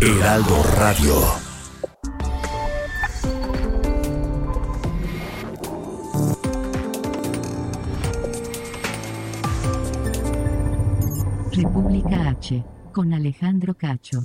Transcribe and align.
Heraldo 0.00 0.62
Radio. 0.76 1.14
República 11.52 12.28
H, 12.28 12.62
con 12.92 13.12
Alejandro 13.14 13.74
Cacho. 13.74 14.20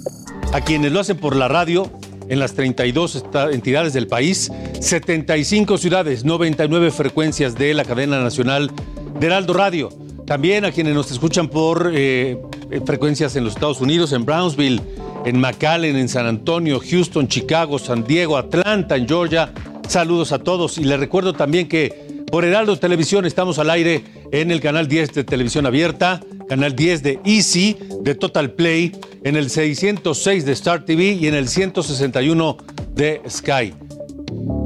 A 0.53 0.61
quienes 0.61 0.91
lo 0.91 0.99
hacen 0.99 1.17
por 1.17 1.35
la 1.35 1.47
radio, 1.47 1.89
en 2.27 2.39
las 2.39 2.53
32 2.53 3.15
esta- 3.15 3.51
entidades 3.51 3.93
del 3.93 4.07
país, 4.07 4.51
75 4.79 5.77
ciudades, 5.77 6.23
99 6.25 6.91
frecuencias 6.91 7.55
de 7.55 7.73
la 7.73 7.85
cadena 7.85 8.21
nacional 8.21 8.71
de 9.19 9.27
Heraldo 9.27 9.53
Radio. 9.53 9.89
También 10.25 10.65
a 10.65 10.71
quienes 10.71 10.93
nos 10.93 11.11
escuchan 11.11 11.47
por 11.49 11.91
eh, 11.93 12.37
eh, 12.69 12.81
frecuencias 12.85 13.35
en 13.35 13.43
los 13.43 13.53
Estados 13.53 13.81
Unidos, 13.81 14.13
en 14.13 14.25
Brownsville, 14.25 14.81
en 15.25 15.39
McAllen, 15.39 15.95
en 15.95 16.09
San 16.09 16.25
Antonio, 16.25 16.79
Houston, 16.79 17.27
Chicago, 17.27 17.79
San 17.79 18.03
Diego, 18.03 18.37
Atlanta, 18.37 18.95
en 18.95 19.07
Georgia. 19.07 19.51
Saludos 19.87 20.31
a 20.31 20.39
todos 20.39 20.77
y 20.77 20.83
les 20.83 20.99
recuerdo 20.99 21.33
también 21.33 21.67
que 21.67 22.23
por 22.31 22.45
Heraldo 22.45 22.77
Televisión 22.77 23.25
estamos 23.25 23.59
al 23.59 23.69
aire 23.69 24.03
en 24.31 24.51
el 24.51 24.61
canal 24.61 24.87
10 24.87 25.13
de 25.13 25.23
Televisión 25.23 25.65
Abierta, 25.65 26.21
canal 26.47 26.75
10 26.75 27.03
de 27.03 27.19
Easy, 27.25 27.77
de 28.01 28.15
Total 28.15 28.51
Play, 28.51 28.93
en 29.23 29.35
el 29.35 29.49
606 29.49 30.45
de 30.45 30.51
Star 30.53 30.85
TV 30.85 31.11
y 31.11 31.27
en 31.27 31.35
el 31.35 31.47
161 31.47 32.57
de 32.95 33.21
Sky. 33.29 33.73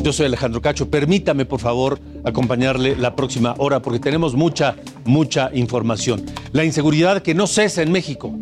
Yo 0.04 0.14
soy 0.14 0.28
Alejandro 0.28 0.62
Cacho. 0.62 0.90
Permítame, 0.92 1.46
por 1.46 1.60
favor, 1.60 2.00
acompañarle 2.24 2.96
la 2.96 3.16
próxima 3.16 3.56
hora 3.58 3.82
porque 3.82 4.00
tenemos 4.00 4.36
mucha, 4.36 4.76
mucha 5.04 5.50
información. 5.54 6.24
La 6.52 6.64
inseguridad 6.64 7.24
que 7.24 7.34
no 7.34 7.48
cesa 7.48 7.82
en 7.82 7.92
México. 7.92 8.38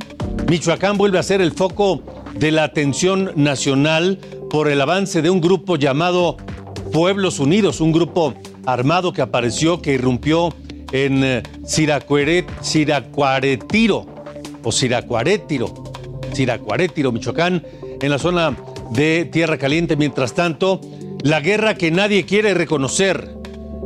Michoacán 0.50 0.98
vuelve 0.98 1.20
a 1.20 1.24
ser 1.24 1.42
el 1.42 1.52
foco 1.52 2.02
de 2.36 2.52
la 2.52 2.64
atención 2.64 3.32
nacional 3.36 4.20
por 4.50 4.70
el 4.70 4.82
avance 4.82 5.22
de 5.22 5.30
un 5.30 5.42
grupo 5.42 5.76
llamado 5.78 6.38
Pueblos 6.92 7.40
Unidos, 7.40 7.80
un 7.82 7.92
grupo 7.92 8.34
armado 8.66 9.14
que 9.14 9.22
apareció, 9.22 9.80
que 9.82 9.94
irrumpió 9.94 10.54
en 10.92 11.24
eh, 11.24 11.44
Siracuaretiro 11.66 14.06
o 14.64 14.72
Siracuaretiro, 14.72 15.74
Siracuaretiro, 16.34 17.12
Michoacán, 17.12 17.64
en 18.00 18.12
la 18.12 18.20
zona 18.20 18.56
de 18.92 19.28
Tierra 19.32 19.58
Caliente. 19.58 19.96
Mientras 19.96 20.34
tanto, 20.34 20.80
la 21.24 21.42
guerra 21.42 21.74
que 21.76 21.90
nadie 21.90 22.26
quiere 22.26 22.54
reconocer, 22.54 23.28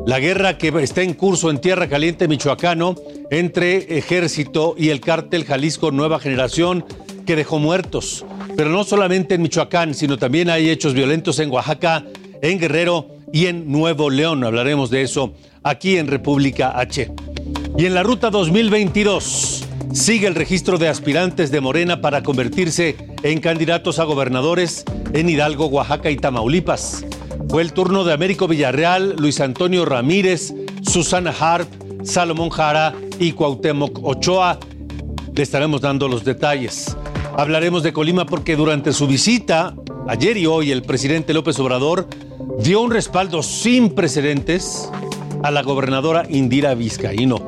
la 0.05 0.19
guerra 0.19 0.57
que 0.57 0.67
está 0.81 1.01
en 1.01 1.13
curso 1.13 1.49
en 1.49 1.59
Tierra 1.59 1.87
Caliente, 1.87 2.27
Michoacano, 2.27 2.95
entre 3.29 3.97
ejército 3.97 4.75
y 4.77 4.89
el 4.89 5.01
cártel 5.01 5.45
Jalisco 5.45 5.91
Nueva 5.91 6.19
Generación, 6.19 6.85
que 7.25 7.35
dejó 7.35 7.59
muertos. 7.59 8.25
Pero 8.55 8.69
no 8.69 8.83
solamente 8.83 9.35
en 9.35 9.41
Michoacán, 9.41 9.93
sino 9.93 10.17
también 10.17 10.49
hay 10.49 10.69
hechos 10.69 10.93
violentos 10.93 11.39
en 11.39 11.51
Oaxaca, 11.51 12.05
en 12.41 12.59
Guerrero 12.59 13.09
y 13.33 13.47
en 13.47 13.71
Nuevo 13.71 14.09
León. 14.09 14.43
Hablaremos 14.43 14.89
de 14.89 15.01
eso 15.01 15.33
aquí 15.63 15.97
en 15.97 16.07
República 16.07 16.77
H. 16.79 17.11
Y 17.77 17.85
en 17.85 17.93
la 17.93 18.03
ruta 18.03 18.29
2022 18.29 19.65
sigue 19.93 20.27
el 20.27 20.35
registro 20.35 20.77
de 20.77 20.87
aspirantes 20.87 21.51
de 21.51 21.61
Morena 21.61 22.01
para 22.01 22.23
convertirse 22.23 22.95
en 23.23 23.39
candidatos 23.39 23.99
a 23.99 24.05
gobernadores 24.05 24.85
en 25.13 25.29
Hidalgo, 25.29 25.67
Oaxaca 25.67 26.09
y 26.09 26.17
Tamaulipas. 26.17 27.05
Fue 27.49 27.61
el 27.61 27.73
turno 27.73 28.03
de 28.03 28.13
Américo 28.13 28.47
Villarreal, 28.47 29.15
Luis 29.17 29.39
Antonio 29.39 29.85
Ramírez, 29.85 30.53
Susana 30.81 31.33
Harp, 31.37 31.69
Salomón 32.03 32.49
Jara 32.49 32.93
y 33.19 33.31
Cuauhtémoc 33.31 33.99
Ochoa. 34.03 34.59
Le 35.33 35.43
estaremos 35.43 35.81
dando 35.81 36.07
los 36.07 36.23
detalles. 36.23 36.95
Hablaremos 37.37 37.83
de 37.83 37.93
Colima 37.93 38.25
porque 38.25 38.55
durante 38.55 38.93
su 38.93 39.07
visita, 39.07 39.75
ayer 40.07 40.37
y 40.37 40.47
hoy, 40.47 40.71
el 40.71 40.81
presidente 40.81 41.33
López 41.33 41.59
Obrador 41.59 42.07
dio 42.59 42.81
un 42.81 42.91
respaldo 42.91 43.43
sin 43.43 43.93
precedentes 43.93 44.89
a 45.43 45.51
la 45.51 45.61
gobernadora 45.61 46.25
Indira 46.29 46.73
Vizcaíno. 46.73 47.39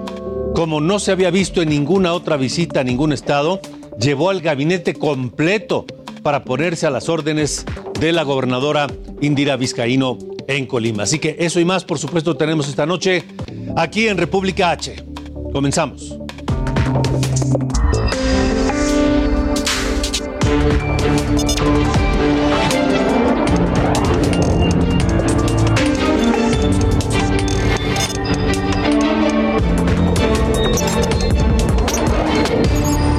Como 0.53 0.81
no 0.81 0.99
se 0.99 1.11
había 1.11 1.31
visto 1.31 1.61
en 1.61 1.69
ninguna 1.69 2.13
otra 2.13 2.37
visita 2.37 2.81
a 2.81 2.83
ningún 2.83 3.13
estado, 3.13 3.59
llevó 3.99 4.29
al 4.29 4.41
gabinete 4.41 4.93
completo 4.93 5.85
para 6.21 6.43
ponerse 6.43 6.85
a 6.85 6.91
las 6.91 7.09
órdenes 7.09 7.65
de 7.99 8.11
la 8.11 8.23
gobernadora 8.23 8.87
Indira 9.21 9.57
Vizcaíno 9.57 10.17
en 10.47 10.65
Colima. 10.65 11.03
Así 11.03 11.19
que 11.19 11.37
eso 11.39 11.59
y 11.59 11.65
más, 11.65 11.85
por 11.85 11.97
supuesto, 11.99 12.35
tenemos 12.35 12.67
esta 12.67 12.85
noche 12.85 13.23
aquí 13.75 14.07
en 14.07 14.17
República 14.17 14.71
H. 14.71 15.08
Comenzamos. 15.51 16.17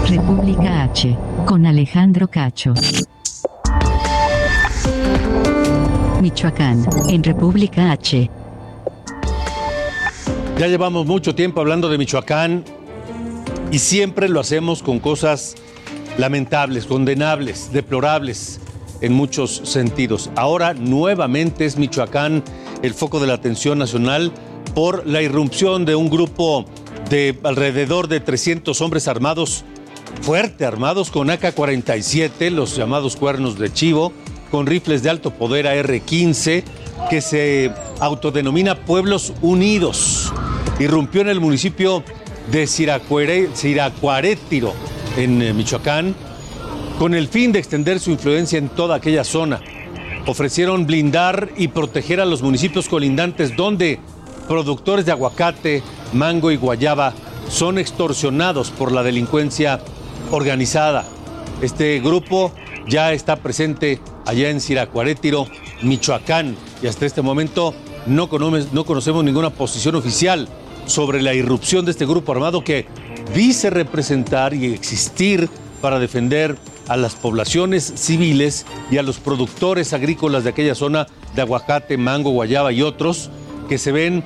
República 0.08 0.82
H, 0.84 1.16
con 1.46 1.66
Alejandro 1.66 2.28
Cacho. 2.28 2.74
Michoacán, 6.20 6.84
en 7.08 7.24
República 7.24 7.90
H. 7.92 8.39
Ya 10.60 10.66
llevamos 10.66 11.06
mucho 11.06 11.34
tiempo 11.34 11.62
hablando 11.62 11.88
de 11.88 11.96
Michoacán 11.96 12.66
y 13.72 13.78
siempre 13.78 14.28
lo 14.28 14.40
hacemos 14.40 14.82
con 14.82 14.98
cosas 15.00 15.54
lamentables, 16.18 16.84
condenables, 16.84 17.72
deplorables 17.72 18.60
en 19.00 19.14
muchos 19.14 19.62
sentidos. 19.64 20.28
Ahora 20.36 20.74
nuevamente 20.74 21.64
es 21.64 21.78
Michoacán 21.78 22.44
el 22.82 22.92
foco 22.92 23.20
de 23.20 23.28
la 23.28 23.32
atención 23.32 23.78
nacional 23.78 24.32
por 24.74 25.06
la 25.06 25.22
irrupción 25.22 25.86
de 25.86 25.94
un 25.94 26.10
grupo 26.10 26.66
de 27.08 27.38
alrededor 27.42 28.08
de 28.08 28.20
300 28.20 28.78
hombres 28.82 29.08
armados, 29.08 29.64
fuerte 30.20 30.66
armados 30.66 31.10
con 31.10 31.30
AK-47, 31.30 32.50
los 32.50 32.76
llamados 32.76 33.16
cuernos 33.16 33.58
de 33.58 33.72
chivo, 33.72 34.12
con 34.50 34.66
rifles 34.66 35.02
de 35.02 35.08
alto 35.08 35.30
poder 35.30 35.66
AR-15, 35.66 36.64
que 37.08 37.20
se 37.20 37.72
autodenomina 38.00 38.74
Pueblos 38.74 39.32
Unidos. 39.40 40.32
Irrumpió 40.78 41.20
en 41.20 41.28
el 41.28 41.40
municipio 41.40 42.02
de 42.50 42.66
Siracuaretiro, 42.66 44.72
en 45.16 45.42
eh, 45.42 45.52
Michoacán, 45.52 46.14
con 46.98 47.14
el 47.14 47.28
fin 47.28 47.52
de 47.52 47.58
extender 47.58 48.00
su 48.00 48.10
influencia 48.10 48.58
en 48.58 48.68
toda 48.68 48.96
aquella 48.96 49.24
zona. 49.24 49.60
Ofrecieron 50.26 50.86
blindar 50.86 51.50
y 51.56 51.68
proteger 51.68 52.20
a 52.20 52.26
los 52.26 52.42
municipios 52.42 52.88
colindantes 52.88 53.56
donde 53.56 53.98
productores 54.48 55.06
de 55.06 55.12
aguacate, 55.12 55.82
mango 56.12 56.50
y 56.50 56.56
guayaba 56.56 57.14
son 57.48 57.78
extorsionados 57.78 58.70
por 58.70 58.92
la 58.92 59.02
delincuencia 59.02 59.80
organizada. 60.30 61.04
Este 61.62 62.00
grupo 62.00 62.52
ya 62.88 63.12
está 63.12 63.36
presente 63.36 64.00
allá 64.30 64.48
en 64.48 64.60
Siracuaretiro, 64.60 65.48
Michoacán, 65.82 66.56
y 66.80 66.86
hasta 66.86 67.04
este 67.04 67.20
momento 67.20 67.74
no, 68.06 68.28
no 68.72 68.84
conocemos 68.84 69.24
ninguna 69.24 69.50
posición 69.50 69.96
oficial 69.96 70.48
sobre 70.86 71.20
la 71.20 71.34
irrupción 71.34 71.84
de 71.84 71.90
este 71.90 72.06
grupo 72.06 72.30
armado 72.30 72.62
que 72.62 72.86
dice 73.34 73.70
representar 73.70 74.54
y 74.54 74.66
existir 74.66 75.48
para 75.82 75.98
defender 75.98 76.56
a 76.86 76.96
las 76.96 77.16
poblaciones 77.16 77.92
civiles 77.96 78.66
y 78.90 78.98
a 78.98 79.02
los 79.02 79.18
productores 79.18 79.92
agrícolas 79.92 80.44
de 80.44 80.50
aquella 80.50 80.76
zona 80.76 81.08
de 81.34 81.42
aguacate, 81.42 81.96
mango, 81.96 82.30
guayaba 82.30 82.72
y 82.72 82.82
otros 82.82 83.30
que 83.68 83.78
se 83.78 83.90
ven 83.90 84.22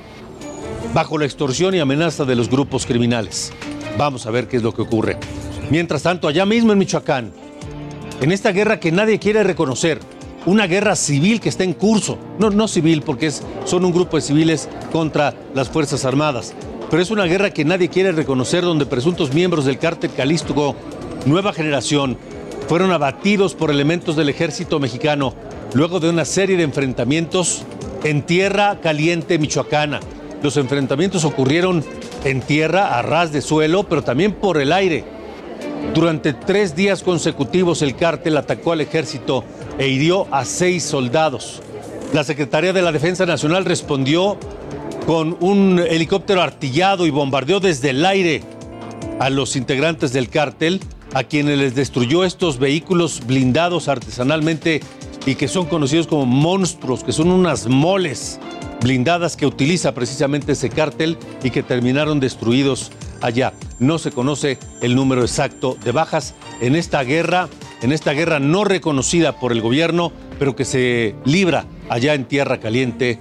bajo 0.93 1.17
la 1.17 1.25
extorsión 1.25 1.73
y 1.73 1.79
amenaza 1.79 2.25
de 2.25 2.35
los 2.35 2.49
grupos 2.49 2.85
criminales. 2.85 3.51
Vamos 3.97 4.27
a 4.27 4.31
ver 4.31 4.47
qué 4.47 4.57
es 4.57 4.63
lo 4.63 4.71
que 4.71 4.83
ocurre. 4.83 5.17
Mientras 5.71 6.03
tanto, 6.03 6.27
allá 6.27 6.45
mismo 6.45 6.73
en 6.73 6.77
Michoacán, 6.77 7.33
en 8.21 8.31
esta 8.31 8.51
guerra 8.51 8.79
que 8.79 8.91
nadie 8.91 9.19
quiere 9.19 9.43
reconocer, 9.43 9.99
una 10.45 10.67
guerra 10.67 10.95
civil 10.95 11.39
que 11.39 11.49
está 11.49 11.63
en 11.63 11.73
curso, 11.73 12.17
no, 12.39 12.49
no 12.49 12.67
civil 12.67 13.01
porque 13.01 13.31
son 13.31 13.83
un 13.83 13.91
grupo 13.91 14.17
de 14.17 14.21
civiles 14.21 14.69
contra 14.91 15.33
las 15.53 15.69
Fuerzas 15.69 16.05
Armadas, 16.05 16.53
pero 16.89 17.01
es 17.01 17.11
una 17.11 17.25
guerra 17.25 17.49
que 17.49 17.65
nadie 17.65 17.89
quiere 17.89 18.11
reconocer 18.11 18.63
donde 18.63 18.85
presuntos 18.85 19.33
miembros 19.33 19.65
del 19.65 19.79
cártel 19.79 20.11
Calístico 20.11 20.75
Nueva 21.25 21.51
Generación 21.51 22.17
fueron 22.67 22.91
abatidos 22.91 23.55
por 23.55 23.71
elementos 23.71 24.15
del 24.15 24.29
ejército 24.29 24.79
mexicano 24.79 25.33
luego 25.73 25.99
de 25.99 26.09
una 26.09 26.25
serie 26.25 26.57
de 26.57 26.63
enfrentamientos 26.63 27.63
en 28.03 28.21
tierra 28.21 28.79
caliente 28.81 29.39
michoacana. 29.39 29.99
Los 30.43 30.57
enfrentamientos 30.57 31.25
ocurrieron 31.25 31.83
en 32.23 32.41
tierra, 32.41 32.97
a 32.97 33.01
ras 33.01 33.31
de 33.31 33.41
suelo, 33.41 33.83
pero 33.83 34.03
también 34.03 34.33
por 34.33 34.59
el 34.59 34.71
aire. 34.71 35.03
Durante 35.93 36.33
tres 36.33 36.75
días 36.75 37.03
consecutivos 37.03 37.81
el 37.81 37.95
cártel 37.95 38.37
atacó 38.37 38.73
al 38.73 38.81
ejército 38.81 39.43
e 39.77 39.87
hirió 39.87 40.27
a 40.33 40.45
seis 40.45 40.83
soldados. 40.83 41.61
La 42.13 42.23
Secretaría 42.23 42.73
de 42.73 42.81
la 42.81 42.91
Defensa 42.91 43.25
Nacional 43.25 43.65
respondió 43.65 44.37
con 45.05 45.37
un 45.39 45.79
helicóptero 45.79 46.41
artillado 46.41 47.05
y 47.05 47.11
bombardeó 47.11 47.59
desde 47.59 47.91
el 47.91 48.05
aire 48.05 48.43
a 49.19 49.29
los 49.29 49.55
integrantes 49.55 50.11
del 50.13 50.29
cártel, 50.29 50.81
a 51.13 51.23
quienes 51.23 51.57
les 51.57 51.75
destruyó 51.75 52.25
estos 52.25 52.59
vehículos 52.59 53.21
blindados 53.25 53.87
artesanalmente 53.87 54.81
y 55.25 55.35
que 55.35 55.47
son 55.47 55.65
conocidos 55.65 56.07
como 56.07 56.25
monstruos, 56.25 57.03
que 57.03 57.13
son 57.13 57.31
unas 57.31 57.67
moles 57.67 58.39
blindadas 58.81 59.35
que 59.37 59.45
utiliza 59.45 59.93
precisamente 59.93 60.51
ese 60.51 60.69
cártel 60.69 61.17
y 61.43 61.49
que 61.51 61.63
terminaron 61.63 62.19
destruidos 62.19 62.91
allá. 63.25 63.53
No 63.79 63.97
se 63.97 64.11
conoce 64.11 64.57
el 64.81 64.95
número 64.95 65.21
exacto 65.21 65.77
de 65.83 65.91
bajas 65.91 66.35
en 66.61 66.75
esta 66.75 67.03
guerra, 67.03 67.49
en 67.81 67.91
esta 67.91 68.13
guerra 68.13 68.39
no 68.39 68.63
reconocida 68.63 69.39
por 69.39 69.51
el 69.51 69.61
gobierno, 69.61 70.11
pero 70.39 70.55
que 70.55 70.65
se 70.65 71.15
libra 71.25 71.65
allá 71.89 72.13
en 72.13 72.25
Tierra 72.25 72.59
Caliente, 72.59 73.19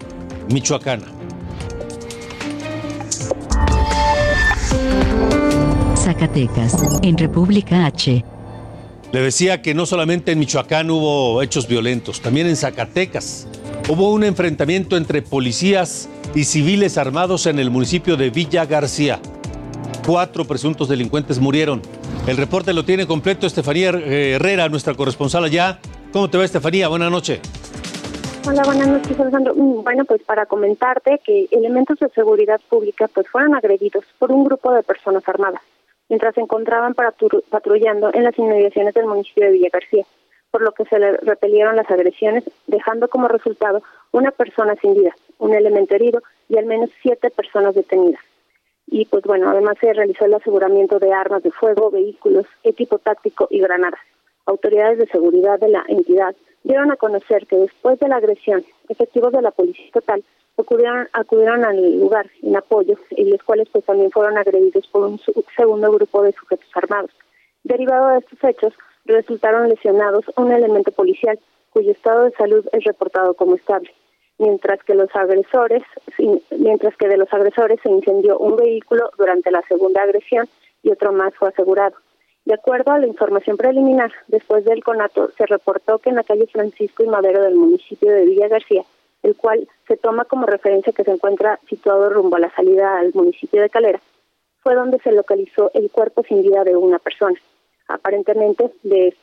Michoacana. 0.51 1.07
Zacatecas, 5.97 6.77
en 7.03 7.17
República 7.17 7.87
H. 7.87 8.25
Le 9.11 9.21
decía 9.21 9.63
que 9.63 9.75
no 9.75 9.87
solamente 9.87 10.33
en 10.33 10.39
Michoacán 10.39 10.91
hubo 10.91 11.41
hechos 11.41 11.67
violentos, 11.67 12.21
también 12.21 12.47
en 12.47 12.57
Zacatecas 12.57 13.47
hubo 13.89 14.13
un 14.13 14.25
enfrentamiento 14.25 14.97
entre 14.97 15.23
policías 15.23 16.09
y 16.35 16.45
civiles 16.45 16.99
armados 16.99 17.47
en 17.47 17.59
el 17.59 17.71
municipio 17.71 18.17
de 18.17 18.31
Villa 18.31 18.67
García. 18.67 19.21
Cuatro 20.07 20.45
presuntos 20.45 20.89
delincuentes 20.89 21.39
murieron. 21.39 21.83
El 22.27 22.37
reporte 22.37 22.73
lo 22.73 22.85
tiene 22.85 23.07
completo 23.07 23.47
Estefanía 23.47 23.91
Herrera, 23.91 24.69
nuestra 24.69 24.95
corresponsal 24.95 25.45
allá. 25.45 25.79
¿Cómo 26.13 26.31
te 26.31 26.39
va 26.39 26.45
Estefanía? 26.45 26.89
Buenas 26.89 27.11
noches. 27.11 27.41
Hola, 28.47 28.63
buenas 28.65 28.89
noches, 28.89 29.19
Alejandro. 29.19 29.55
Mm, 29.55 29.85
bueno, 29.85 30.05
pues 30.05 30.23
para 30.23 30.47
comentarte 30.47 31.21
que 31.25 31.49
elementos 31.51 31.99
de 31.99 32.09
seguridad 32.11 32.61
pública 32.69 33.09
pues 33.09 33.29
fueron 33.29 33.55
agredidos 33.55 34.05
por 34.19 34.33
un 34.33 34.45
grupo 34.45 34.73
de 34.73 34.83
personas 34.83 35.23
armadas 35.29 35.63
mientras 36.09 36.35
se 36.35 36.41
encontraban 36.41 36.95
patrullando 36.95 38.11
en 38.13 38.25
las 38.25 38.39
inmediaciones 38.39 38.95
del 38.95 39.07
municipio 39.07 39.47
de 39.47 39.53
Villa 39.53 39.69
García, 39.73 40.05
por 40.51 40.63
lo 40.63 40.73
que 40.73 40.85
se 40.85 40.99
le 40.99 41.17
repelieron 41.19 41.77
las 41.77 41.91
agresiones, 41.91 42.45
dejando 42.67 43.09
como 43.09 43.29
resultado 43.29 43.83
una 44.13 44.31
persona 44.31 44.75
sin 44.77 44.95
vida, 44.95 45.15
un 45.39 45.55
elemento 45.55 45.95
herido 45.95 46.23
y 46.49 46.59
al 46.59 46.67
menos 46.67 46.91
siete 47.03 47.31
personas 47.31 47.75
detenidas. 47.75 48.23
Y 48.87 49.07
pues 49.07 49.25
bueno, 49.25 49.51
además 49.51 49.77
se 49.81 49.93
realizó 49.93 50.27
el 50.27 50.35
aseguramiento 50.35 50.99
de 50.99 51.13
armas 51.13 51.43
de 51.43 51.51
fuego, 51.51 51.91
vehículos, 51.91 52.47
equipo 52.63 52.99
táctico 52.99 53.49
y 53.51 53.61
granadas. 53.61 54.01
Autoridades 54.47 54.99
de 54.99 55.07
seguridad 55.07 55.59
de 55.59 55.69
la 55.69 55.85
entidad 55.89 56.35
dieron 56.63 56.93
a 56.93 56.97
conocer 56.97 57.47
que 57.47 57.57
después 57.57 57.99
de 57.99 58.09
la 58.09 58.17
agresión, 58.17 58.65
efectivos 58.89 59.33
de 59.33 59.43
la 59.43 59.51
Policía 59.51 59.91
acudieron, 60.57 61.09
acudieron 61.13 61.65
al 61.65 61.99
lugar 61.99 62.27
en 62.43 62.57
apoyo, 62.57 62.97
y 63.11 63.25
los 63.25 63.43
cuales 63.43 63.69
pues 63.71 63.85
también 63.85 64.11
fueron 64.11 64.39
agredidos 64.39 64.87
por 64.89 65.03
un 65.03 65.21
segundo 65.57 65.91
grupo 65.93 66.23
de 66.23 66.33
sujetos 66.33 66.69
armados. 66.75 67.11
Derivado 67.65 68.09
de 68.09 68.19
estos 68.19 68.45
hechos, 68.45 68.75
resultaron 69.05 69.69
lesionados 69.69 70.25
un 70.37 70.53
elemento 70.53 70.93
policial 70.93 71.39
cuyo 71.71 71.93
estado 71.93 72.25
de 72.25 72.31
salud 72.33 72.67
es 72.73 72.85
reportado 72.85 73.35
como 73.35 73.57
estable, 73.57 73.91
mientras 74.39 74.83
que 74.85 74.95
los 74.95 75.15
agresores, 75.15 75.83
mientras 76.59 76.97
que 76.97 77.09
de 77.09 77.17
los 77.17 77.33
agresores 77.33 77.81
se 77.83 77.91
incendió 77.91 78.39
un 78.39 78.57
vehículo 78.57 79.11
durante 79.17 79.51
la 79.51 79.63
segunda 79.63 80.03
agresión 80.03 80.49
y 80.83 80.91
otro 80.91 81.13
más 81.13 81.35
fue 81.35 81.49
asegurado. 81.49 81.97
De 82.45 82.55
acuerdo 82.55 82.93
a 82.93 82.99
la 82.99 83.07
información 83.07 83.57
preliminar, 83.57 84.13
después 84.29 84.65
del 84.65 84.85
conato 84.85 85.31
se 85.39 85.47
reportó 85.47 85.99
que 85.99 86.11
en 86.11 86.17
la 86.17 86.25
calle 86.25 86.47
Francisco 86.47 87.03
y 87.03 87.09
Madero 87.09 87.43
del 87.43 87.55
municipio 87.55 88.13
de 88.13 88.27
Villa 88.27 88.49
García 88.49 88.85
el 89.25 89.35
cual 89.37 89.67
se 89.89 89.97
toma 89.97 90.27
como 90.27 90.47
referencia 90.47 90.93
que 90.93 91.03
se 91.03 91.11
encuentra 91.11 91.59
situado 91.69 92.11
rumbo 92.11 92.37
a 92.37 92.41
la 92.41 92.55
salida 92.55 92.99
al 92.99 93.13
municipio 93.15 93.61
de 93.63 93.71
Calera, 93.71 94.01
fue 94.63 94.75
donde 94.75 94.99
se 94.99 95.13
localizó 95.13 95.71
el 95.73 95.91
cuerpo 95.91 96.23
sin 96.29 96.43
vida 96.43 96.63
de 96.63 96.77
una 96.77 96.99
persona, 96.99 97.39
aparentemente 97.89 98.71
de, 98.83 99.17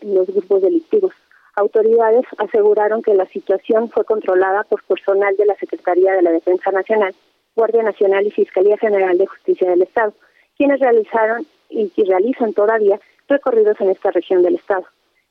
los 0.00 0.26
grupos 0.28 0.62
delictivos. 0.62 1.12
Autoridades 1.58 2.24
aseguraron 2.36 3.02
que 3.02 3.14
la 3.14 3.26
situación 3.26 3.90
fue 3.90 4.04
controlada 4.04 4.62
por 4.62 4.80
personal 4.84 5.36
de 5.36 5.44
la 5.44 5.56
Secretaría 5.56 6.12
de 6.12 6.22
la 6.22 6.30
Defensa 6.30 6.70
Nacional, 6.70 7.16
Guardia 7.56 7.82
Nacional 7.82 8.24
y 8.24 8.30
Fiscalía 8.30 8.78
General 8.78 9.18
de 9.18 9.26
Justicia 9.26 9.68
del 9.68 9.82
Estado, 9.82 10.14
quienes 10.56 10.78
realizaron 10.78 11.44
y 11.68 11.90
realizan 12.04 12.52
todavía 12.52 13.00
recorridos 13.26 13.76
en 13.80 13.90
esta 13.90 14.12
región 14.12 14.44
del 14.44 14.54
Estado. 14.54 14.84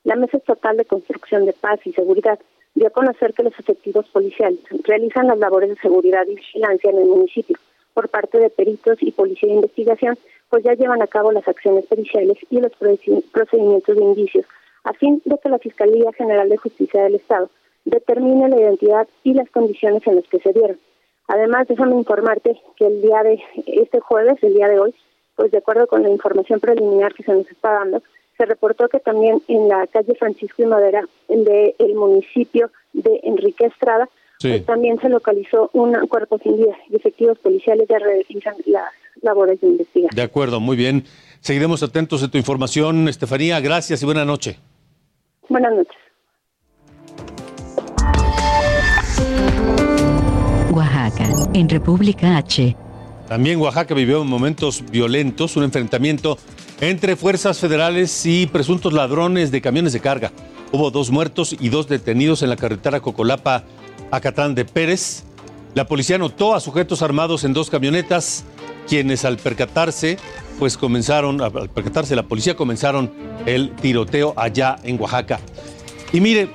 La 0.04 0.16
Mesa 0.16 0.36
Estatal 0.36 0.76
de 0.76 0.84
Construcción 0.84 1.46
de 1.46 1.54
Paz 1.54 1.80
y 1.86 1.94
Seguridad 1.94 2.38
dio 2.74 2.88
a 2.88 2.90
conocer 2.90 3.32
que 3.32 3.44
los 3.44 3.58
efectivos 3.58 4.06
policiales 4.08 4.60
realizan 4.84 5.28
las 5.28 5.38
labores 5.38 5.70
de 5.70 5.76
seguridad 5.76 6.26
y 6.26 6.34
vigilancia 6.34 6.90
en 6.90 6.98
el 6.98 7.06
municipio 7.06 7.56
por 7.94 8.10
parte 8.10 8.38
de 8.38 8.50
peritos 8.50 8.98
y 9.00 9.12
policía 9.12 9.48
de 9.48 9.54
investigación, 9.54 10.18
pues 10.50 10.62
ya 10.62 10.74
llevan 10.74 11.00
a 11.00 11.06
cabo 11.06 11.32
las 11.32 11.48
acciones 11.48 11.86
periciales 11.86 12.36
y 12.50 12.60
los 12.60 12.72
procedimientos 13.32 13.96
de 13.96 14.02
indicios, 14.02 14.44
a 14.88 14.94
fin 14.94 15.20
de 15.26 15.36
que 15.38 15.50
la 15.50 15.58
Fiscalía 15.58 16.10
General 16.16 16.48
de 16.48 16.56
Justicia 16.56 17.02
del 17.02 17.16
Estado 17.16 17.50
determine 17.84 18.48
la 18.48 18.58
identidad 18.58 19.06
y 19.22 19.34
las 19.34 19.50
condiciones 19.50 20.06
en 20.06 20.16
las 20.16 20.26
que 20.28 20.38
se 20.38 20.52
dieron. 20.52 20.78
Además, 21.26 21.68
déjame 21.68 21.94
informarte 21.94 22.58
que 22.76 22.86
el 22.86 23.02
día 23.02 23.22
de 23.22 23.38
este 23.66 24.00
jueves, 24.00 24.42
el 24.42 24.54
día 24.54 24.68
de 24.68 24.78
hoy, 24.78 24.94
pues 25.36 25.50
de 25.50 25.58
acuerdo 25.58 25.86
con 25.86 26.02
la 26.02 26.08
información 26.08 26.58
preliminar 26.58 27.12
que 27.12 27.22
se 27.22 27.32
nos 27.32 27.50
está 27.50 27.72
dando, 27.72 28.02
se 28.38 28.46
reportó 28.46 28.88
que 28.88 28.98
también 28.98 29.42
en 29.48 29.68
la 29.68 29.86
calle 29.88 30.14
Francisco 30.14 30.62
y 30.62 30.66
Madera 30.66 31.02
del 31.28 31.74
el 31.78 31.94
municipio 31.94 32.70
de 32.94 33.20
Enrique 33.24 33.66
Estrada, 33.66 34.08
pues 34.40 34.64
también 34.64 34.98
se 35.00 35.10
localizó 35.10 35.68
un 35.74 35.94
cuerpo 36.06 36.38
sin 36.38 36.56
vida 36.56 36.76
y 36.88 36.96
efectivos 36.96 37.38
policiales 37.40 37.86
ya 37.88 37.98
realizan 37.98 38.54
las 38.64 38.90
labores 39.20 39.60
de 39.60 39.66
investigación. 39.66 40.16
De 40.16 40.22
acuerdo, 40.22 40.60
muy 40.60 40.76
bien. 40.76 41.04
Seguiremos 41.40 41.82
atentos 41.82 42.22
de 42.22 42.28
tu 42.28 42.38
información, 42.38 43.06
Estefanía. 43.08 43.60
Gracias 43.60 44.00
y 44.02 44.06
buena 44.06 44.24
noche. 44.24 44.58
Buenas 45.48 45.72
noches. 45.72 45.96
Oaxaca, 50.70 51.28
en 51.54 51.68
República 51.68 52.36
H. 52.36 52.76
También 53.28 53.60
Oaxaca 53.60 53.94
vivió 53.94 54.24
momentos 54.24 54.84
violentos, 54.90 55.56
un 55.56 55.64
enfrentamiento 55.64 56.38
entre 56.80 57.16
fuerzas 57.16 57.58
federales 57.58 58.24
y 58.26 58.46
presuntos 58.46 58.92
ladrones 58.92 59.50
de 59.50 59.60
camiones 59.60 59.92
de 59.92 60.00
carga. 60.00 60.32
Hubo 60.72 60.90
dos 60.90 61.10
muertos 61.10 61.56
y 61.58 61.68
dos 61.70 61.88
detenidos 61.88 62.42
en 62.42 62.50
la 62.50 62.56
carretera 62.56 63.00
Cocolapa 63.00 63.64
Acatán 64.10 64.54
de 64.54 64.64
Pérez. 64.64 65.24
La 65.74 65.86
policía 65.86 66.18
notó 66.18 66.54
a 66.54 66.60
sujetos 66.60 67.02
armados 67.02 67.44
en 67.44 67.52
dos 67.52 67.70
camionetas, 67.70 68.44
quienes 68.88 69.24
al 69.24 69.36
percatarse, 69.36 70.18
pues 70.58 70.76
comenzaron, 70.76 71.40
al 71.40 71.70
percatarse 71.70 72.16
la 72.16 72.24
policía 72.24 72.56
comenzaron 72.56 73.12
el 73.46 73.70
tiroteo 73.76 74.34
allá 74.36 74.76
en 74.82 75.00
Oaxaca. 75.00 75.40
Y 76.12 76.20
mire, 76.20 76.48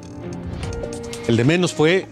El 1.30 1.38
de 1.38 1.46
menos 1.46 1.74
fue 1.74 2.06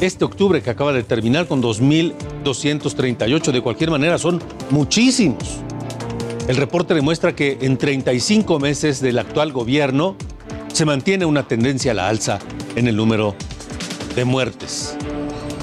este 0.00 0.24
octubre 0.24 0.62
que 0.62 0.70
acaba 0.70 0.92
de 0.92 1.02
terminar 1.02 1.46
con 1.46 1.62
2.238. 1.62 3.52
De 3.52 3.60
cualquier 3.60 3.90
manera, 3.90 4.16
son 4.18 4.42
muchísimos. 4.70 5.60
El 6.46 6.56
reporte 6.56 6.92
demuestra 6.92 7.34
que 7.34 7.56
en 7.62 7.78
35 7.78 8.58
meses 8.58 9.00
del 9.00 9.18
actual 9.18 9.50
gobierno 9.50 10.14
se 10.70 10.84
mantiene 10.84 11.24
una 11.24 11.48
tendencia 11.48 11.92
a 11.92 11.94
la 11.94 12.08
alza 12.08 12.38
en 12.76 12.86
el 12.86 12.96
número 12.96 13.34
de 14.14 14.26
muertes, 14.26 14.94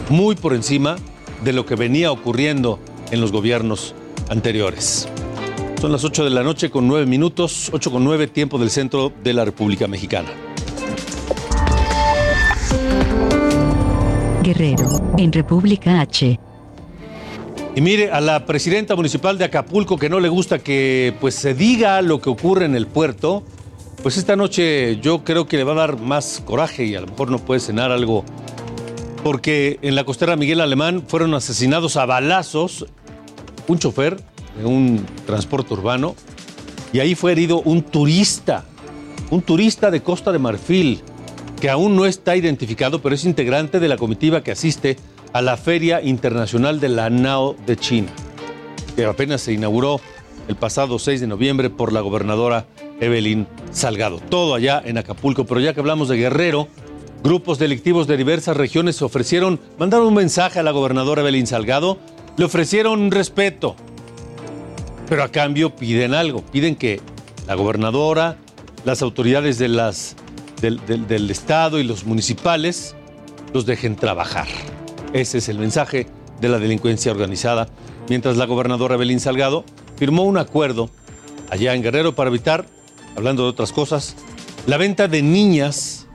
muy 0.09 0.35
por 0.35 0.55
encima 0.55 0.95
de 1.43 1.53
lo 1.53 1.67
que 1.67 1.75
venía 1.75 2.11
ocurriendo 2.11 2.79
en 3.11 3.21
los 3.21 3.31
gobiernos 3.31 3.93
anteriores. 4.29 5.07
Son 5.79 5.91
las 5.91 6.03
8 6.03 6.23
de 6.23 6.29
la 6.31 6.41
noche 6.41 6.71
con 6.71 6.87
9 6.87 7.05
minutos, 7.05 7.69
8 7.71 7.91
con 7.91 8.03
9 8.03 8.25
tiempo 8.27 8.57
del 8.57 8.71
centro 8.71 9.13
de 9.23 9.33
la 9.33 9.45
República 9.45 9.87
Mexicana. 9.87 10.29
Guerrero, 14.41 15.13
en 15.19 15.31
República 15.31 16.01
H. 16.01 16.39
Y 17.73 17.79
mire, 17.79 18.11
a 18.11 18.19
la 18.19 18.45
presidenta 18.45 18.97
municipal 18.97 19.37
de 19.37 19.45
Acapulco 19.45 19.97
que 19.97 20.09
no 20.09 20.19
le 20.19 20.27
gusta 20.27 20.59
que 20.59 21.15
pues 21.21 21.35
se 21.35 21.53
diga 21.53 22.01
lo 22.01 22.19
que 22.19 22.29
ocurre 22.29 22.65
en 22.65 22.75
el 22.75 22.85
puerto, 22.85 23.43
pues 24.03 24.17
esta 24.17 24.35
noche 24.35 24.99
yo 24.99 25.23
creo 25.23 25.47
que 25.47 25.55
le 25.55 25.63
va 25.63 25.71
a 25.71 25.75
dar 25.75 25.97
más 25.97 26.41
coraje 26.43 26.83
y 26.83 26.95
a 26.95 27.01
lo 27.01 27.07
mejor 27.07 27.31
no 27.31 27.39
puede 27.39 27.61
cenar 27.61 27.91
algo. 27.91 28.25
Porque 29.23 29.79
en 29.83 29.95
la 29.95 30.03
costera 30.03 30.35
Miguel 30.35 30.59
Alemán 30.59 31.03
fueron 31.07 31.33
asesinados 31.33 31.95
a 31.95 32.05
balazos 32.05 32.87
un 33.67 33.79
chofer 33.79 34.21
de 34.57 34.65
un 34.65 35.05
transporte 35.25 35.73
urbano 35.73 36.15
y 36.91 36.99
ahí 36.99 37.15
fue 37.15 37.31
herido 37.31 37.61
un 37.61 37.83
turista, 37.83 38.65
un 39.29 39.41
turista 39.43 39.91
de 39.91 40.03
Costa 40.03 40.33
de 40.33 40.39
Marfil 40.39 41.01
que 41.61 41.69
aún 41.69 41.95
no 41.95 42.05
está 42.05 42.35
identificado, 42.35 43.01
pero 43.01 43.15
es 43.15 43.23
integrante 43.23 43.79
de 43.79 43.87
la 43.87 43.95
comitiva 43.95 44.43
que 44.43 44.51
asiste 44.51 44.97
a 45.33 45.41
la 45.41 45.57
Feria 45.57 46.01
Internacional 46.01 46.79
de 46.79 46.89
la 46.89 47.09
NAO 47.09 47.55
de 47.65 47.77
China, 47.77 48.11
que 48.95 49.05
apenas 49.05 49.41
se 49.41 49.53
inauguró 49.53 50.01
el 50.47 50.55
pasado 50.55 50.99
6 50.99 51.21
de 51.21 51.27
noviembre 51.27 51.69
por 51.69 51.93
la 51.93 52.01
gobernadora 52.01 52.65
Evelyn 52.99 53.47
Salgado. 53.71 54.19
Todo 54.19 54.55
allá 54.55 54.81
en 54.83 54.97
Acapulco, 54.97 55.45
pero 55.45 55.59
ya 55.59 55.73
que 55.73 55.79
hablamos 55.79 56.09
de 56.09 56.17
Guerrero, 56.17 56.67
grupos 57.23 57.59
delictivos 57.59 58.07
de 58.07 58.17
diversas 58.17 58.57
regiones 58.57 58.97
se 58.97 59.05
ofrecieron, 59.05 59.59
mandaron 59.77 60.07
un 60.07 60.13
mensaje 60.15 60.59
a 60.59 60.63
la 60.63 60.71
gobernadora 60.71 61.21
Evelyn 61.21 61.47
Salgado, 61.47 61.97
le 62.37 62.45
ofrecieron 62.45 63.11
respeto, 63.11 63.75
pero 65.07 65.23
a 65.23 65.29
cambio 65.29 65.75
piden 65.75 66.13
algo, 66.13 66.41
piden 66.41 66.75
que 66.75 66.99
la 67.47 67.55
gobernadora, 67.55 68.37
las 68.85 69.01
autoridades 69.01 69.57
del 69.57 71.29
Estado 71.29 71.79
y 71.79 71.83
los 71.83 72.05
municipales 72.05 72.95
los 73.53 73.65
dejen 73.65 73.95
trabajar. 73.95 74.47
Ese 75.13 75.39
es 75.39 75.49
el 75.49 75.59
mensaje 75.59 76.07
de 76.39 76.47
la 76.47 76.57
delincuencia 76.57 77.11
organizada, 77.11 77.67
mientras 78.07 78.37
la 78.37 78.45
gobernadora 78.45 78.95
Evelyn 78.95 79.19
Salgado 79.19 79.65
firmó 79.97 80.23
un 80.23 80.37
acuerdo 80.37 80.89
allá 81.49 81.73
en 81.75 81.83
Guerrero 81.83 82.15
para 82.15 82.29
evitar, 82.29 82.65
hablando 83.17 83.43
de 83.43 83.49
otras 83.49 83.73
cosas, 83.73 84.15
la 84.67 84.77
venta 84.77 85.09
de 85.09 85.21
niñas 85.21 86.07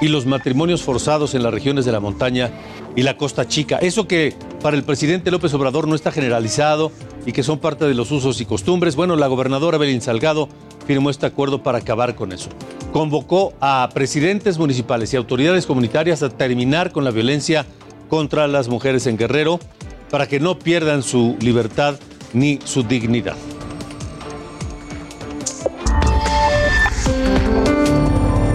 y 0.00 0.06
los 0.06 0.24
matrimonios 0.24 0.82
forzados 0.82 1.34
en 1.34 1.42
las 1.42 1.52
regiones 1.52 1.84
de 1.84 1.92
la 1.92 1.98
montaña 1.98 2.52
y 2.94 3.02
la 3.02 3.16
costa 3.16 3.48
chica. 3.48 3.78
Eso 3.78 4.06
que 4.06 4.34
para 4.62 4.76
el 4.76 4.84
presidente 4.84 5.32
López 5.32 5.52
Obrador 5.54 5.88
no 5.88 5.96
está 5.96 6.12
generalizado 6.12 6.92
y 7.26 7.32
que 7.32 7.42
son 7.42 7.58
parte 7.58 7.86
de 7.86 7.94
los 7.94 8.12
usos 8.12 8.40
y 8.40 8.46
costumbres. 8.46 8.94
Bueno, 8.94 9.16
la 9.16 9.26
gobernadora 9.26 9.78
Belín 9.78 10.00
Salgado 10.00 10.48
firmó 10.86 11.10
este 11.10 11.26
acuerdo 11.26 11.62
para 11.62 11.78
acabar 11.78 12.14
con 12.14 12.32
eso. 12.32 12.50
Convocó 12.92 13.54
a 13.60 13.88
presidentes 13.92 14.58
municipales 14.58 15.12
y 15.12 15.16
autoridades 15.16 15.66
comunitarias 15.66 16.22
a 16.22 16.28
terminar 16.28 16.92
con 16.92 17.04
la 17.04 17.10
violencia 17.10 17.66
contra 18.08 18.46
las 18.46 18.68
mujeres 18.68 19.06
en 19.06 19.16
Guerrero 19.16 19.60
para 20.10 20.26
que 20.28 20.40
no 20.40 20.58
pierdan 20.58 21.02
su 21.02 21.36
libertad 21.40 21.96
ni 22.32 22.58
su 22.64 22.82
dignidad. 22.82 23.36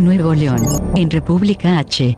Nuevo 0.02 0.34
León, 0.34 0.62
en 0.96 1.10
República 1.10 1.80
H. 1.80 2.18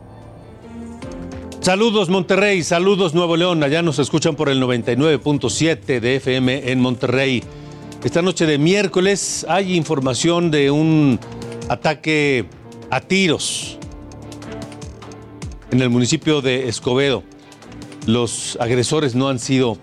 Saludos 1.60 2.08
Monterrey, 2.08 2.64
saludos 2.64 3.14
Nuevo 3.14 3.36
León, 3.36 3.62
allá 3.62 3.82
nos 3.82 3.98
escuchan 3.98 4.34
por 4.34 4.48
el 4.48 4.60
99.7 4.60 6.00
de 6.00 6.16
FM 6.16 6.72
en 6.72 6.80
Monterrey. 6.80 7.42
Esta 8.02 8.20
noche 8.20 8.46
de 8.46 8.58
miércoles 8.58 9.46
hay 9.48 9.76
información 9.76 10.50
de 10.50 10.72
un 10.72 11.20
ataque 11.68 12.46
a 12.90 13.00
tiros 13.00 13.78
en 15.72 15.80
el 15.80 15.88
municipio 15.88 16.42
de 16.42 16.68
Escobedo. 16.68 17.22
Los 18.06 18.58
agresores 18.60 19.14
no 19.14 19.28
han 19.28 19.38
sido 19.38 19.78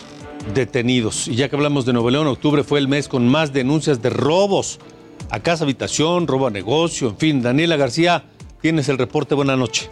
detenidos. 0.54 1.26
Y 1.26 1.34
ya 1.34 1.48
que 1.48 1.56
hablamos 1.56 1.84
de 1.84 1.92
Nuevo 1.92 2.10
León, 2.10 2.28
octubre 2.28 2.62
fue 2.62 2.78
el 2.78 2.86
mes 2.86 3.08
con 3.08 3.28
más 3.28 3.52
denuncias 3.52 4.00
de 4.00 4.10
robos 4.10 4.78
a 5.30 5.40
casa 5.40 5.64
habitación, 5.64 6.26
robo 6.26 6.46
a 6.46 6.50
negocio, 6.50 7.08
en 7.08 7.16
fin. 7.16 7.42
Daniela 7.42 7.76
García, 7.76 8.22
tienes 8.60 8.88
el 8.88 8.98
reporte. 8.98 9.34
Buenas 9.34 9.58
noches. 9.58 9.90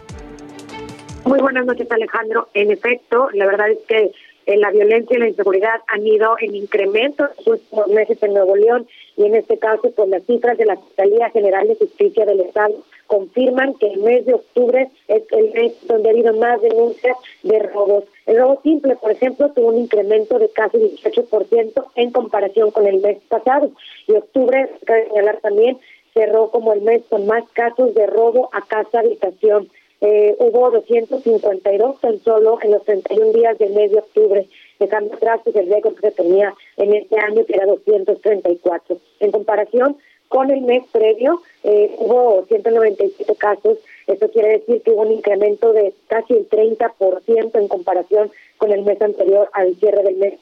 Muy 1.25 1.39
buenas 1.39 1.65
noches, 1.65 1.91
Alejandro. 1.91 2.47
En 2.53 2.71
efecto, 2.71 3.29
la 3.33 3.45
verdad 3.45 3.69
es 3.69 3.79
que 3.87 4.11
eh, 4.45 4.57
la 4.57 4.71
violencia 4.71 5.17
y 5.17 5.19
la 5.19 5.27
inseguridad 5.27 5.81
han 5.87 6.07
ido 6.07 6.35
en 6.39 6.55
incremento 6.55 7.25
en 7.25 7.29
los 7.37 7.47
últimos 7.47 7.87
meses 7.89 8.23
en 8.23 8.33
Nuevo 8.33 8.55
León 8.55 8.87
y 9.17 9.25
en 9.25 9.35
este 9.35 9.59
caso, 9.59 9.91
pues 9.95 10.09
las 10.09 10.23
cifras 10.25 10.57
de 10.57 10.65
la 10.65 10.77
Fiscalía 10.77 11.29
General 11.29 11.67
de 11.67 11.75
Justicia 11.75 12.25
del 12.25 12.39
Estado 12.39 12.73
confirman 13.09 13.73
que 13.73 13.87
el 13.87 14.01
mes 14.01 14.23
de 14.27 14.35
octubre 14.35 14.87
es 15.07 15.23
el 15.31 15.51
mes 15.51 15.73
donde 15.87 16.09
ha 16.09 16.11
habido 16.11 16.33
más 16.35 16.61
denuncias 16.61 17.17
de 17.41 17.57
robos. 17.59 18.03
El 18.27 18.37
robo 18.37 18.61
simple, 18.61 18.95
por 18.97 19.11
ejemplo, 19.11 19.49
tuvo 19.49 19.69
un 19.69 19.79
incremento 19.79 20.37
de 20.37 20.47
casi 20.49 20.77
18% 20.77 21.85
en 21.95 22.11
comparación 22.11 22.69
con 22.69 22.85
el 22.85 23.01
mes 23.01 23.17
pasado. 23.27 23.71
Y 24.07 24.13
octubre, 24.13 24.69
cabe 24.85 25.07
señalar 25.07 25.39
también, 25.41 25.79
cerró 26.13 26.51
como 26.51 26.71
el 26.73 26.81
mes 26.81 27.01
con 27.09 27.25
más 27.25 27.43
casos 27.53 27.95
de 27.95 28.05
robo 28.05 28.49
a 28.53 28.61
casa 28.61 28.99
habitación. 28.99 29.69
Eh, 30.01 30.35
hubo 30.37 30.69
252 30.69 31.99
tan 31.99 32.19
solo 32.19 32.59
en 32.61 32.71
los 32.71 32.85
31 32.85 33.33
días 33.33 33.57
del 33.57 33.73
mes 33.73 33.91
de 33.91 33.97
octubre, 33.97 34.47
dejando 34.79 35.15
atrás 35.15 35.41
el 35.45 35.67
récord 35.67 35.95
que 35.95 36.09
se 36.09 36.11
tenía 36.11 36.53
en 36.77 36.93
este 36.93 37.19
año, 37.19 37.43
que 37.43 37.55
era 37.55 37.65
234. 37.65 38.99
En 39.19 39.31
comparación 39.31 39.97
con 40.29 40.51
el 40.51 40.61
mes 40.61 40.83
previo, 40.91 41.41
eh, 41.63 41.93
hubo 41.97 42.45
197 42.47 43.35
casos. 43.35 43.79
Esto 44.07 44.29
quiere 44.31 44.59
decir 44.59 44.81
que 44.81 44.91
hubo 44.91 45.01
un 45.01 45.11
incremento 45.11 45.73
de 45.73 45.93
casi 46.07 46.33
el 46.33 46.47
30% 46.47 47.59
en 47.59 47.67
comparación 47.67 48.31
con 48.57 48.71
el 48.71 48.83
mes 48.83 49.01
anterior 49.01 49.49
al 49.53 49.75
cierre 49.75 50.03
del 50.03 50.17
mes. 50.17 50.39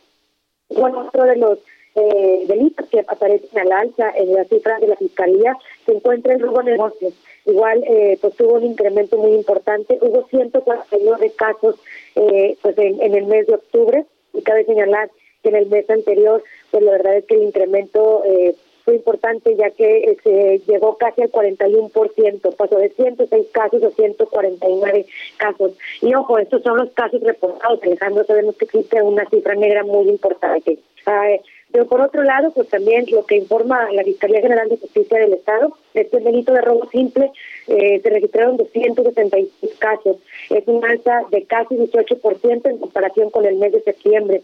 Bueno, 0.69 1.07
otro 1.07 1.23
de 1.23 1.37
los 1.37 1.59
eh, 1.95 2.45
delitos 2.47 2.87
que 2.89 2.99
aparecen 2.99 3.59
al 3.59 3.71
alza 3.71 4.11
en 4.15 4.33
las 4.33 4.47
cifras 4.47 4.79
de 4.81 4.87
la 4.87 4.97
Fiscalía 4.97 5.57
se 5.85 5.93
encuentra 5.93 6.33
el 6.33 6.41
robo 6.41 6.61
de 6.61 6.71
negocios. 6.71 7.13
Igual, 7.45 7.83
eh, 7.87 8.17
pues 8.19 8.35
tuvo 8.35 8.55
un 8.55 8.65
incremento 8.65 9.17
muy 9.17 9.31
importante. 9.33 9.97
Hubo 10.01 10.27
149 10.27 11.31
casos 11.37 11.75
eh, 12.15 12.57
pues 12.61 12.77
en, 12.77 13.01
en 13.01 13.15
el 13.15 13.25
mes 13.25 13.47
de 13.47 13.55
octubre 13.55 14.05
y 14.33 14.41
cabe 14.41 14.65
señalar 14.65 15.09
que 15.41 15.49
en 15.49 15.55
el 15.55 15.67
mes 15.67 15.89
anterior, 15.89 16.43
pues 16.71 16.83
la 16.83 16.91
verdad 16.91 17.17
es 17.17 17.25
que 17.25 17.35
el 17.35 17.43
incremento 17.43 18.23
eh, 18.25 18.55
fue 18.87 18.95
importante 18.95 19.53
ya 19.57 19.69
que 19.71 19.97
eh, 19.97 20.17
se 20.23 20.61
llegó 20.65 20.95
casi 20.95 21.21
al 21.21 21.29
41%, 21.29 22.55
pasó 22.55 22.77
de 22.77 22.87
106 22.87 23.47
casos 23.51 23.83
a 23.83 23.91
149 23.91 25.05
casos. 25.35 25.73
Y 26.01 26.15
ojo, 26.15 26.37
estos 26.37 26.63
son 26.63 26.77
los 26.77 26.91
casos 26.91 27.19
reportados, 27.19 27.83
Alejandro, 27.83 28.23
sabemos 28.23 28.55
que 28.55 28.63
existe 28.63 29.01
una 29.01 29.25
cifra 29.25 29.55
negra 29.55 29.83
muy 29.83 30.07
importante. 30.07 30.79
Ah, 31.05 31.27
pero 31.73 31.85
por 31.85 31.99
otro 31.99 32.23
lado, 32.23 32.51
pues 32.51 32.69
también 32.69 33.03
lo 33.11 33.25
que 33.25 33.35
informa 33.35 33.91
la 33.91 34.05
Fiscalía 34.05 34.39
General 34.39 34.69
de 34.69 34.77
Justicia 34.77 35.19
del 35.19 35.33
Estado 35.33 35.73
es 35.93 36.07
que 36.07 36.15
el 36.15 36.23
delito 36.23 36.53
de 36.53 36.61
robo 36.61 36.89
simple 36.89 37.29
eh, 37.67 37.99
se 38.01 38.09
registraron 38.09 38.55
276 38.55 39.75
casos. 39.79 40.15
Es 40.49 40.65
un 40.65 40.85
alza 40.85 41.23
de 41.29 41.43
casi 41.43 41.75
18% 41.75 42.69
en 42.69 42.77
comparación 42.77 43.31
con 43.31 43.45
el 43.45 43.57
mes 43.57 43.73
de 43.73 43.81
septiembre. 43.81 44.43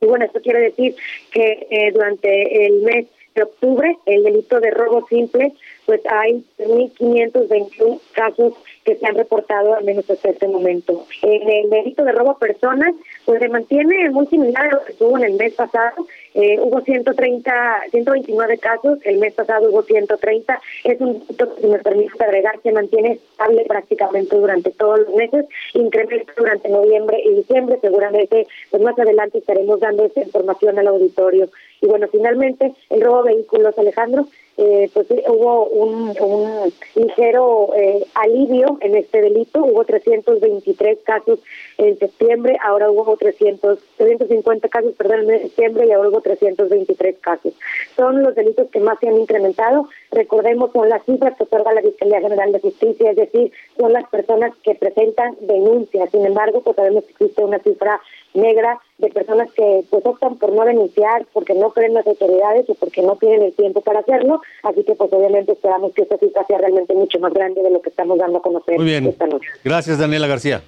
Y 0.00 0.06
bueno, 0.06 0.24
esto 0.24 0.40
quiere 0.40 0.60
decir 0.60 0.96
que 1.30 1.66
eh, 1.70 1.92
durante 1.92 2.66
el 2.66 2.80
mes 2.80 3.06
de 3.36 3.42
octubre, 3.44 3.96
el 4.06 4.24
delito 4.24 4.58
de 4.58 4.70
robo 4.70 5.06
simple, 5.06 5.52
pues 5.84 6.00
hay 6.10 6.44
1.521 6.58 8.00
casos 8.12 8.54
que 8.84 8.96
se 8.96 9.06
han 9.06 9.14
reportado 9.14 9.74
al 9.74 9.84
menos 9.84 10.08
hasta 10.10 10.30
este 10.30 10.48
momento. 10.48 11.06
En 11.22 11.48
el 11.48 11.70
delito 11.70 12.04
de 12.04 12.12
robo 12.12 12.32
a 12.32 12.38
personas, 12.38 12.94
pues 13.24 13.40
se 13.40 13.48
mantiene 13.48 14.10
muy 14.10 14.26
similar 14.26 14.66
a 14.66 14.74
lo 14.76 14.84
que 14.84 14.94
tuvo 14.94 15.18
en 15.18 15.24
el 15.24 15.34
mes 15.34 15.54
pasado. 15.54 16.06
Eh, 16.34 16.58
hubo 16.60 16.80
130, 16.80 17.80
129 17.90 18.58
casos, 18.58 18.98
el 19.04 19.18
mes 19.18 19.34
pasado 19.34 19.70
hubo 19.70 19.82
130. 19.82 20.60
Es 20.84 21.00
un 21.00 21.14
delito 21.14 21.54
que, 21.54 21.60
si 21.62 21.66
me 21.68 21.78
permite 21.78 22.24
agregar, 22.24 22.60
se 22.62 22.72
mantiene 22.72 23.12
estable 23.12 23.64
prácticamente 23.66 24.36
durante 24.36 24.70
todos 24.72 25.00
los 25.00 25.14
meses, 25.14 25.46
incrementa 25.74 26.32
durante 26.36 26.68
noviembre 26.68 27.20
y 27.24 27.34
diciembre. 27.34 27.78
Seguramente, 27.80 28.46
pues 28.70 28.82
más 28.82 28.98
adelante 28.98 29.38
estaremos 29.38 29.80
dando 29.80 30.04
esta 30.04 30.22
información 30.22 30.78
al 30.78 30.88
auditorio. 30.88 31.48
Y 31.80 31.86
bueno, 31.86 32.08
finalmente, 32.10 32.72
el 32.90 33.00
robo 33.00 33.22
de 33.22 33.34
vehículos, 33.34 33.78
Alejandro, 33.78 34.26
eh, 34.58 34.90
pues 34.94 35.06
hubo 35.28 35.66
un, 35.66 36.14
un 36.18 36.72
ligero 36.94 37.72
eh, 37.76 38.06
alivio 38.14 38.78
en 38.80 38.96
este 38.96 39.20
delito. 39.20 39.62
Hubo 39.62 39.84
323 39.84 40.98
casos 41.04 41.40
en 41.76 41.98
septiembre, 41.98 42.56
ahora 42.64 42.90
hubo 42.90 43.16
300, 43.16 43.78
350 43.98 44.68
casos, 44.68 44.94
perdón, 44.96 45.30
en 45.30 45.42
septiembre 45.42 45.86
y 45.86 45.92
ahora 45.92 46.08
hubo 46.08 46.20
323 46.22 47.18
casos. 47.18 47.52
Son 47.96 48.22
los 48.22 48.34
delitos 48.34 48.68
que 48.70 48.80
más 48.80 48.98
se 48.98 49.08
han 49.08 49.18
incrementado. 49.20 49.88
Recordemos, 50.10 50.72
son 50.72 50.88
las 50.88 51.04
cifras 51.04 51.36
que 51.36 51.42
otorga 51.42 51.74
la 51.74 51.82
Fiscalía 51.82 52.20
General 52.22 52.50
de 52.52 52.60
Justicia, 52.60 53.10
es 53.10 53.16
decir, 53.16 53.52
son 53.76 53.92
las 53.92 54.08
personas 54.08 54.56
que 54.62 54.74
presentan 54.74 55.36
denuncias. 55.40 56.10
Sin 56.10 56.24
embargo, 56.24 56.62
pues 56.62 56.76
sabemos 56.76 57.04
que 57.04 57.12
existe 57.12 57.44
una 57.44 57.58
cifra 57.58 58.00
negra 58.36 58.78
de 58.98 59.08
personas 59.10 59.50
que 59.52 59.84
pues 59.90 60.04
optan 60.04 60.36
por 60.36 60.52
no 60.52 60.64
denunciar 60.64 61.26
porque 61.32 61.54
no 61.54 61.70
creen 61.70 61.94
las 61.94 62.06
autoridades 62.06 62.68
o 62.68 62.74
porque 62.74 63.02
no 63.02 63.16
tienen 63.16 63.42
el 63.42 63.52
tiempo 63.54 63.80
para 63.80 64.00
hacerlo, 64.00 64.40
así 64.62 64.84
que 64.84 64.94
pues 64.94 65.12
obviamente 65.12 65.52
esperamos 65.52 65.92
que 65.92 66.02
esta 66.02 66.18
cifra 66.18 66.44
sea 66.46 66.58
realmente 66.58 66.94
mucho 66.94 67.18
más 67.18 67.32
grande 67.32 67.62
de 67.62 67.70
lo 67.70 67.80
que 67.82 67.90
estamos 67.90 68.18
dando 68.18 68.38
a 68.38 68.42
conocer 68.42 68.76
Muy 68.76 68.86
bien. 68.86 69.06
esta 69.06 69.26
noche. 69.26 69.48
Gracias, 69.64 69.98
Daniela 69.98 70.26
García. 70.26 70.62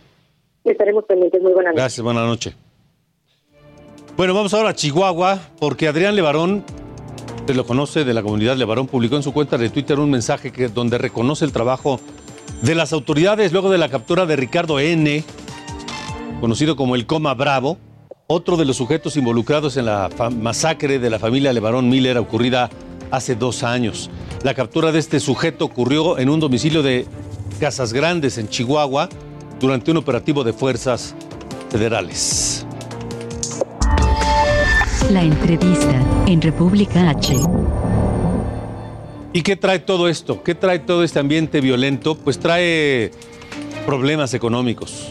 Estaremos 0.65 1.05
pendientes, 1.05 1.41
muy 1.43 1.53
buenas 1.53 1.73
noches. 1.73 1.83
Gracias, 1.83 2.05
buenas 2.05 2.27
noches. 2.27 2.57
Bueno, 4.17 4.35
vamos 4.35 4.53
ahora 4.53 4.71
a 4.71 4.75
Chihuahua, 4.75 5.39
porque 5.61 5.87
Adrián 5.87 6.17
Levarón, 6.17 6.65
usted 7.37 7.55
lo 7.55 7.65
conoce, 7.65 8.05
de 8.05 8.13
la 8.13 8.23
comunidad 8.23 8.57
Levarón, 8.57 8.89
publicó 8.89 9.15
en 9.17 9.23
su 9.23 9.33
cuenta 9.33 9.57
de 9.57 9.71
Twitter 9.71 9.99
un 9.99 10.11
mensaje 10.11 10.51
que, 10.51 10.69
donde 10.69 10.99
reconoce 10.99 11.45
el 11.45 11.53
trabajo 11.53 12.01
de 12.63 12.75
las 12.75 12.93
autoridades 12.93 13.53
luego 13.53 13.71
de 13.71 13.79
la 13.79 13.89
captura 13.89 14.27
de 14.27 14.35
Ricardo 14.35 14.81
N., 14.81 15.23
conocido 16.41 16.77
como 16.77 16.95
el 16.95 17.07
Coma 17.07 17.35
Bravo, 17.35 17.79
otro 18.27 18.57
de 18.57 18.65
los 18.65 18.77
sujetos 18.77 19.17
involucrados 19.17 19.77
en 19.77 19.87
la 19.87 20.11
masacre 20.41 20.99
de 20.99 21.11
la 21.11 21.19
familia 21.19 21.53
Levarón 21.53 21.89
Miller 21.89 22.19
ocurrida 22.19 22.71
hace 23.11 23.35
dos 23.35 23.63
años. 23.63 24.11
La 24.43 24.55
captura 24.55 24.93
de 24.93 24.99
este 24.99 25.19
sujeto 25.21 25.65
ocurrió 25.65 26.19
en 26.19 26.29
un 26.29 26.39
domicilio 26.39 26.83
de 26.83 27.07
Casas 27.59 27.93
Grandes, 27.93 28.39
en 28.39 28.49
Chihuahua, 28.49 29.09
durante 29.59 29.91
un 29.91 29.97
operativo 29.97 30.45
de 30.45 30.53
fuerzas 30.53 31.15
federales. 31.71 32.65
La 35.11 35.23
entrevista 35.23 36.01
en 36.27 36.41
República 36.41 37.09
H. 37.11 37.35
¿Y 39.33 39.43
qué 39.43 39.57
trae 39.57 39.79
todo 39.79 40.09
esto? 40.09 40.43
¿Qué 40.43 40.55
trae 40.55 40.79
todo 40.79 41.03
este 41.03 41.19
ambiente 41.19 41.61
violento? 41.61 42.15
Pues 42.15 42.39
trae 42.39 43.11
problemas 43.87 44.35
económicos. 44.35 45.09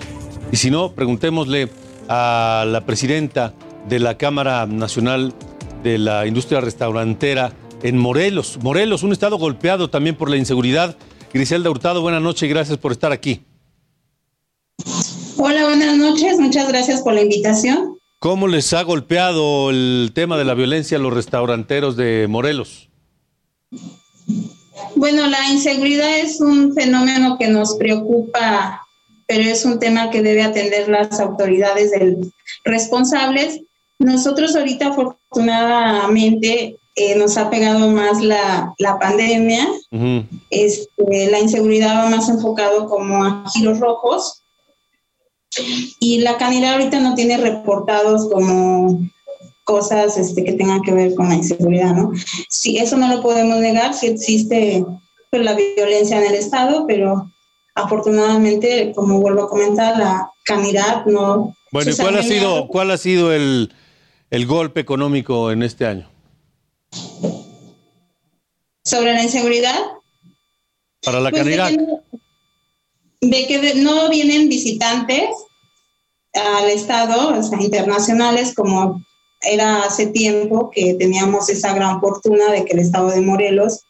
Y 0.52 0.58
si 0.58 0.72
no, 0.72 0.94
preguntémosle 0.94 1.70
a 2.08 2.66
la 2.68 2.86
presidenta 2.86 3.54
de 3.90 4.00
la 4.00 4.18
Cámara 4.18 4.66
Nacional 4.66 5.34
de 5.84 5.98
la 5.98 6.26
Industria 6.26 6.62
Restaurantera 6.62 7.54
en 7.84 7.98
Morelos. 7.98 8.60
Morelos, 8.62 9.04
un 9.04 9.12
estado 9.12 9.38
golpeado 9.38 9.90
también 9.90 10.16
por 10.16 10.30
la 10.30 10.38
inseguridad. 10.38 10.96
Griselda 11.34 11.70
Hurtado, 11.70 12.02
buenas 12.02 12.22
noches 12.22 12.44
y 12.44 12.48
gracias 12.48 12.78
por 12.78 12.92
estar 12.92 13.12
aquí. 13.12 13.42
Hola, 15.38 15.66
buenas 15.66 15.98
noches. 15.98 16.40
Muchas 16.40 16.68
gracias 16.68 17.02
por 17.02 17.14
la 17.14 17.22
invitación. 17.22 17.98
¿Cómo 18.20 18.48
les 18.48 18.74
ha 18.74 18.82
golpeado 18.82 19.70
el 19.70 20.12
tema 20.16 20.38
de 20.38 20.46
la 20.46 20.56
violencia 20.56 20.98
a 20.98 21.02
los 21.02 21.14
restauranteros 21.14 21.96
de 21.96 22.28
Morelos? 22.28 22.90
Bueno, 24.96 25.28
la 25.28 25.52
inseguridad 25.52 26.18
es 26.18 26.42
un 26.42 26.74
fenómeno 26.74 27.38
que 27.38 27.48
nos 27.48 27.76
preocupa, 27.76 28.87
pero 29.28 29.44
es 29.44 29.66
un 29.66 29.80
tema 29.80 30.10
que 30.10 30.22
debe 30.22 30.44
atender 30.44 30.88
las 30.90 31.20
autoridades 31.20 31.92
del- 31.92 32.34
responsables. 32.64 33.62
Nosotros 34.00 34.56
ahorita 34.56 34.88
afortunadamente 34.88 36.78
eh, 36.96 37.16
nos 37.16 37.38
ha 37.38 37.50
pegado 37.50 37.90
más 37.92 38.22
la, 38.22 38.74
la 38.80 38.98
pandemia. 39.00 39.68
Ujú. 39.92 40.24
Este, 40.50 41.30
la 41.30 41.40
inseguridad 41.40 42.04
va 42.06 42.10
más 42.10 42.30
enfocado 42.30 42.88
como 42.88 43.24
a 43.24 43.44
giros 43.54 43.80
rojos. 43.80 44.44
Y 46.00 46.20
la 46.20 46.38
canidad 46.38 46.74
ahorita 46.74 47.00
no 47.00 47.16
tiene 47.16 47.38
reportados 47.38 48.30
como 48.32 49.00
cosas 49.64 50.18
este, 50.18 50.44
que 50.44 50.54
tengan 50.54 50.82
que 50.82 50.94
ver 50.94 51.16
con 51.16 51.28
la 51.30 51.36
inseguridad, 51.36 51.94
¿no? 51.94 52.12
Sí, 52.48 52.78
eso 52.78 52.96
no 52.96 53.08
lo 53.14 53.22
podemos 53.22 53.58
negar, 53.58 53.94
sí 53.94 54.08
existe 54.08 54.86
pues, 55.30 55.44
la 55.44 55.54
violencia 55.54 56.20
en 56.20 56.28
el 56.28 56.36
Estado, 56.36 56.86
pero 56.88 57.30
afortunadamente, 57.78 58.92
como 58.96 59.20
vuelvo 59.20 59.44
a 59.44 59.50
comentar, 59.50 59.98
la 59.98 60.30
canidad 60.44 61.06
no... 61.06 61.56
Bueno, 61.72 61.92
¿y 61.92 61.96
cuál 61.96 62.18
ha 62.18 62.24
sido, 62.24 62.68
cuál 62.68 62.92
ha 62.92 62.98
sido 62.98 63.32
el, 63.34 63.74
el 64.32 64.46
golpe 64.48 64.80
económico 64.80 65.52
en 65.52 65.62
este 65.64 65.86
año? 65.86 66.10
Sobre 68.84 69.14
la 69.14 69.24
inseguridad, 69.24 69.78
Para 71.04 71.20
la 71.20 71.30
Pues 71.30 71.46
de 71.46 71.56
Canirac. 71.58 71.70
que 71.72 71.78
no- 71.78 72.02
de 73.20 73.48
que 73.48 73.60
de- 73.60 73.76
no 73.76 74.10
vienen 74.10 74.48
visitantes 74.48 75.30
al 76.34 76.70
Estado, 76.70 77.38
o 77.38 77.44
sea, 77.44 77.60
internacionales, 77.62 78.54
como 78.56 79.02
era 79.42 79.84
hace 79.84 80.08
tiempo 80.08 80.70
que 80.72 80.94
teníamos 80.96 81.50
esa 81.50 81.74
gran 81.74 82.00
fortuna 82.00 82.52
de 82.52 82.64
que 82.66 82.74
el 82.74 82.80
Estado 82.80 83.10
de 83.10 83.22
Morelos 83.22 83.82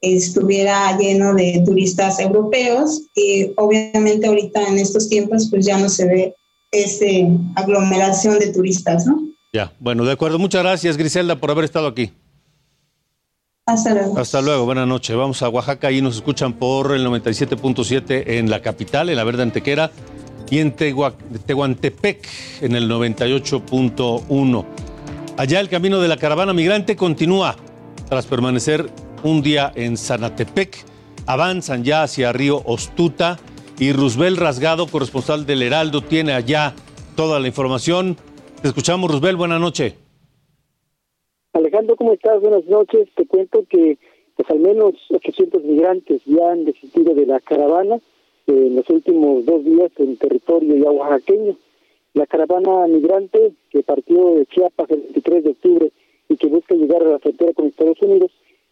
estuviera 0.00 0.96
lleno 0.98 1.34
de 1.34 1.62
turistas 1.64 2.20
europeos 2.20 3.02
y 3.14 3.50
obviamente 3.56 4.26
ahorita 4.26 4.68
en 4.68 4.78
estos 4.78 5.08
tiempos 5.08 5.48
pues 5.50 5.64
ya 5.66 5.78
no 5.78 5.88
se 5.88 6.06
ve 6.06 6.34
esa 6.70 7.06
aglomeración 7.54 8.38
de 8.38 8.52
turistas, 8.52 9.06
¿no? 9.06 9.18
Ya, 9.52 9.72
bueno, 9.80 10.04
de 10.04 10.12
acuerdo. 10.12 10.38
Muchas 10.38 10.62
gracias, 10.62 10.96
Griselda, 10.96 11.36
por 11.40 11.50
haber 11.50 11.64
estado 11.64 11.86
aquí. 11.86 12.10
Hasta 13.64 13.94
luego. 13.94 14.18
Hasta 14.18 14.42
luego, 14.42 14.64
buenas 14.64 14.86
noches. 14.86 15.16
Vamos 15.16 15.42
a 15.42 15.48
Oaxaca 15.48 15.90
y 15.90 16.00
nos 16.02 16.16
escuchan 16.16 16.52
por 16.52 16.94
el 16.94 17.04
97.7 17.06 18.24
en 18.38 18.50
la 18.50 18.60
capital, 18.62 19.08
en 19.08 19.16
la 19.16 19.24
Verde 19.24 19.42
Antequera, 19.42 19.90
y 20.50 20.58
en 20.58 20.76
Tegua- 20.76 21.14
Tehuantepec 21.46 22.28
en 22.60 22.76
el 22.76 22.88
98.1. 22.88 24.64
Allá 25.36 25.60
el 25.60 25.68
camino 25.68 26.00
de 26.00 26.08
la 26.08 26.16
caravana 26.16 26.52
migrante 26.52 26.94
continúa 26.94 27.56
tras 28.08 28.26
permanecer 28.26 28.88
un 29.26 29.42
día 29.42 29.72
en 29.74 29.96
Zanatepec. 29.96 30.84
Avanzan 31.26 31.82
ya 31.82 32.04
hacia 32.04 32.32
Río 32.32 32.62
Ostuta 32.64 33.38
y 33.78 33.92
Rusbel 33.92 34.36
Rasgado, 34.36 34.86
corresponsal 34.86 35.44
del 35.44 35.62
Heraldo, 35.62 36.00
tiene 36.00 36.32
allá 36.32 36.74
toda 37.16 37.40
la 37.40 37.48
información. 37.48 38.16
Te 38.62 38.68
escuchamos, 38.68 39.10
Rusbel, 39.10 39.36
buenas 39.36 39.60
noches. 39.60 39.94
Alejandro, 41.52 41.96
¿cómo 41.96 42.12
estás? 42.12 42.40
Buenas 42.40 42.64
noches. 42.66 43.08
Te 43.16 43.26
cuento 43.26 43.64
que 43.68 43.98
pues 44.36 44.50
al 44.50 44.60
menos 44.60 44.94
800 45.10 45.64
migrantes 45.64 46.20
ya 46.26 46.52
han 46.52 46.64
desistido 46.64 47.14
de 47.14 47.26
la 47.26 47.40
caravana 47.40 47.98
en 48.46 48.76
los 48.76 48.88
últimos 48.90 49.44
dos 49.44 49.64
días 49.64 49.90
en 49.96 50.16
territorio 50.18 50.76
ya 50.76 50.90
oaxaqueño. 50.90 51.56
La 52.14 52.26
caravana 52.26 52.86
migrante 52.86 53.52
que 53.70 53.82
partió 53.82 54.36
de 54.36 54.46
Chiapas 54.46 54.90
el 54.90 55.00
23 55.00 55.44
de 55.44 55.50
octubre 55.50 55.92
y 56.28 56.36
que 56.36 56.46
busca 56.46 56.74
llegar 56.74 57.02
a 57.02 57.12
la 57.12 57.18
frontera 57.18 57.52
con 57.54 57.66
Estados 57.66 58.00
Unidos 58.02 58.30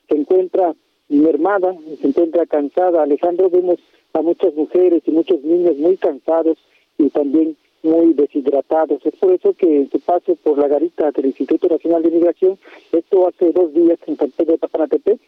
se 0.09 0.17
encuentra 0.17 0.75
mermada, 1.09 1.77
se 2.01 2.07
encuentra 2.07 2.47
cansada. 2.47 3.03
Alejandro, 3.03 3.51
vemos 3.51 3.79
a 4.13 4.23
muchas 4.23 4.55
mujeres 4.55 5.03
y 5.07 5.11
muchos 5.11 5.43
niños 5.43 5.77
muy 5.77 5.97
cansados 5.97 6.59
y 6.99 7.11
también 7.11 7.57
muy 7.83 8.15
deshidratados. 8.15 9.05
Es 9.05 9.15
por 9.17 9.33
eso 9.33 9.53
que 9.53 9.77
en 9.77 9.91
su 9.91 10.01
paso 10.01 10.37
por 10.37 10.59
la 10.59 10.69
garita 10.69 11.11
del 11.11 11.27
Instituto 11.27 11.69
Nacional 11.69 12.03
de 12.03 12.11
Migración, 12.11 12.59
esto 12.93 13.29
hace 13.29 13.53
dos 13.53 13.75
días 13.75 13.99
en 14.07 14.17
San 14.17 14.31
Pedro 14.31 14.53
de 14.53 14.59
Tapanatepec, 14.59 15.21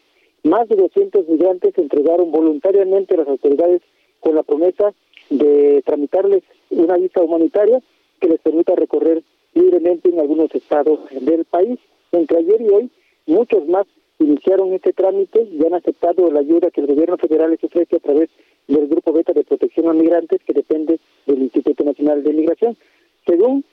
más 0.43 0.67
de 0.69 0.75
200 0.75 1.27
migrantes 1.27 1.75
se 1.75 1.81
entregaron 1.81 2.31
voluntariamente 2.31 3.13
a 3.13 3.17
las 3.17 3.27
autoridades 3.27 3.81
con 4.19 4.35
la 4.35 4.43
promesa 4.43 4.93
de 5.29 5.81
tramitarles 5.85 6.43
una 6.69 6.97
visa 6.97 7.21
humanitaria 7.21 7.81
que 8.19 8.29
les 8.29 8.39
permita 8.39 8.75
recorrer 8.75 9.23
libremente 9.53 10.09
en 10.09 10.19
algunos 10.19 10.53
estados 10.55 10.99
del 11.19 11.45
país. 11.45 11.79
Entre 12.11 12.37
ayer 12.37 12.61
y 12.61 12.69
hoy, 12.69 12.89
muchos 13.25 13.67
más 13.67 13.85
iniciaron 14.19 14.73
este 14.73 14.93
trámite 14.93 15.43
y 15.43 15.65
han 15.65 15.73
aceptado 15.73 16.31
la 16.31 16.39
ayuda 16.39 16.71
que 16.71 16.81
el 16.81 16.87
gobierno 16.87 17.17
federal 17.17 17.51
les 17.51 17.63
ofrece 17.63 17.97
a 17.97 17.99
través 17.99 18.29
del 18.67 18.87
Grupo 18.87 19.13
Beta 19.13 19.33
de 19.33 19.43
Protección 19.43 19.87
a 19.89 19.93
Migrantes 19.93 20.41
que 20.43 20.53
depende 20.53 20.99
del 21.25 21.43
Instituto 21.43 21.83
Nacional 21.83 22.23
de 22.23 22.33
Migración. 22.33 22.77
Según 23.25 23.63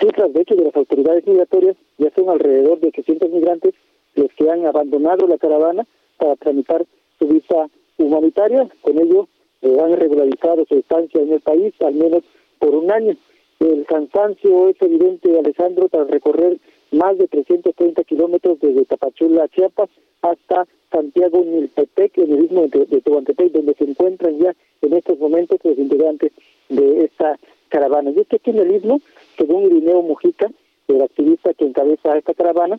cifras 0.00 0.32
de 0.32 0.40
hecho 0.40 0.54
de 0.56 0.64
las 0.64 0.76
autoridades 0.76 1.26
migratorias, 1.26 1.76
ya 1.98 2.10
son 2.14 2.30
alrededor 2.30 2.80
de 2.80 2.88
800 2.88 3.30
migrantes 3.30 3.74
los 4.14 4.28
que 4.32 4.50
han 4.50 4.66
abandonado 4.66 5.26
la 5.26 5.38
caravana 5.38 5.86
para 6.18 6.36
tramitar 6.36 6.84
su 7.18 7.28
visa 7.28 7.68
humanitaria. 7.98 8.68
Con 8.80 8.98
ello 8.98 9.28
eh, 9.62 9.76
han 9.80 9.96
regularizado 9.96 10.64
su 10.66 10.76
estancia 10.76 11.20
en 11.20 11.32
el 11.32 11.40
país 11.40 11.74
al 11.80 11.94
menos 11.94 12.22
por 12.58 12.74
un 12.74 12.90
año. 12.90 13.16
El 13.60 13.84
cansancio 13.84 14.68
es 14.68 14.80
evidente, 14.80 15.38
Alejandro, 15.38 15.88
tras 15.88 16.08
recorrer 16.08 16.58
más 16.92 17.18
de 17.18 17.28
330 17.28 18.04
kilómetros 18.04 18.58
desde 18.60 18.84
Tapachula, 18.84 19.48
Chiapas, 19.48 19.90
hasta 20.22 20.66
Santiago 20.90 21.44
Nilpetec, 21.44 22.18
en 22.18 22.32
el 22.32 22.44
istmo 22.44 22.66
de, 22.66 22.86
Tehuantepec, 22.86 23.52
donde 23.52 23.74
se 23.74 23.84
encuentran 23.84 24.38
ya 24.38 24.54
en 24.82 24.92
estos 24.92 25.18
momentos 25.18 25.58
los 25.62 25.78
integrantes 25.78 26.32
de 26.68 27.04
esta 27.04 27.38
caravana. 27.68 28.10
Y 28.10 28.20
es 28.20 28.26
que 28.26 28.36
aquí 28.36 28.50
en 28.50 28.58
el 28.58 28.74
istmo, 28.74 29.00
según 29.38 29.64
Irineo 29.64 30.02
Mujica, 30.02 30.50
el 30.88 31.02
activista 31.02 31.54
que 31.54 31.64
encabeza 31.64 32.18
esta 32.18 32.34
caravana, 32.34 32.78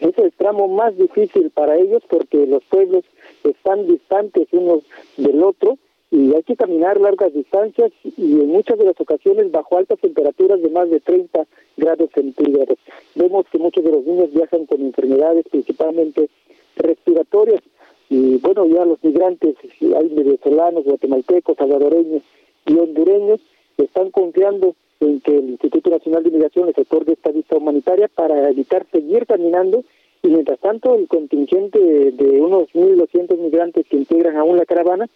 ese 0.00 0.30
tramo 0.32 0.36
tramo 0.36 0.68
más 0.68 0.96
difícil 0.96 1.50
para 1.50 1.76
ellos 1.76 2.02
porque 2.08 2.46
los 2.46 2.62
pueblos 2.64 3.04
están 3.44 3.86
distantes 3.86 4.48
unos 4.52 4.82
del 5.16 5.42
otro 5.42 5.78
y 6.10 6.34
hay 6.34 6.42
que 6.42 6.56
caminar 6.56 7.00
largas 7.00 7.32
distancias 7.32 7.92
y 8.04 8.32
en 8.40 8.48
muchas 8.48 8.78
de 8.78 8.84
las 8.84 9.00
ocasiones 9.00 9.50
bajo 9.52 9.78
altas 9.78 10.00
temperaturas 10.00 10.60
de 10.60 10.68
más 10.68 10.90
de 10.90 11.00
30 11.00 11.46
grados 11.76 12.10
centígrados. 12.12 12.78
Vemos 13.14 13.46
que 13.50 13.58
muchos 13.58 13.84
de 13.84 13.92
los 13.92 14.04
niños 14.04 14.32
viajan 14.32 14.66
con 14.66 14.80
enfermedades 14.80 15.46
principalmente 15.48 16.28
respiratorias 16.76 17.60
y 18.08 18.38
bueno, 18.38 18.66
ya 18.66 18.84
los 18.84 19.02
migrantes, 19.04 19.54
hay 19.80 20.08
venezolanos, 20.08 20.84
guatemaltecos, 20.84 21.56
salvadoreños 21.56 22.22
y 22.66 22.76
hondureños, 22.76 23.40
están 23.78 24.10
confiando 24.10 24.74
en 24.98 25.20
que 25.20 25.36
el 25.36 25.50
Instituto 25.50 25.90
Nacional 25.90 26.24
de 26.24 26.32
Migración 26.32 26.66
les 26.66 26.76
otorgue 26.76 27.12
esta 27.12 27.30
vista 27.30 27.56
humanitaria 27.56 28.08
para 28.08 28.50
evitar 28.50 28.84
seguir 28.90 29.26
caminando 29.26 29.84
y 30.22 30.28
mientras 30.28 30.58
tanto 30.58 30.96
el 30.96 31.06
contingente 31.06 31.78
de 31.78 32.40
unos 32.40 32.68
1.200 32.74 33.38
migrantes 33.38 33.86
que 33.86 33.96
integran 33.96 34.36
aún 34.36 34.56
la 34.56 34.66
caravana 34.66 35.08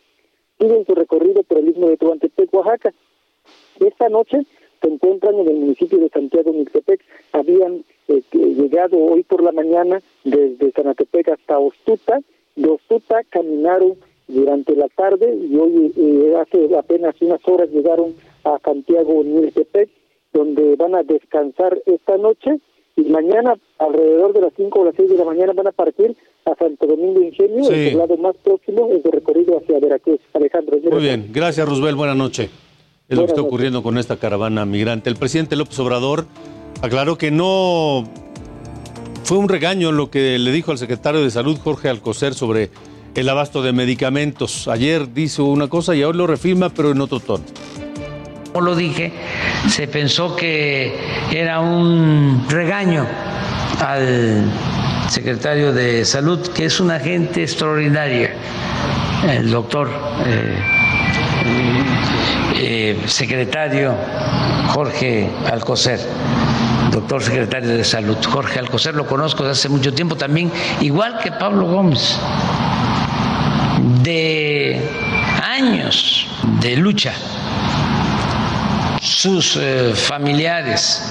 siguen 0.58 0.84
su 0.86 0.94
recorrido 0.94 1.42
por 1.42 1.58
el 1.58 1.68
istmo 1.68 1.88
de 1.88 1.96
Tehuantepec, 1.96 2.52
Oaxaca. 2.54 2.92
Esta 3.80 4.08
noche 4.08 4.46
se 4.80 4.88
encuentran 4.88 5.34
en 5.38 5.48
el 5.48 5.56
municipio 5.56 5.98
de 5.98 6.08
Santiago 6.08 6.52
Mixtepec. 6.52 7.00
Habían 7.32 7.84
eh, 8.08 8.22
llegado 8.32 8.98
hoy 8.98 9.22
por 9.22 9.42
la 9.42 9.52
mañana 9.52 10.00
desde 10.24 10.72
Sanatepec 10.72 11.28
hasta 11.28 11.58
Ostuta. 11.58 12.20
De 12.56 12.68
Ostuta 12.68 13.22
caminaron 13.30 13.96
durante 14.28 14.74
la 14.76 14.88
tarde 14.88 15.34
y 15.34 15.56
hoy 15.56 15.92
eh, 15.96 16.34
hace 16.36 16.76
apenas 16.76 17.14
unas 17.20 17.46
horas 17.48 17.70
llegaron 17.70 18.14
a 18.44 18.58
Santiago 18.58 19.22
Mixtepec, 19.24 19.88
donde 20.32 20.76
van 20.76 20.94
a 20.94 21.02
descansar 21.02 21.80
esta 21.86 22.16
noche 22.16 22.60
y 22.96 23.02
mañana 23.04 23.54
alrededor 23.78 24.32
de 24.32 24.40
las 24.40 24.52
5 24.56 24.80
o 24.80 24.84
las 24.84 24.94
6 24.96 25.10
de 25.10 25.16
la 25.16 25.24
mañana 25.24 25.52
van 25.52 25.66
a 25.66 25.72
partir 25.72 26.16
a 26.44 26.54
Santo 26.54 26.86
Domingo 26.86 27.22
Ingenio, 27.22 27.68
el 27.70 27.98
lado 27.98 28.16
más 28.16 28.36
próximo 28.36 28.88
en 28.90 29.02
su 29.02 29.10
recorrido 29.10 29.58
hacia 29.58 29.80
Veracruz. 29.80 30.20
Alejandro. 30.32 30.78
Muy 30.90 31.02
bien, 31.02 31.30
gracias 31.32 31.68
Roosevelt, 31.68 31.96
buenas 31.96 32.16
noches. 32.16 32.50
Es 33.08 33.16
lo 33.18 33.24
que 33.24 33.32
está 33.32 33.42
ocurriendo 33.42 33.82
con 33.82 33.98
esta 33.98 34.16
caravana 34.16 34.64
migrante. 34.64 35.10
El 35.10 35.16
presidente 35.16 35.56
López 35.56 35.78
Obrador 35.78 36.26
aclaró 36.80 37.18
que 37.18 37.30
no 37.30 38.04
fue 39.24 39.38
un 39.38 39.48
regaño 39.48 39.92
lo 39.92 40.10
que 40.10 40.38
le 40.38 40.52
dijo 40.52 40.70
al 40.70 40.78
secretario 40.78 41.22
de 41.22 41.30
Salud 41.30 41.58
Jorge 41.62 41.88
Alcocer 41.88 42.34
sobre 42.34 42.70
el 43.14 43.28
abasto 43.28 43.62
de 43.62 43.72
medicamentos. 43.72 44.68
Ayer 44.68 45.12
dijo 45.12 45.44
una 45.44 45.68
cosa 45.68 45.94
y 45.94 46.02
ahora 46.02 46.18
lo 46.18 46.26
refirma, 46.26 46.70
pero 46.70 46.90
en 46.92 47.00
otro 47.00 47.20
tono. 47.20 47.44
Como 48.54 48.66
lo 48.66 48.76
dije, 48.76 49.10
se 49.68 49.88
pensó 49.88 50.36
que 50.36 50.96
era 51.32 51.58
un 51.58 52.46
regaño 52.48 53.04
al 53.84 54.44
secretario 55.08 55.72
de 55.72 56.04
Salud, 56.04 56.38
que 56.52 56.66
es 56.66 56.78
una 56.78 57.00
gente 57.00 57.42
extraordinaria, 57.42 58.30
el 59.28 59.50
doctor 59.50 59.90
eh, 60.24 60.56
eh, 62.54 63.02
secretario 63.06 63.92
Jorge 64.68 65.28
Alcocer, 65.50 65.98
doctor 66.92 67.24
secretario 67.24 67.70
de 67.70 67.82
Salud, 67.82 68.18
Jorge 68.24 68.60
Alcocer, 68.60 68.94
lo 68.94 69.04
conozco 69.04 69.42
desde 69.42 69.62
hace 69.62 69.68
mucho 69.68 69.92
tiempo 69.92 70.14
también, 70.14 70.52
igual 70.80 71.18
que 71.18 71.32
Pablo 71.32 71.66
Gómez, 71.66 72.20
de 74.04 74.80
años 75.42 76.28
de 76.60 76.76
lucha, 76.76 77.14
sus 79.04 79.58
eh, 79.60 79.92
familiares, 79.94 81.02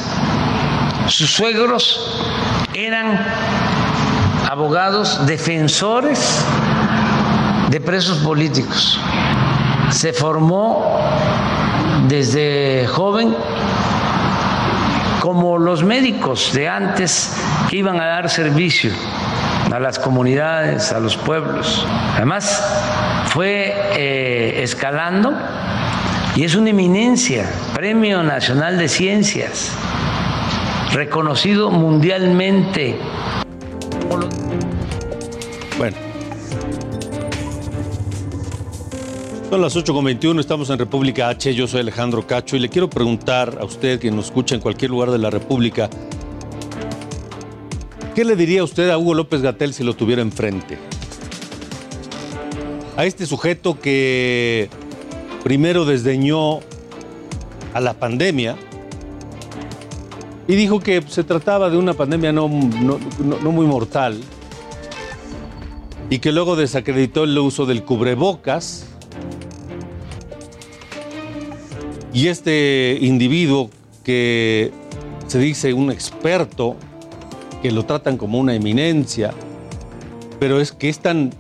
sus 1.08 1.32
suegros 1.32 2.26
eran 2.74 3.24
abogados 4.50 5.28
defensores 5.28 6.44
de 7.70 7.80
presos 7.80 8.18
políticos. 8.18 9.00
Se 9.92 10.12
formó 10.12 11.00
desde 12.08 12.88
joven 12.88 13.36
como 15.20 15.60
los 15.60 15.84
médicos 15.84 16.52
de 16.52 16.68
antes 16.68 17.38
que 17.70 17.78
iban 17.78 18.00
a 18.00 18.06
dar 18.06 18.30
servicio 18.30 18.92
a 19.72 19.80
las 19.80 20.00
comunidades, 20.00 20.92
a 20.92 21.00
los 21.00 21.16
pueblos. 21.16 21.86
Además, 22.16 22.64
fue 23.28 23.72
eh, 23.96 24.64
escalando 24.64 25.32
y 26.36 26.44
es 26.44 26.56
una 26.56 26.72
eminencia, 26.72 27.48
Premio 27.84 28.24
Nacional 28.24 28.78
de 28.78 28.88
Ciencias, 28.88 29.70
reconocido 30.94 31.70
mundialmente. 31.70 32.96
Bueno. 35.78 35.98
Son 39.50 39.62
las 39.62 39.76
8.21, 39.76 40.40
estamos 40.40 40.70
en 40.70 40.80
República 40.80 41.28
H, 41.28 41.54
yo 41.54 41.68
soy 41.68 41.82
Alejandro 41.82 42.26
Cacho 42.26 42.56
y 42.56 42.60
le 42.60 42.70
quiero 42.70 42.90
preguntar 42.90 43.58
a 43.60 43.66
usted 43.66 44.00
que 44.00 44.10
nos 44.12 44.28
escucha 44.28 44.56
en 44.56 44.62
cualquier 44.62 44.90
lugar 44.90 45.12
de 45.12 45.18
la 45.18 45.30
República, 45.30 45.90
¿qué 48.16 48.24
le 48.24 48.38
diría 48.38 48.64
usted 48.64 48.90
a 48.92 48.98
Hugo 48.98 49.14
López 49.14 49.42
Gatel 49.42 49.74
si 49.74 49.84
lo 49.84 49.94
tuviera 49.94 50.22
enfrente? 50.22 50.78
A 52.96 53.04
este 53.04 53.26
sujeto 53.26 53.78
que 53.78 54.70
primero 55.44 55.84
desdeñó 55.84 56.62
a 57.74 57.80
la 57.80 57.94
pandemia 57.94 58.56
y 60.48 60.56
dijo 60.56 60.80
que 60.80 61.02
se 61.08 61.24
trataba 61.24 61.70
de 61.70 61.78
una 61.78 61.94
pandemia 61.94 62.32
no, 62.32 62.48
no, 62.48 63.00
no 63.20 63.52
muy 63.52 63.66
mortal, 63.66 64.20
y 66.10 66.20
que 66.20 66.32
luego 66.32 66.56
desacreditó 66.56 67.24
el 67.24 67.38
uso 67.38 67.66
del 67.66 67.84
cubrebocas. 67.84 68.86
Y 72.14 72.28
este 72.28 73.00
individuo 73.02 73.70
que 74.04 74.72
se 75.28 75.40
dice 75.40 75.74
un 75.74 75.92
experto, 75.92 76.76
que 77.62 77.72
lo 77.72 77.86
tratan 77.86 78.18
como 78.18 78.38
una 78.38 78.54
eminencia, 78.54 79.34
pero 80.40 80.60
es 80.60 80.72
que 80.72 80.90
es 80.90 81.00
tan 81.00 81.32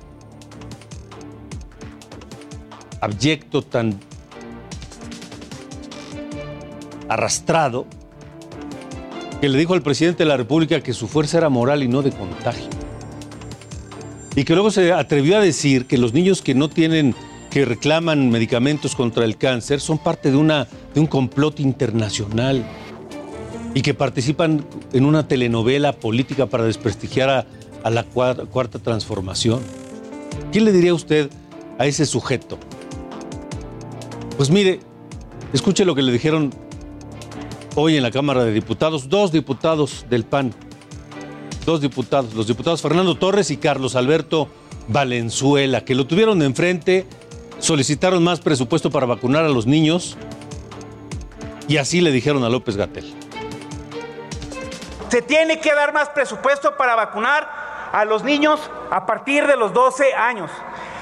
abyecto, 3.01 3.61
tan 3.61 3.99
arrastrado, 7.13 7.85
que 9.41 9.49
le 9.49 9.57
dijo 9.57 9.73
al 9.73 9.81
presidente 9.81 10.23
de 10.23 10.29
la 10.29 10.37
República 10.37 10.81
que 10.81 10.93
su 10.93 11.07
fuerza 11.07 11.37
era 11.37 11.49
moral 11.49 11.83
y 11.83 11.87
no 11.87 12.01
de 12.01 12.11
contagio 12.11 12.69
y 14.35 14.43
que 14.43 14.53
luego 14.53 14.71
se 14.71 14.91
atrevió 14.91 15.37
a 15.37 15.41
decir 15.41 15.85
que 15.85 15.97
los 15.97 16.13
niños 16.13 16.41
que 16.41 16.55
no 16.55 16.69
tienen, 16.69 17.15
que 17.51 17.65
reclaman 17.65 18.29
medicamentos 18.29 18.95
contra 18.95 19.25
el 19.25 19.37
cáncer 19.37 19.79
son 19.79 19.97
parte 19.97 20.31
de, 20.31 20.37
una, 20.37 20.67
de 20.93 20.99
un 20.99 21.07
complot 21.07 21.59
internacional 21.59 22.63
y 23.75 23.81
que 23.81 23.93
participan 23.93 24.65
en 24.91 25.05
una 25.05 25.27
telenovela 25.27 25.93
política 25.93 26.47
para 26.47 26.63
desprestigiar 26.63 27.47
a, 27.83 27.89
la 27.89 28.03
cuarta, 28.03 28.45
cuarta 28.45 28.79
transformación. 28.79 29.61
¿Qué 30.51 30.61
le 30.61 30.71
diría 30.71 30.93
usted 30.93 31.29
a 31.77 31.85
ese 31.85 32.05
sujeto? 32.05 32.57
Pues 34.37 34.49
mire, 34.49 34.79
escuche 35.53 35.85
lo 35.85 35.95
que 35.95 36.01
le 36.01 36.11
dijeron 36.11 36.51
hoy 37.75 37.97
en 37.97 38.03
la 38.03 38.11
Cámara 38.11 38.43
de 38.43 38.51
Diputados, 38.51 39.09
dos 39.09 39.31
diputados 39.31 40.05
del 40.09 40.23
PAN, 40.25 40.53
dos 41.65 41.81
diputados, 41.81 42.33
los 42.33 42.47
diputados 42.47 42.81
Fernando 42.81 43.15
Torres 43.15 43.51
y 43.51 43.57
Carlos 43.57 43.95
Alberto 43.95 44.47
Valenzuela, 44.87 45.81
que 45.83 45.95
lo 45.95 46.05
tuvieron 46.05 46.39
de 46.39 46.45
enfrente, 46.45 47.07
solicitaron 47.59 48.23
más 48.23 48.41
presupuesto 48.41 48.91
para 48.91 49.05
vacunar 49.05 49.45
a 49.45 49.49
los 49.49 49.65
niños 49.65 50.17
y 51.67 51.77
así 51.77 52.01
le 52.01 52.11
dijeron 52.11 52.43
a 52.43 52.49
López 52.49 52.77
Gatel. 52.77 53.13
Se 55.09 55.21
tiene 55.21 55.59
que 55.59 55.73
dar 55.73 55.93
más 55.93 56.09
presupuesto 56.09 56.75
para 56.75 56.95
vacunar 56.95 57.89
a 57.91 58.05
los 58.05 58.23
niños 58.23 58.59
a 58.91 59.05
partir 59.05 59.45
de 59.45 59.55
los 59.55 59.71
12 59.73 60.13
años. 60.13 60.49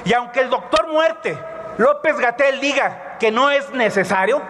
Y 0.04 0.12
aunque 0.12 0.40
el 0.40 0.50
doctor 0.50 0.92
Muerte, 0.92 1.38
López 1.78 2.18
Gatel, 2.18 2.60
diga 2.60 3.16
que 3.18 3.30
no 3.30 3.50
es 3.50 3.70
necesario, 3.70 4.42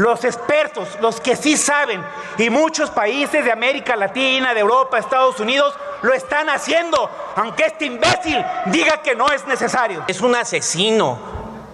los 0.00 0.24
expertos, 0.24 0.88
los 1.02 1.20
que 1.20 1.36
sí 1.36 1.58
saben, 1.58 2.02
y 2.38 2.48
muchos 2.48 2.88
países 2.88 3.44
de 3.44 3.52
América 3.52 3.96
Latina, 3.96 4.54
de 4.54 4.60
Europa, 4.60 4.98
Estados 4.98 5.38
Unidos, 5.40 5.74
lo 6.00 6.14
están 6.14 6.48
haciendo, 6.48 7.10
aunque 7.36 7.64
este 7.64 7.84
imbécil 7.84 8.42
diga 8.66 9.02
que 9.02 9.14
no 9.14 9.30
es 9.30 9.46
necesario. 9.46 10.02
Es 10.08 10.22
un 10.22 10.34
asesino, 10.34 11.18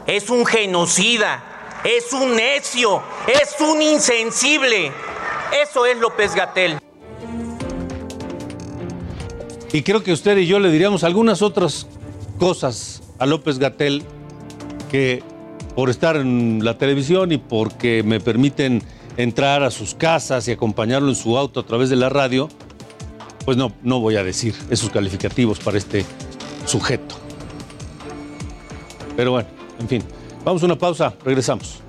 es 0.09 0.29
un 0.29 0.45
genocida, 0.45 1.41
es 1.85 2.13
un 2.13 2.35
necio, 2.35 3.01
es 3.29 3.61
un 3.61 3.81
insensible. 3.81 4.91
Eso 5.63 5.87
es 5.87 5.97
López 5.99 6.35
Gatel. 6.35 6.79
Y 9.73 9.83
creo 9.83 10.03
que 10.03 10.13
usted 10.13 10.37
y 10.39 10.49
yo 10.49 10.59
le 10.59 10.71
diríamos 10.71 11.05
algunas 11.05 11.43
otras 11.43 11.87
cosas 12.41 13.03
a 13.21 13.27
López 13.27 13.61
Gatel 13.61 14.03
que 14.91 15.23
por 15.77 15.91
estar 15.91 16.17
en 16.17 16.65
la 16.65 16.79
televisión 16.79 17.31
y 17.33 17.37
porque 17.37 18.03
me 18.03 18.19
permiten 18.19 18.83
entrar 19.19 19.63
a 19.63 19.71
sus 19.71 19.95
casas 19.95 20.49
y 20.49 20.53
acompañarlo 20.53 21.11
en 21.11 21.15
su 21.15 21.37
auto 21.37 21.61
a 21.61 21.67
través 21.67 21.91
de 21.91 21.97
la 21.97 22.09
radio, 22.09 22.49
pues 23.45 23.59
no, 23.59 23.73
no 23.83 24.01
voy 24.01 24.17
a 24.17 24.25
decir 24.25 24.55
esos 24.71 24.89
calificativos 24.91 25.59
para 25.59 25.77
este 25.77 26.05
sujeto. 26.65 27.15
Pero 29.17 29.33
bueno, 29.33 29.49
en 29.79 29.89
fin, 29.89 30.03
vamos 30.45 30.63
a 30.63 30.67
una 30.67 30.79
pausa, 30.79 31.15
regresamos. 31.23 31.86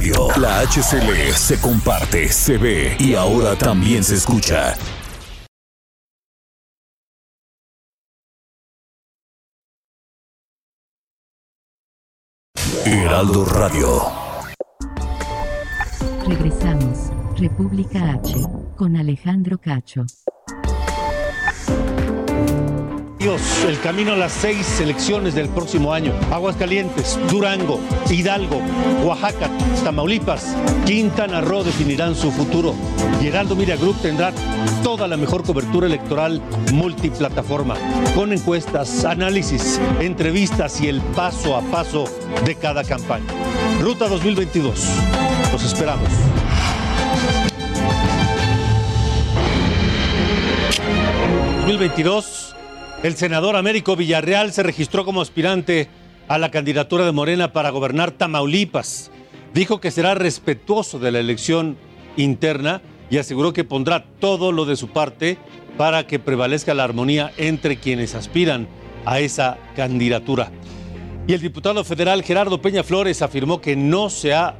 Radio. 0.00 0.28
La 0.40 0.60
HCL 0.60 1.34
se 1.34 1.60
comparte, 1.60 2.28
se 2.32 2.56
ve 2.56 2.96
y 2.98 3.14
ahora 3.14 3.54
también 3.54 4.02
se 4.02 4.14
escucha. 4.14 4.74
Heraldo 12.86 13.44
Radio. 13.44 14.00
Regresamos. 16.26 17.10
República 17.36 18.12
H. 18.12 18.36
Con 18.78 18.96
Alejandro 18.96 19.58
Cacho. 19.58 20.06
El 23.20 23.78
camino 23.82 24.14
a 24.14 24.16
las 24.16 24.32
seis 24.32 24.80
elecciones 24.80 25.34
del 25.34 25.50
próximo 25.50 25.92
año. 25.92 26.14
Aguascalientes, 26.32 27.18
Durango, 27.30 27.78
Hidalgo, 28.08 28.62
Oaxaca, 29.04 29.50
Tamaulipas, 29.84 30.56
Quintana 30.86 31.42
Roo 31.42 31.62
definirán 31.62 32.14
su 32.14 32.32
futuro. 32.32 32.74
Y 33.20 33.26
Heraldo 33.26 33.54
Media 33.56 33.76
Group 33.76 34.00
tendrá 34.00 34.32
toda 34.82 35.06
la 35.06 35.18
mejor 35.18 35.44
cobertura 35.44 35.86
electoral 35.86 36.40
multiplataforma, 36.72 37.76
con 38.14 38.32
encuestas, 38.32 39.04
análisis, 39.04 39.78
entrevistas 40.00 40.80
y 40.80 40.88
el 40.88 41.02
paso 41.02 41.56
a 41.56 41.60
paso 41.60 42.06
de 42.46 42.54
cada 42.54 42.84
campaña. 42.84 43.26
Ruta 43.82 44.08
2022. 44.08 44.82
Los 45.52 45.62
esperamos. 45.62 46.08
¿2022? 51.66 52.59
El 53.02 53.16
senador 53.16 53.56
Américo 53.56 53.96
Villarreal 53.96 54.52
se 54.52 54.62
registró 54.62 55.06
como 55.06 55.22
aspirante 55.22 55.88
a 56.28 56.36
la 56.36 56.50
candidatura 56.50 57.06
de 57.06 57.12
Morena 57.12 57.50
para 57.50 57.70
gobernar 57.70 58.10
Tamaulipas. 58.10 59.10
Dijo 59.54 59.80
que 59.80 59.90
será 59.90 60.14
respetuoso 60.14 60.98
de 60.98 61.10
la 61.10 61.18
elección 61.18 61.78
interna 62.18 62.82
y 63.08 63.16
aseguró 63.16 63.54
que 63.54 63.64
pondrá 63.64 64.04
todo 64.20 64.52
lo 64.52 64.66
de 64.66 64.76
su 64.76 64.88
parte 64.88 65.38
para 65.78 66.06
que 66.06 66.18
prevalezca 66.18 66.74
la 66.74 66.84
armonía 66.84 67.32
entre 67.38 67.78
quienes 67.78 68.14
aspiran 68.14 68.68
a 69.06 69.18
esa 69.20 69.56
candidatura. 69.74 70.52
Y 71.26 71.32
el 71.32 71.40
diputado 71.40 71.84
federal 71.84 72.22
Gerardo 72.22 72.60
Peña 72.60 72.82
Flores 72.82 73.22
afirmó 73.22 73.62
que 73.62 73.76
no 73.76 74.10
se 74.10 74.34
ha 74.34 74.56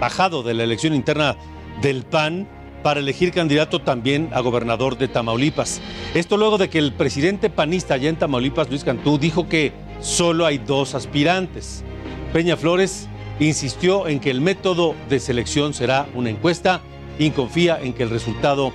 bajado 0.00 0.42
de 0.42 0.54
la 0.54 0.64
elección 0.64 0.94
interna 0.94 1.36
del 1.82 2.04
PAN 2.04 2.48
para 2.82 3.00
elegir 3.00 3.32
candidato 3.32 3.80
también 3.80 4.30
a 4.32 4.40
gobernador 4.40 4.96
de 4.98 5.08
Tamaulipas. 5.08 5.80
Esto 6.14 6.36
luego 6.36 6.58
de 6.58 6.68
que 6.68 6.78
el 6.78 6.92
presidente 6.92 7.50
panista 7.50 7.94
allá 7.94 8.08
en 8.08 8.16
Tamaulipas, 8.16 8.68
Luis 8.68 8.84
Cantú, 8.84 9.18
dijo 9.18 9.48
que 9.48 9.72
solo 10.00 10.46
hay 10.46 10.58
dos 10.58 10.94
aspirantes. 10.94 11.84
Peña 12.32 12.56
Flores 12.56 13.08
insistió 13.40 14.08
en 14.08 14.20
que 14.20 14.30
el 14.30 14.40
método 14.40 14.94
de 15.08 15.20
selección 15.20 15.74
será 15.74 16.08
una 16.14 16.30
encuesta 16.30 16.80
y 17.18 17.30
confía 17.30 17.78
en 17.80 17.92
que 17.92 18.04
el 18.04 18.10
resultado 18.10 18.72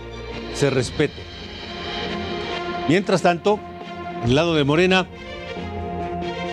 se 0.54 0.70
respete. 0.70 1.22
Mientras 2.88 3.22
tanto, 3.22 3.60
en 4.24 4.30
el 4.30 4.36
lado 4.36 4.56
de 4.56 4.64
Morena, 4.64 5.08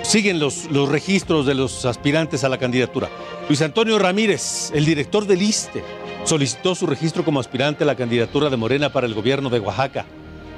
siguen 0.02 0.38
los, 0.38 0.70
los 0.70 0.88
registros 0.88 1.46
de 1.46 1.54
los 1.54 1.84
aspirantes 1.84 2.44
a 2.44 2.48
la 2.48 2.58
candidatura. 2.58 3.08
Luis 3.48 3.62
Antonio 3.62 3.98
Ramírez, 3.98 4.70
el 4.74 4.84
director 4.84 5.26
del 5.26 5.42
ISTE, 5.42 5.82
solicitó 6.24 6.74
su 6.74 6.86
registro 6.86 7.24
como 7.24 7.40
aspirante 7.40 7.84
a 7.84 7.86
la 7.86 7.96
candidatura 7.96 8.50
de 8.50 8.56
Morena 8.56 8.92
para 8.92 9.06
el 9.06 9.14
gobierno 9.14 9.50
de 9.50 9.60
Oaxaca. 9.60 10.06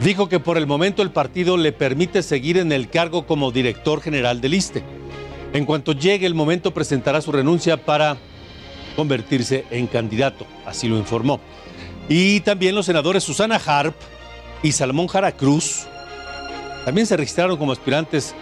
Dijo 0.01 0.29
que 0.29 0.41
por 0.41 0.59
el 0.59 0.67
momento 0.67 1.03
el 1.03 1.11
partido 1.11 1.57
le 1.57 1.73
permite 1.73 2.23
seguir 2.23 2.59
en 2.59 2.73
el 2.73 2.91
cargo 2.91 3.27
como 3.27 3.53
director 3.53 4.01
general 4.01 4.41
del 4.41 4.55
ISTE. 4.55 4.83
En 5.53 5.65
cuanto 5.65 5.93
llegue 5.93 6.27
el 6.27 6.35
momento 6.35 6.75
presentará 6.75 7.21
su 7.21 7.31
renuncia 7.31 7.77
para 7.77 8.17
convertirse 8.97 9.65
en 9.71 9.87
candidato, 9.87 10.47
así 10.67 10.89
lo 10.89 10.99
informó. 10.99 11.41
Y 12.09 12.41
también 12.41 12.75
los 12.75 12.87
senadores 12.87 13.23
Susana 13.23 13.61
Harp 13.65 13.95
y 14.63 14.73
Salomón 14.73 15.07
Jara 15.07 15.33
Cruz 15.33 15.87
también 16.85 17.07
se 17.07 17.17
registraron 17.17 17.57
como 17.57 17.73
aspirantes 17.73 18.35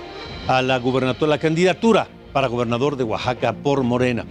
a 0.48 0.62
la 0.62 0.80
la 0.80 1.38
candidatura 1.38 2.08
para 2.32 2.48
gobernador 2.48 2.96
de 2.96 3.04
Oaxaca 3.04 3.52
por 3.52 3.82
Morena. 3.82 4.24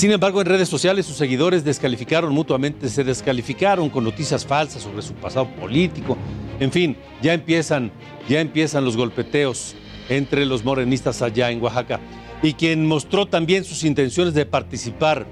Sin 0.00 0.12
embargo, 0.12 0.40
en 0.40 0.46
redes 0.46 0.70
sociales 0.70 1.04
sus 1.04 1.16
seguidores 1.16 1.62
descalificaron 1.62 2.32
mutuamente, 2.32 2.88
se 2.88 3.04
descalificaron 3.04 3.90
con 3.90 4.02
noticias 4.02 4.46
falsas 4.46 4.82
sobre 4.82 5.02
su 5.02 5.12
pasado 5.12 5.46
político. 5.56 6.16
En 6.58 6.72
fin, 6.72 6.96
ya 7.20 7.34
empiezan, 7.34 7.92
ya 8.26 8.40
empiezan 8.40 8.86
los 8.86 8.96
golpeteos 8.96 9.74
entre 10.08 10.46
los 10.46 10.64
morenistas 10.64 11.20
allá 11.20 11.50
en 11.50 11.60
Oaxaca. 11.60 12.00
Y 12.42 12.54
quien 12.54 12.86
mostró 12.86 13.26
también 13.26 13.62
sus 13.62 13.84
intenciones 13.84 14.32
de 14.32 14.46
participar 14.46 15.26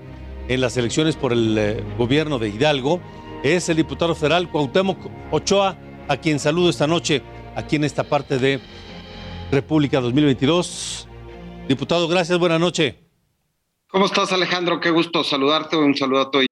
en 0.49 0.61
las 0.61 0.77
elecciones 0.77 1.17
por 1.17 1.33
el 1.33 1.57
eh, 1.57 1.83
gobierno 1.97 2.39
de 2.39 2.51
Hidalgo 2.51 3.01
es 3.43 3.71
el 3.71 3.79
diputado 3.79 4.15
federal 4.15 4.51
Cuauhtémoc 4.51 4.99
Ochoa, 5.31 5.79
a 6.09 6.19
quien 6.19 6.39
saludo 6.39 6.69
esta 6.69 6.87
noche 6.87 7.23
aquí 7.57 7.77
en 7.77 7.85
esta 7.85 8.05
parte 8.05 8.39
de 8.39 8.61
República 9.51 10.03
2022. 10.03 11.09
Diputado, 11.69 12.07
gracias, 12.07 12.39
buena 12.39 12.59
noche. 12.59 13.08
¿Cómo 13.91 14.05
estás, 14.05 14.33
Alejandro? 14.33 14.81
Qué 14.81 14.91
gusto 14.91 15.25
saludarte. 15.25 15.77
Un 15.77 15.95
saludo 15.95 16.31
a. 16.35 16.47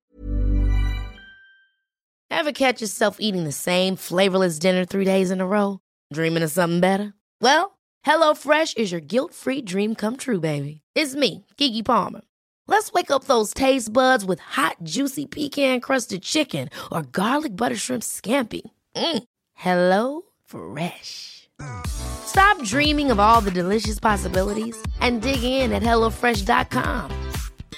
Ever 2.30 2.52
catch 2.52 2.80
yourself 2.80 3.18
eating 3.20 3.44
the 3.44 3.52
same 3.52 3.96
flavorless 3.96 4.58
dinner 4.58 4.84
three 4.84 5.04
days 5.04 5.30
in 5.30 5.40
a 5.40 5.46
row? 5.46 5.80
Dreaming 6.12 6.42
of 6.42 6.50
something 6.50 6.80
better? 6.80 7.12
Well, 7.40 7.78
HelloFresh 8.06 8.76
is 8.78 8.92
your 8.92 9.00
guilt-free 9.00 9.62
dream 9.62 9.94
come 9.94 10.16
true, 10.16 10.40
baby. 10.40 10.80
It's 10.94 11.14
me, 11.14 11.44
Kiki 11.56 11.82
Palmer. 11.82 12.22
Let's 12.68 12.92
wake 12.92 13.10
up 13.10 13.24
those 13.24 13.52
taste 13.52 13.92
buds 13.92 14.24
with 14.24 14.40
hot, 14.40 14.76
juicy 14.82 15.26
pecan-crusted 15.26 16.22
chicken 16.22 16.68
or 16.90 17.02
garlic 17.02 17.56
butter 17.56 17.76
shrimp 17.76 18.02
scampi. 18.02 18.62
Mm. 18.96 19.22
Hello 19.54 20.22
Fresh. 20.44 21.48
Stop 21.86 22.62
dreaming 22.62 23.10
of 23.10 23.18
all 23.20 23.40
the 23.40 23.50
delicious 23.50 24.00
possibilities 24.00 24.76
and 25.00 25.22
dig 25.22 25.42
in 25.42 25.72
at 25.72 25.82
HelloFresh.com. 25.82 27.25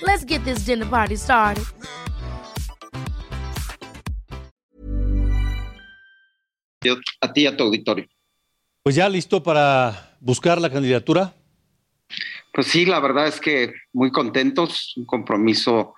Let's 0.01 0.25
get 0.25 0.45
this 0.45 0.65
dinner 0.65 0.89
party 0.89 1.17
started. 1.17 1.65
A 7.21 7.33
ti 7.33 7.43
y 7.43 7.47
a 7.47 7.57
tu 7.57 7.65
auditorio. 7.65 8.07
Pues 8.83 8.95
ya 8.95 9.09
listo 9.09 9.43
para 9.43 10.17
buscar 10.21 10.61
la 10.61 10.71
candidatura. 10.71 11.35
Pues 12.53 12.69
sí, 12.69 12.87
la 12.87 13.01
verdad 13.01 13.27
es 13.27 13.41
que 13.41 13.75
muy 13.93 14.11
contentos, 14.11 14.95
un 14.97 15.05
compromiso 15.05 15.95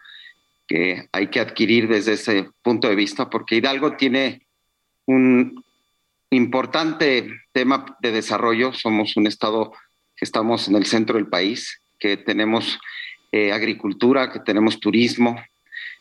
que 0.67 1.09
hay 1.13 1.29
que 1.29 1.41
adquirir 1.41 1.89
desde 1.89 2.15
ese 2.15 2.51
punto 2.63 2.89
de 2.89 2.95
vista, 2.95 3.29
porque 3.29 3.57
Hidalgo 3.57 3.97
tiene 3.97 4.47
un 5.07 5.65
importante 6.31 7.29
tema 7.53 7.97
de 8.01 8.13
desarrollo. 8.13 8.73
Somos 8.73 9.17
un 9.17 9.27
estado 9.27 9.73
que 10.17 10.25
estamos 10.25 10.69
en 10.69 10.77
el 10.77 10.87
centro 10.87 11.17
del 11.17 11.29
país, 11.29 11.83
que 11.99 12.17
tenemos 12.17 12.79
eh, 13.33 13.53
agricultura, 13.53 14.31
que 14.31 14.41
tenemos 14.41 14.81
turismo, 14.81 15.41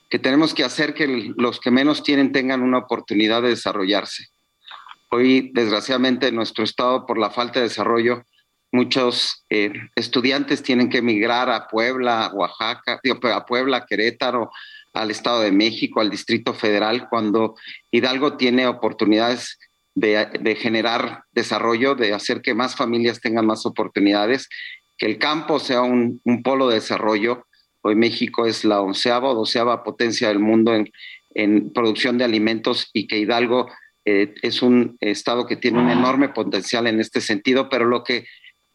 que 0.09 0.19
tenemos 0.19 0.53
que 0.53 0.63
hacer 0.63 0.93
que 0.93 1.33
los 1.37 1.59
que 1.59 1.71
menos 1.71 2.03
tienen 2.03 2.31
tengan 2.31 2.61
una 2.61 2.79
oportunidad 2.79 3.41
de 3.41 3.49
desarrollarse. 3.49 4.27
Hoy, 5.11 5.51
desgraciadamente, 5.53 6.27
en 6.27 6.35
nuestro 6.35 6.63
estado, 6.63 7.05
por 7.05 7.17
la 7.17 7.29
falta 7.29 7.59
de 7.59 7.67
desarrollo, 7.67 8.23
muchos 8.71 9.45
eh, 9.49 9.73
estudiantes 9.95 10.63
tienen 10.63 10.89
que 10.89 10.99
emigrar 10.99 11.49
a 11.49 11.67
Puebla, 11.67 12.31
Oaxaca, 12.33 12.99
a 13.33 13.45
Puebla, 13.45 13.85
Querétaro, 13.85 14.51
al 14.93 15.11
Estado 15.11 15.41
de 15.41 15.51
México, 15.51 16.01
al 16.01 16.09
Distrito 16.09 16.53
Federal, 16.53 17.07
cuando 17.09 17.55
Hidalgo 17.91 18.37
tiene 18.37 18.67
oportunidades 18.67 19.57
de, 19.95 20.55
generar 20.59 21.23
desarrollo, 21.31 21.95
de 21.95 22.13
hacer 22.13 22.41
que 22.41 22.53
más 22.53 22.75
familias 22.75 23.19
tengan 23.19 23.45
más 23.45 23.65
oportunidades, 23.65 24.47
que 24.99 25.05
el 25.05 25.17
campo 25.17 25.59
sea 25.59 25.81
un, 25.81 26.21
polo 26.43 26.67
de 26.67 26.75
desarrollo. 26.75 27.47
Hoy 27.81 27.95
México 27.95 28.45
es 28.45 28.65
la 28.65 28.81
onceava 28.81 29.29
o 29.29 29.35
doceava 29.35 29.83
potencia 29.83 30.27
del 30.27 30.39
mundo 30.39 30.75
en, 30.75 30.91
producción 31.73 32.17
de 32.17 32.25
alimentos 32.25 32.89
y 32.91 33.07
que 33.07 33.17
Hidalgo 33.17 33.71
eh, 34.03 34.33
es 34.41 34.62
un 34.62 34.97
estado 34.99 35.47
que 35.47 35.55
tiene 35.55 35.79
un 35.79 35.89
enorme 35.89 36.29
potencial 36.29 36.85
en 36.88 36.99
este 36.99 37.21
sentido, 37.21 37.69
pero 37.69 37.85
lo 37.85 38.03
que 38.03 38.25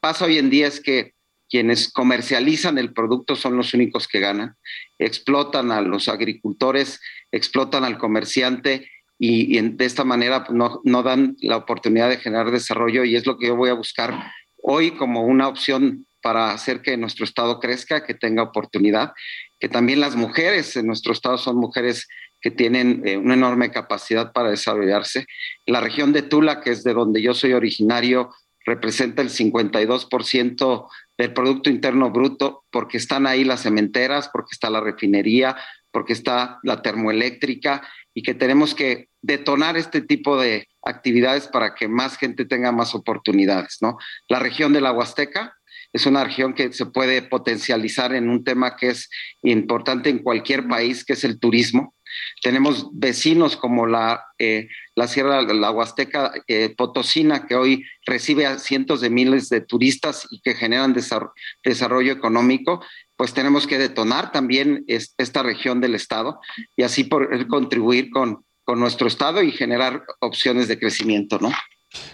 pasa 0.01 0.25
hoy 0.25 0.39
en 0.39 0.49
día 0.49 0.69
es 0.69 0.81
que 0.81 1.13
quienes 1.51 1.93
comercializan 1.93 2.79
el 2.79 2.95
producto 2.95 3.37
son 3.37 3.57
los 3.57 3.75
únicos 3.75 4.09
que 4.09 4.21
ganan, 4.21 4.55
explotan 4.99 5.73
a 5.73 5.83
los 5.83 6.09
agricultores, 6.09 7.01
explotan 7.33 7.85
al 7.85 7.99
comerciante 7.99 8.89
y, 9.19 9.61
de 9.61 9.85
esta 9.85 10.05
manera 10.05 10.45
pues, 10.45 10.57
no, 10.57 10.81
no, 10.85 11.03
dan 11.03 11.37
la 11.41 11.59
oportunidad 11.59 12.09
de 12.09 12.17
generar 12.17 12.51
desarrollo 12.51 13.05
y 13.05 13.17
es 13.17 13.27
lo 13.27 13.37
que 13.37 13.49
yo 13.49 13.57
voy 13.57 13.71
a 13.71 13.75
buscar 13.75 14.33
hoy 14.63 14.93
como 14.93 15.23
una 15.23 15.49
opción 15.49 16.07
para 16.25 16.53
hacer 16.53 16.81
que 16.81 16.97
nuestro 16.97 17.27
estado 17.27 17.61
crezca, 17.61 18.03
que 18.03 18.15
tenga 18.15 18.43
oportunidad, 18.43 19.13
que 19.61 19.69
también 19.69 20.01
las 20.01 20.17
mujeres 20.17 20.75
en 20.75 20.87
nuestro 20.87 21.13
estado 21.13 21.37
son 21.37 21.57
mujeres 21.57 22.09
que 22.41 22.51
tienen 22.51 23.03
eh, 23.05 23.19
una 23.19 23.35
enorme 23.35 23.71
capacidad 23.71 24.33
para 24.33 24.49
desarrollarse. 24.49 25.27
La 25.67 25.83
región 25.83 26.15
de 26.15 26.23
Tula, 26.23 26.63
que 26.63 26.71
es 26.71 26.83
de 26.83 26.95
donde 26.95 27.21
yo 27.21 27.35
soy 27.35 27.53
originario, 27.53 28.31
representa 28.65 29.21
el 29.21 29.29
52% 29.29 30.89
del 31.19 31.35
Producto 31.35 31.69
Interno 31.69 32.11
Bruto, 32.11 32.65
porque 32.71 32.97
están 32.97 33.27
ahí 33.27 33.45
las 33.45 33.61
cementeras, 33.61 34.31
porque 34.33 34.53
está 34.53 34.71
la 34.71 34.81
refinería, 34.81 35.59
porque 35.91 36.15
está 36.15 36.59
la 36.63 36.81
termoeléctrica 36.81 37.87
y 38.15 38.23
que 38.23 38.33
tenemos 38.33 38.75
que 38.75 39.11
detonar 39.21 39.77
este 39.77 40.01
tipo 40.01 40.41
de 40.41 40.69
actividades 40.87 41.49
para 41.49 41.75
que 41.75 41.87
más 41.87 42.17
gente 42.17 42.47
tenga 42.47 42.73
más 42.73 42.95
oportunidades, 42.95 43.77
¿no? 43.83 43.99
La 44.31 44.39
región 44.39 44.73
de 44.73 44.81
la 44.81 44.93
Huasteca 44.93 45.55
es 45.95 46.07
una 46.07 46.25
región 46.25 46.55
que 46.55 46.73
se 46.73 46.87
puede 46.87 47.23
potencializar 47.23 48.15
en 48.15 48.29
un 48.29 48.43
tema 48.43 48.77
que 48.77 48.91
es 48.91 49.09
importante 49.43 50.11
en 50.11 50.19
cualquier 50.19 50.67
país, 50.67 51.05
que 51.05 51.13
es 51.13 51.23
el 51.23 51.39
turismo. 51.39 51.95
Tenemos 52.43 52.89
vecinos 52.93 53.57
como 53.57 53.87
la, 53.87 54.25
eh, 54.39 54.69
la 54.97 55.07
Sierra 55.07 55.45
de 55.45 55.55
la 55.55 55.71
Huasteca 55.71 56.33
eh, 56.49 56.75
Potosina, 56.77 57.47
que 57.47 57.55
hoy 57.55 57.85
recibe 58.05 58.47
a 58.47 58.59
cientos 58.59 59.01
de 59.01 59.11
miles 59.11 59.49
de 59.49 59.61
turistas 59.61 60.27
y 60.31 60.41
que 60.41 60.55
generan 60.55 60.95
desarrollo 60.95 62.13
económico 62.13 62.83
pues 63.17 63.33
tenemos 63.33 63.69
que 63.69 63.79
detonar 63.79 64.33
también 64.33 64.85
esta 64.89 65.45
región 65.45 65.81
del 65.81 65.95
Estado 65.95 66.41
y 66.77 66.83
así 66.83 67.05
por 67.05 67.47
contribuir 67.47 68.11
con, 68.11 68.45
con 68.65 68.81
nuestro 68.81 69.07
Estado 69.07 69.41
y 69.41 69.53
generar 69.53 70.03
opciones 70.21 70.67
de 70.67 70.81
crecimiento, 70.81 71.39
¿no? 71.39 71.53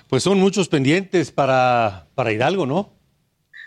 Pues 0.08 0.22
son 0.22 0.38
muchos 0.38 0.68
pendientes 0.68 1.32
para, 1.32 2.08
para 2.14 2.32
Hidalgo, 2.32 2.66
¿no? 2.66 2.99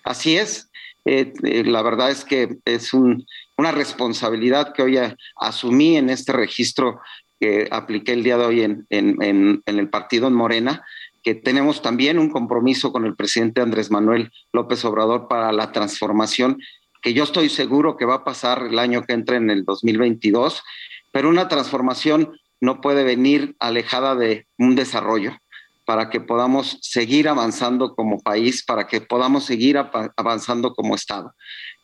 Así 0.04 0.38
es. 0.38 0.70
Eh, 1.06 1.34
eh, 1.44 1.64
la 1.66 1.82
verdad 1.82 2.12
es 2.12 2.24
que 2.24 2.58
es 2.66 2.94
un, 2.94 3.26
una 3.58 3.72
responsabilidad 3.72 4.74
que 4.74 4.84
hoy 4.84 4.98
asumí 5.36 5.98
en 5.98 6.10
este 6.10 6.32
registro 6.32 7.02
que 7.40 7.68
apliqué 7.72 8.14
el 8.14 8.24
día 8.24 8.38
de 8.38 8.46
hoy 8.46 8.62
en, 8.62 8.86
en 8.90 9.62
el 9.66 9.90
partido 9.90 10.28
en 10.28 10.34
Morena, 10.34 10.84
que 11.24 11.36
tenemos 11.36 11.82
también 11.82 12.20
un 12.20 12.30
compromiso 12.30 12.92
con 12.94 13.06
el 13.06 13.16
presidente 13.16 13.62
Andrés 13.62 13.92
Manuel 13.92 14.32
López 14.54 14.86
Obrador 14.86 15.28
para 15.28 15.52
la 15.52 15.72
transformación 15.72 16.58
que 17.04 17.14
yo 17.14 17.26
estoy 17.26 17.50
seguro 17.50 17.98
que 17.98 18.06
va 18.06 18.16
a 18.16 18.24
pasar 18.24 18.64
el 18.64 18.80
año 18.80 19.04
que 19.04 19.14
entra 19.14 19.36
en 19.36 19.52
el 19.52 19.66
2022, 19.66 20.64
pero 21.12 21.30
una 21.30 21.50
transformación 21.50 22.40
no 22.62 22.80
puede 22.80 23.04
venir 23.04 23.56
alejada 23.60 24.16
de 24.16 24.48
un 24.58 24.76
desarrollo 24.76 25.38
para 25.86 26.10
que 26.10 26.22
podamos 26.22 26.78
seguir 26.82 27.28
avanzando 27.28 27.96
como 27.96 28.20
país, 28.20 28.64
para 28.64 28.88
que 28.88 29.02
podamos 29.02 29.46
seguir 29.46 29.78
avanzando 30.18 30.74
como 30.74 30.96
Estado. 30.96 31.34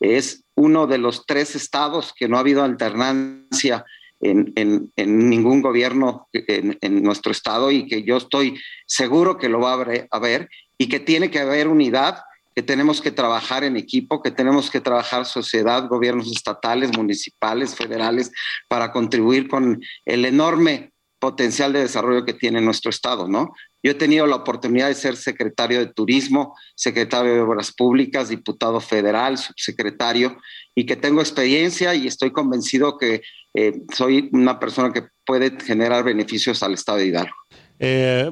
Es 0.00 0.44
uno 0.54 0.86
de 0.86 0.98
los 0.98 1.26
tres 1.26 1.54
estados 1.54 2.12
que 2.16 2.28
no 2.28 2.36
ha 2.36 2.40
habido 2.40 2.62
alternancia 2.62 3.84
en, 4.20 4.92
ningún 4.96 5.62
gobierno 5.62 6.28
en, 6.32 7.02
nuestro 7.02 7.32
estado 7.32 7.70
y 7.70 7.86
que 7.86 8.02
yo 8.02 8.18
estoy 8.18 8.60
seguro 8.86 9.38
que 9.38 9.48
lo 9.48 9.60
va 9.60 9.72
a 9.72 10.06
haber 10.10 10.48
y 10.76 10.88
que 10.88 11.00
tiene 11.00 11.30
que 11.30 11.40
haber 11.40 11.68
unidad 11.68 12.22
que 12.54 12.62
tenemos 12.62 13.00
que 13.00 13.12
trabajar 13.12 13.64
en 13.64 13.76
equipo, 13.76 14.22
que 14.22 14.30
tenemos 14.30 14.70
que 14.70 14.80
trabajar 14.80 15.24
sociedad, 15.24 15.88
gobiernos 15.88 16.30
estatales, 16.30 16.96
municipales, 16.96 17.76
federales, 17.76 18.32
para 18.68 18.90
contribuir 18.90 19.48
con 19.48 19.80
el 20.04 20.24
enorme 20.24 20.92
potencial 21.20 21.72
de 21.72 21.80
desarrollo 21.80 22.24
que 22.24 22.34
tiene 22.34 22.60
nuestro 22.60 22.90
estado, 22.90 23.28
¿no? 23.28 23.52
Yo 23.82 23.92
he 23.92 23.94
tenido 23.94 24.26
la 24.26 24.36
oportunidad 24.36 24.88
de 24.88 24.94
ser 24.94 25.16
secretario 25.16 25.78
de 25.78 25.86
Turismo, 25.86 26.54
secretario 26.74 27.34
de 27.34 27.40
Obras 27.40 27.72
Públicas, 27.72 28.28
diputado 28.28 28.80
federal, 28.80 29.38
subsecretario, 29.38 30.36
y 30.74 30.84
que 30.86 30.96
tengo 30.96 31.20
experiencia 31.20 31.94
y 31.94 32.06
estoy 32.06 32.30
convencido 32.30 32.98
que 32.98 33.22
eh, 33.54 33.82
soy 33.94 34.28
una 34.32 34.58
persona 34.58 34.92
que 34.92 35.04
puede 35.24 35.58
generar 35.60 36.04
beneficios 36.04 36.62
al 36.62 36.74
estado 36.74 36.98
de 36.98 37.06
Hidalgo. 37.06 37.34
Eh, 37.78 38.30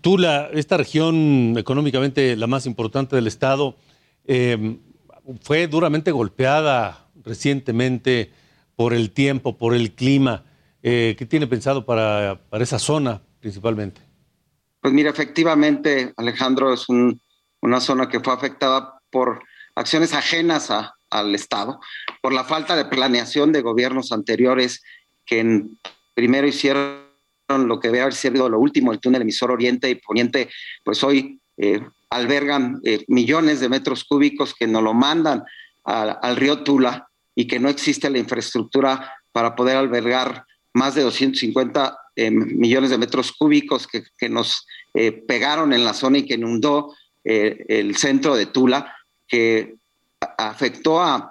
Tula, 0.00 0.50
esta 0.52 0.76
región 0.76 1.54
económicamente 1.56 2.36
la 2.36 2.46
más 2.46 2.66
importante 2.66 3.16
del 3.16 3.26
estado, 3.26 3.76
em, 4.24 4.78
fue 5.40 5.66
duramente 5.66 6.12
golpeada 6.12 7.08
recientemente 7.24 8.30
por 8.76 8.92
el 8.92 9.10
tiempo, 9.10 9.56
por 9.56 9.74
el 9.74 9.92
clima. 9.92 10.44
Eh, 10.82 11.16
¿Qué 11.18 11.26
tiene 11.26 11.46
pensado 11.46 11.84
para, 11.84 12.40
esa 12.60 12.78
zona 12.78 13.22
principalmente? 13.40 14.00
Pues 14.86 14.94
mira, 14.94 15.10
efectivamente, 15.10 16.14
Alejandro, 16.16 16.72
es 16.72 16.86
una 16.88 17.80
zona 17.80 18.08
que 18.08 18.20
fue 18.20 18.32
afectada 18.32 19.00
por 19.10 19.42
acciones 19.74 20.14
ajenas 20.14 20.72
al 21.10 21.34
Estado, 21.34 21.80
por 22.22 22.32
la 22.32 22.44
falta 22.44 22.76
de 22.76 22.84
planeación 22.84 23.50
de 23.50 23.62
gobiernos 23.62 24.12
anteriores 24.12 24.84
que 25.24 25.64
primero 26.14 26.46
hicieron 26.46 27.00
lo 27.48 27.80
que 27.80 27.88
debe 27.88 28.02
haber 28.02 28.14
sido 28.14 28.48
lo 28.48 28.60
último, 28.60 28.92
el 28.92 29.00
túnel 29.00 29.22
emisor 29.22 29.50
Oriente 29.50 29.90
y 29.90 29.96
Poniente, 29.96 30.50
pues 30.84 31.02
hoy 31.02 31.40
eh, 31.56 31.80
albergan 32.08 32.78
eh, 32.84 33.04
millones 33.08 33.58
de 33.58 33.68
metros 33.68 34.04
cúbicos 34.04 34.54
que 34.54 34.68
nos 34.68 34.84
lo 34.84 34.94
mandan 34.94 35.42
al 35.82 36.36
río 36.36 36.62
Tula 36.62 37.08
y 37.34 37.48
que 37.48 37.58
no 37.58 37.68
existe 37.68 38.08
la 38.08 38.18
infraestructura 38.18 39.14
para 39.32 39.56
poder 39.56 39.78
albergar 39.78 40.44
más 40.72 40.94
de 40.94 41.02
250 41.02 41.98
eh, 42.16 42.30
millones 42.30 42.90
de 42.90 42.98
metros 42.98 43.32
cúbicos 43.32 43.86
que, 43.86 44.28
nos 44.28 44.66
pegaron 45.28 45.74
en 45.74 45.84
la 45.84 45.92
zona 45.92 46.18
y 46.18 46.22
que 46.24 46.34
inundó 46.34 46.94
el 47.22 47.96
centro 47.96 48.34
de 48.34 48.46
Tula, 48.46 48.96
que 49.28 49.74
afectó 50.38 51.02
a 51.02 51.30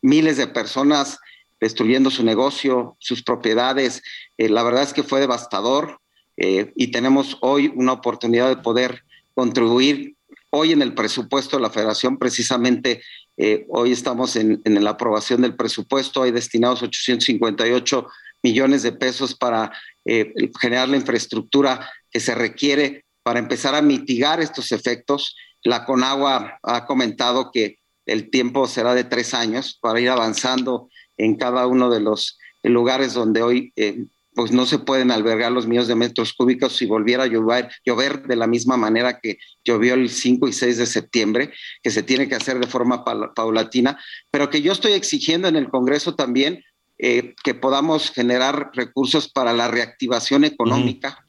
miles 0.00 0.36
de 0.36 0.46
personas 0.46 1.18
destruyendo 1.62 2.10
su 2.10 2.24
negocio, 2.24 2.96
sus 2.98 3.22
propiedades. 3.22 4.02
Eh, 4.36 4.48
la 4.48 4.64
verdad 4.64 4.82
es 4.82 4.92
que 4.92 5.04
fue 5.04 5.20
devastador 5.20 6.00
eh, 6.36 6.72
y 6.74 6.88
tenemos 6.88 7.38
hoy 7.40 7.72
una 7.76 7.92
oportunidad 7.92 8.48
de 8.48 8.60
poder 8.60 9.04
contribuir. 9.34 10.16
Hoy 10.50 10.72
en 10.72 10.82
el 10.82 10.92
presupuesto 10.92 11.56
de 11.56 11.62
la 11.62 11.70
federación, 11.70 12.18
precisamente, 12.18 13.00
eh, 13.36 13.64
hoy 13.68 13.92
estamos 13.92 14.34
en, 14.34 14.60
en, 14.64 14.82
la 14.82 14.90
aprobación 14.90 15.40
del 15.40 15.54
presupuesto, 15.54 16.24
hay 16.24 16.32
destinados 16.32 16.82
858 16.82 18.08
millones 18.42 18.82
de 18.82 18.90
pesos 18.90 19.32
para 19.32 19.72
generar 20.04 20.88
la 20.88 20.96
infraestructura 20.96 21.88
que 22.10 22.20
se 22.20 22.34
requiere 22.34 23.04
para 23.22 23.38
empezar 23.38 23.74
a 23.74 23.82
mitigar 23.82 24.40
estos 24.40 24.72
efectos. 24.72 25.36
La 25.62 25.84
Conagua 25.84 26.58
ha 26.62 26.86
comentado 26.86 27.50
que 27.52 27.78
el 28.06 28.30
tiempo 28.30 28.66
será 28.66 28.94
de 28.94 29.04
tres 29.04 29.32
años 29.34 29.78
para 29.80 30.00
ir 30.00 30.08
avanzando 30.08 30.88
en 31.16 31.36
cada 31.36 31.66
uno 31.66 31.90
de 31.90 32.00
los 32.00 32.38
lugares 32.64 33.14
donde 33.14 33.42
hoy 33.42 33.72
eh, 33.76 34.04
pues 34.34 34.50
no 34.50 34.66
se 34.66 34.78
pueden 34.78 35.10
albergar 35.10 35.52
los 35.52 35.66
millones 35.66 35.88
de 35.88 35.94
metros 35.94 36.32
cúbicos 36.32 36.76
si 36.76 36.86
volviera 36.86 37.24
a 37.24 37.26
llover, 37.26 37.70
llover 37.84 38.22
de 38.22 38.36
la 38.36 38.46
misma 38.46 38.76
manera 38.76 39.20
que 39.20 39.38
llovió 39.64 39.94
el 39.94 40.08
5 40.08 40.48
y 40.48 40.52
6 40.52 40.78
de 40.78 40.86
septiembre, 40.86 41.52
que 41.82 41.90
se 41.90 42.02
tiene 42.02 42.28
que 42.28 42.34
hacer 42.34 42.58
de 42.58 42.66
forma 42.66 43.04
paulatina, 43.04 44.00
pero 44.30 44.48
que 44.48 44.62
yo 44.62 44.72
estoy 44.72 44.92
exigiendo 44.92 45.48
en 45.48 45.56
el 45.56 45.68
Congreso 45.68 46.14
también 46.14 46.64
eh, 47.04 47.34
que 47.42 47.52
podamos 47.52 48.12
generar 48.12 48.70
recursos 48.74 49.28
para 49.28 49.52
la 49.52 49.66
reactivación 49.66 50.44
económica. 50.44 51.26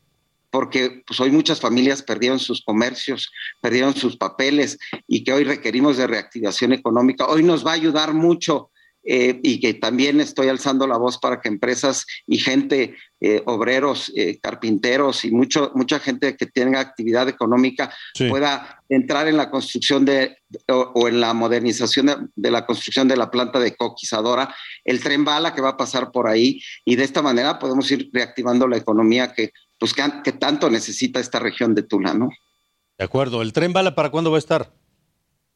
porque 0.51 1.01
pues, 1.07 1.19
hoy 1.19 1.31
muchas 1.31 1.59
familias 1.59 2.03
perdieron 2.03 2.37
sus 2.37 2.63
comercios, 2.63 3.31
perdieron 3.59 3.95
sus 3.95 4.17
papeles 4.17 4.77
y 5.07 5.23
que 5.23 5.33
hoy 5.33 5.43
requerimos 5.45 5.97
de 5.97 6.05
reactivación 6.05 6.73
económica. 6.73 7.25
Hoy 7.25 7.41
nos 7.41 7.65
va 7.65 7.71
a 7.71 7.73
ayudar 7.73 8.13
mucho 8.13 8.69
eh, 9.05 9.41
y 9.43 9.59
que 9.59 9.73
también 9.73 10.21
estoy 10.21 10.47
alzando 10.47 10.87
la 10.87 10.97
voz 10.97 11.17
para 11.17 11.41
que 11.41 11.49
empresas 11.49 12.05
y 12.25 12.37
gente, 12.37 12.95
eh, 13.19 13.41
obreros, 13.45 14.09
eh, 14.15 14.39
carpinteros 14.41 15.25
y 15.25 15.31
mucho, 15.31 15.73
mucha 15.75 15.99
gente 15.99 16.37
que 16.37 16.45
tenga 16.45 16.79
actividad 16.79 17.27
económica 17.27 17.93
pueda 18.29 18.81
entrar 18.87 19.27
en 19.27 19.35
la 19.35 19.49
construcción 19.51 20.05
de 20.05 20.37
o, 20.69 21.09
en 21.09 21.19
la 21.19 21.33
modernización 21.33 22.31
de, 22.33 22.51
la 22.51 22.65
construcción 22.65 23.09
de 23.09 23.17
la 23.17 23.29
planta 23.29 23.59
de 23.59 23.75
coquizadora, 23.75 24.55
el 24.85 25.01
tren 25.03 25.25
bala 25.25 25.53
que 25.53 25.61
va 25.61 25.69
a 25.69 25.77
pasar 25.77 26.11
por 26.11 26.29
ahí 26.29 26.61
y 26.85 26.95
de 26.95 27.03
esta 27.03 27.21
manera 27.21 27.59
podemos 27.59 27.91
ir 27.91 28.09
reactivando 28.13 28.69
la 28.69 28.77
economía 28.77 29.33
que, 29.33 29.51
pues, 29.77 29.93
que, 29.93 30.31
tanto 30.31 30.69
necesita 30.69 31.19
esta 31.19 31.39
región 31.39 31.75
de 31.75 31.83
Tula, 31.83 32.13
¿no? 32.13 32.29
De 32.97 33.03
acuerdo. 33.03 33.41
¿El 33.41 33.51
tren 33.51 33.73
bala 33.73 33.95
para 33.95 34.11
cuándo 34.11 34.31
va 34.31 34.37
a 34.37 34.39
estar? 34.39 34.71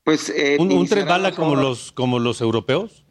Pues 0.03 0.33
¿Un, 0.59 0.85
tren 0.87 1.07
bala 1.07 1.31
como 1.31 1.55
los, 1.55 1.93
como 1.93 2.19
los 2.19 2.41
europeos? 2.41 3.06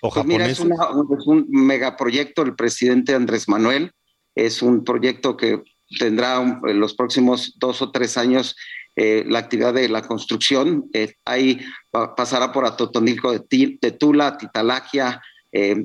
Pues 0.00 0.24
mira, 0.24 0.48
es, 0.48 0.60
un 0.60 1.46
megaproyecto 1.50 2.42
el 2.42 2.54
presidente 2.54 3.14
Andrés 3.14 3.48
Manuel. 3.48 3.92
Es 4.34 4.62
un 4.62 4.84
proyecto 4.84 5.36
que 5.36 5.62
tendrá 5.98 6.40
en 6.40 6.80
los 6.80 6.94
próximos 6.94 7.54
dos 7.58 7.82
o 7.82 7.90
tres 7.90 8.16
años 8.16 8.56
eh, 8.96 9.24
la 9.26 9.40
actividad 9.40 9.74
de 9.74 9.88
la 9.88 10.02
construcción. 10.02 10.88
Eh, 10.92 11.14
ahí 11.24 11.60
pasará 11.90 12.52
por 12.52 12.64
Atotonilco 12.64 13.32
de, 13.32 13.96
Tula, 13.98 14.36
Titalaquia, 14.36 15.22
eh, 15.52 15.84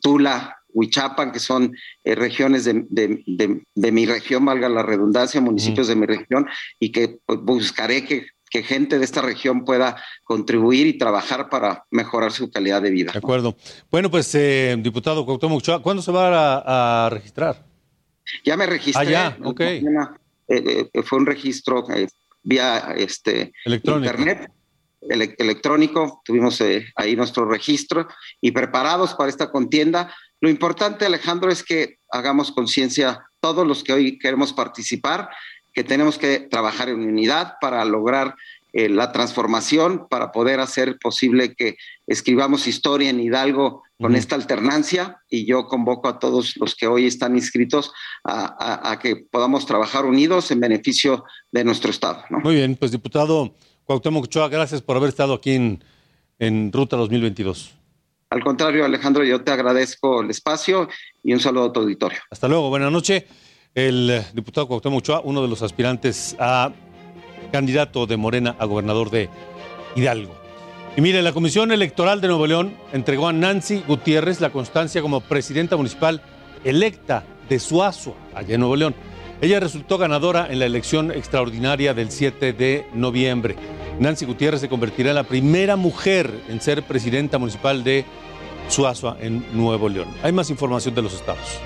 Tula, 0.00 0.56
Huichapan, 0.70 1.32
que 1.32 1.40
son 1.40 1.74
regiones 2.04 2.64
de, 2.64 3.92
mi 3.92 4.06
región, 4.06 4.44
valga 4.44 4.68
la 4.68 4.82
redundancia, 4.82 5.40
municipios 5.40 5.88
de 5.88 5.96
mi 5.96 6.06
región, 6.06 6.46
y 6.78 6.92
que 6.92 7.18
pues, 7.26 7.40
buscaré 7.40 8.04
que 8.04 8.26
que 8.48 8.62
gente 8.62 8.98
de 8.98 9.04
esta 9.04 9.22
región 9.22 9.64
pueda 9.64 10.02
contribuir 10.24 10.86
y 10.86 10.98
trabajar 10.98 11.48
para 11.48 11.84
mejorar 11.90 12.32
su 12.32 12.50
calidad 12.50 12.82
de 12.82 12.90
vida. 12.90 13.12
De 13.12 13.18
acuerdo. 13.18 13.56
Bueno, 13.90 14.10
pues, 14.10 14.34
eh, 14.34 14.76
diputado 14.78 15.24
Cuauhtémoc 15.24 15.82
¿cuándo 15.82 16.02
se 16.02 16.12
va 16.12 17.06
a, 17.06 17.10
registrar? 17.10 17.64
Ya 18.44 18.56
me 18.56 18.66
registré. 18.66 19.06
Ah, 19.06 19.10
ya, 19.10 19.38
ok. 19.42 19.60
Eh, 19.60 19.82
eh, 20.48 21.02
fue 21.02 21.18
un 21.18 21.26
registro 21.26 21.84
vía 22.42 22.94
este, 22.96 23.52
internet, 23.64 24.50
electrónico. 25.00 26.22
Tuvimos 26.24 26.62
ahí 26.96 27.16
nuestro 27.16 27.46
registro 27.46 28.08
y 28.40 28.52
preparados 28.52 29.14
para 29.14 29.30
esta 29.30 29.50
contienda. 29.50 30.14
Lo 30.40 30.48
importante, 30.48 31.04
Alejandro, 31.04 31.50
es 31.50 31.62
que 31.62 31.98
hagamos 32.10 32.52
conciencia 32.52 33.24
todos 33.40 33.66
los 33.66 33.84
que 33.84 33.92
hoy 33.92 34.18
queremos 34.18 34.52
participar 34.52 35.28
que 35.78 35.84
tenemos 35.84 36.18
que 36.18 36.40
trabajar 36.40 36.88
en 36.88 37.06
unidad 37.06 37.54
para 37.60 37.84
lograr 37.84 38.34
eh, 38.72 38.88
la 38.88 39.12
transformación, 39.12 40.08
para 40.10 40.32
poder 40.32 40.58
hacer 40.58 40.98
posible 40.98 41.54
que 41.54 41.76
escribamos 42.08 42.66
historia 42.66 43.10
en 43.10 43.20
Hidalgo 43.20 43.84
con 43.96 44.16
esta 44.16 44.34
alternancia 44.34 45.18
y 45.30 45.46
yo 45.46 45.68
convoco 45.68 46.08
a 46.08 46.18
todos 46.18 46.56
los 46.56 46.74
que 46.74 46.88
hoy 46.88 47.06
están 47.06 47.36
inscritos 47.36 47.92
a, 48.24 48.98
que 49.00 49.14
podamos 49.14 49.66
trabajar 49.66 50.04
unidos 50.04 50.50
en 50.50 50.58
beneficio 50.58 51.22
de 51.52 51.62
nuestro 51.62 51.92
Estado. 51.92 52.24
Muy 52.42 52.56
bien, 52.56 52.74
pues 52.74 52.90
diputado 52.90 53.54
Cuauhtémoc 53.84 54.24
Ochoa, 54.24 54.48
gracias 54.48 54.82
por 54.82 54.96
haber 54.96 55.10
estado 55.10 55.34
aquí 55.34 55.52
en, 55.52 55.84
en 56.40 56.72
Ruta 56.72 56.96
2022. 56.96 57.76
Al 58.30 58.42
contrario, 58.42 58.84
Alejandro, 58.84 59.22
yo 59.22 59.44
te 59.44 59.52
agradezco 59.52 60.22
el 60.22 60.30
espacio 60.30 60.88
y 61.22 61.34
un 61.34 61.38
saludo 61.38 61.66
a 61.66 61.72
tu 61.72 61.78
auditorio. 61.78 62.18
Hasta 62.32 62.48
luego, 62.48 62.68
buenas 62.68 62.90
noches 62.90 63.22
el 63.86 64.24
diputado 64.32 64.66
Cuauhtémoc 64.66 64.98
Ochoa, 64.98 65.20
uno 65.22 65.40
de 65.40 65.46
los 65.46 65.62
aspirantes 65.62 66.34
a 66.40 66.72
candidato 67.52 68.06
de 68.06 68.16
Morena 68.16 68.56
a 68.58 68.64
gobernador 68.64 69.10
de 69.10 69.28
Hidalgo. 69.94 70.34
Y 70.96 71.00
mire, 71.00 71.22
la 71.22 71.32
Comisión 71.32 71.70
Electoral 71.70 72.20
de 72.20 72.26
Nuevo 72.26 72.48
León 72.48 72.74
entregó 72.92 73.28
a 73.28 73.32
Nancy 73.32 73.84
Gutiérrez 73.86 74.40
la 74.40 74.50
constancia 74.50 75.00
como 75.00 75.20
presidenta 75.20 75.76
municipal 75.76 76.20
electa 76.64 77.22
de 77.48 77.60
Suazua, 77.60 78.14
allá 78.34 78.54
en 78.54 78.60
Nuevo 78.60 78.74
León. 78.74 78.96
Ella 79.40 79.60
resultó 79.60 79.96
ganadora 79.96 80.48
en 80.50 80.58
la 80.58 80.66
elección 80.66 81.12
extraordinaria 81.12 81.94
del 81.94 82.10
7 82.10 82.52
de 82.52 82.84
noviembre. 82.94 83.54
Nancy 84.00 84.26
Gutiérrez 84.26 84.60
se 84.60 84.68
convertirá 84.68 85.10
en 85.10 85.16
la 85.16 85.22
primera 85.22 85.76
mujer 85.76 86.32
en 86.48 86.60
ser 86.60 86.82
presidenta 86.82 87.38
municipal 87.38 87.84
de 87.84 88.04
Suazua 88.66 89.16
en 89.20 89.44
Nuevo 89.52 89.88
León. 89.88 90.08
Hay 90.24 90.32
más 90.32 90.50
información 90.50 90.96
de 90.96 91.02
los 91.02 91.14
estados 91.14 91.60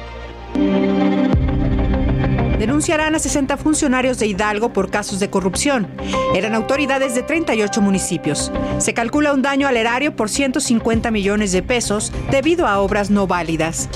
denunciarán 2.63 3.17
a 3.17 3.19
60 3.19 3.57
funcionarios 3.57 4.21
de 4.21 4.29
Hidalgo 4.29 4.73
por 4.73 4.89
casos 4.89 5.19
de 5.19 5.29
corrupción. 5.29 5.89
Eran 6.33 6.55
autoridades 6.55 7.13
de 7.17 7.25
38 7.25 7.81
municipios. 7.81 8.53
Se 8.79 8.95
calcula 8.95 9.33
un 9.33 9.43
daño 9.43 9.67
al 9.67 9.77
erario 9.77 10.15
por 10.15 10.31
150 10.31 11.11
millones 11.11 11.51
de 11.51 11.65
pesos 11.65 12.13
debido 12.31 12.69
a 12.69 12.79
obras 12.79 13.11
no 13.11 13.27
válidas. 13.27 13.89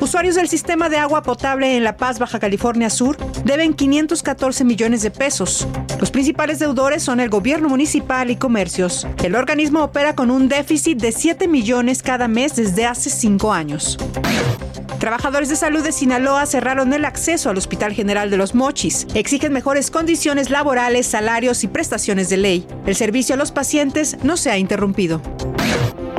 Usuarios 0.00 0.36
del 0.36 0.48
sistema 0.48 0.88
de 0.88 0.96
agua 0.96 1.22
potable 1.22 1.76
en 1.76 1.82
La 1.82 1.96
Paz, 1.96 2.20
Baja 2.20 2.38
California 2.38 2.88
Sur, 2.88 3.16
deben 3.44 3.74
514 3.74 4.64
millones 4.64 5.02
de 5.02 5.10
pesos. 5.10 5.66
Los 5.98 6.12
principales 6.12 6.60
deudores 6.60 7.02
son 7.02 7.18
el 7.18 7.28
gobierno 7.28 7.68
municipal 7.68 8.30
y 8.30 8.36
comercios. 8.36 9.08
El 9.24 9.34
organismo 9.34 9.82
opera 9.82 10.14
con 10.14 10.30
un 10.30 10.48
déficit 10.48 10.98
de 11.00 11.10
7 11.10 11.48
millones 11.48 12.02
cada 12.02 12.28
mes 12.28 12.54
desde 12.54 12.86
hace 12.86 13.10
5 13.10 13.52
años. 13.52 13.98
Trabajadores 15.00 15.48
de 15.48 15.56
salud 15.56 15.82
de 15.82 15.92
Sinaloa 15.92 16.46
cerraron 16.46 16.92
el 16.92 17.04
acceso 17.04 17.50
al 17.50 17.58
Hospital 17.58 17.92
General 17.92 18.30
de 18.30 18.36
los 18.36 18.54
Mochis. 18.54 19.06
Exigen 19.14 19.52
mejores 19.52 19.90
condiciones 19.90 20.50
laborales, 20.50 21.06
salarios 21.06 21.64
y 21.64 21.68
prestaciones 21.68 22.28
de 22.28 22.36
ley. 22.36 22.66
El 22.86 22.94
servicio 22.94 23.34
a 23.34 23.38
los 23.38 23.50
pacientes 23.50 24.16
no 24.22 24.36
se 24.36 24.50
ha 24.50 24.58
interrumpido. 24.58 25.20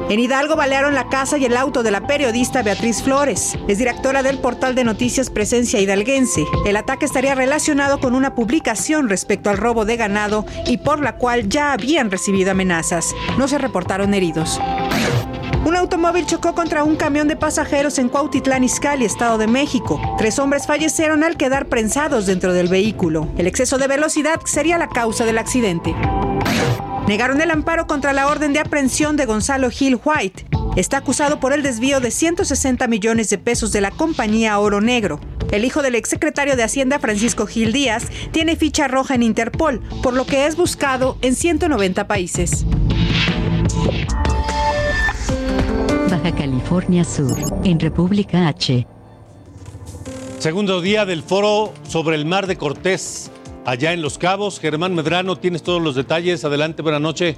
En 0.10 0.20
Hidalgo 0.20 0.56
balearon 0.56 0.96
la 0.96 1.08
casa 1.08 1.38
y 1.38 1.46
el 1.46 1.56
auto 1.56 1.84
de 1.84 1.92
la 1.92 2.08
periodista 2.08 2.64
Beatriz 2.64 3.04
Flores. 3.04 3.56
Es 3.68 3.78
directora 3.78 4.24
del 4.24 4.40
portal 4.40 4.74
de 4.74 4.84
noticias 4.84 5.30
Presencia 5.30 5.80
Hidalguense. 5.80 6.46
El 6.66 6.78
ataque 6.78 7.06
estaría 7.06 7.36
relacionado 7.36 8.00
con 8.00 8.16
una 8.16 8.34
publicación 8.34 9.08
respecto 9.08 9.52
al 9.52 9.58
robo 9.58 9.86
de 9.86 9.98
ganado 9.98 10.48
y 10.66 10.78
por 10.78 11.00
la 11.00 11.18
cual 11.18 11.48
ya 11.48 11.74
habían 11.74 12.10
recibido 12.10 12.50
amenazas. 12.50 13.14
No 13.38 13.48
se 13.48 13.60
reportaron 13.60 14.16
heridos. 14.16 14.60
Un 15.64 15.76
automóvil 15.76 16.26
chocó 16.26 16.56
contra 16.56 16.84
un 16.84 16.96
camión 16.96 17.28
de 17.28 17.36
pasajeros 17.36 18.00
en 18.00 18.10
Cuautitlán 18.10 18.64
Izcalli, 18.64 19.06
Estado 19.06 19.38
de 19.38 19.46
México. 19.46 20.02
Tres 20.18 20.40
hombres 20.40 20.66
fallecieron 20.66 21.24
al 21.24 21.38
quedar 21.38 21.68
prensados 21.68 22.26
dentro 22.26 22.54
del 22.54 22.68
vehículo. 22.68 23.28
El 23.38 23.46
exceso 23.46 23.78
de 23.78 23.88
velocidad 23.88 24.42
sería 24.46 24.80
la 24.80 24.90
causa 24.90 25.24
del 25.26 25.38
accidente. 25.38 25.94
Negaron 27.10 27.42
el 27.42 27.50
amparo 27.50 27.88
contra 27.88 28.14
la 28.14 28.28
orden 28.28 28.54
de 28.54 28.60
aprehensión 28.60 29.18
de 29.18 29.26
Gonzalo 29.26 29.72
Gil 29.72 30.00
White. 30.06 30.46
Está 30.76 30.98
acusado 30.98 31.40
por 31.40 31.54
el 31.54 31.64
desvío 31.64 32.00
de 32.00 32.12
160 32.12 32.88
millones 32.88 33.32
de 33.32 33.40
pesos 33.40 33.72
de 33.72 33.82
la 33.82 33.90
compañía 33.90 34.60
Oro 34.60 34.80
Negro. 34.80 35.20
El 35.52 35.66
hijo 35.66 35.82
del 35.82 35.96
exsecretario 35.96 36.56
de 36.56 36.62
Hacienda, 36.62 37.00
Francisco 37.00 37.48
Gil 37.48 37.74
Díaz, 37.74 38.06
tiene 38.32 38.56
ficha 38.56 38.88
roja 38.88 39.16
en 39.16 39.24
Interpol, 39.24 39.82
por 40.04 40.14
lo 40.14 40.28
que 40.28 40.46
es 40.46 40.56
buscado 40.56 41.18
en 41.24 41.34
190 41.34 42.06
países. 42.06 42.64
Baja 46.12 46.36
California 46.36 47.04
Sur, 47.04 47.40
en 47.64 47.80
República 47.80 48.48
H. 48.48 48.86
Segundo 50.38 50.80
día 50.80 51.06
del 51.06 51.24
foro 51.24 51.74
sobre 51.88 52.18
el 52.18 52.26
mar 52.26 52.46
de 52.46 52.56
Cortés, 52.56 53.32
allá 53.66 53.94
en 53.94 54.02
Los 54.02 54.18
Cabos. 54.18 54.60
Germán 54.60 54.96
Medrano, 54.96 55.36
tienes 55.36 55.64
todos 55.64 55.82
los 55.82 55.96
detalles. 55.96 56.46
Adelante, 56.46 56.82
buena 56.82 57.00
noche. 57.00 57.38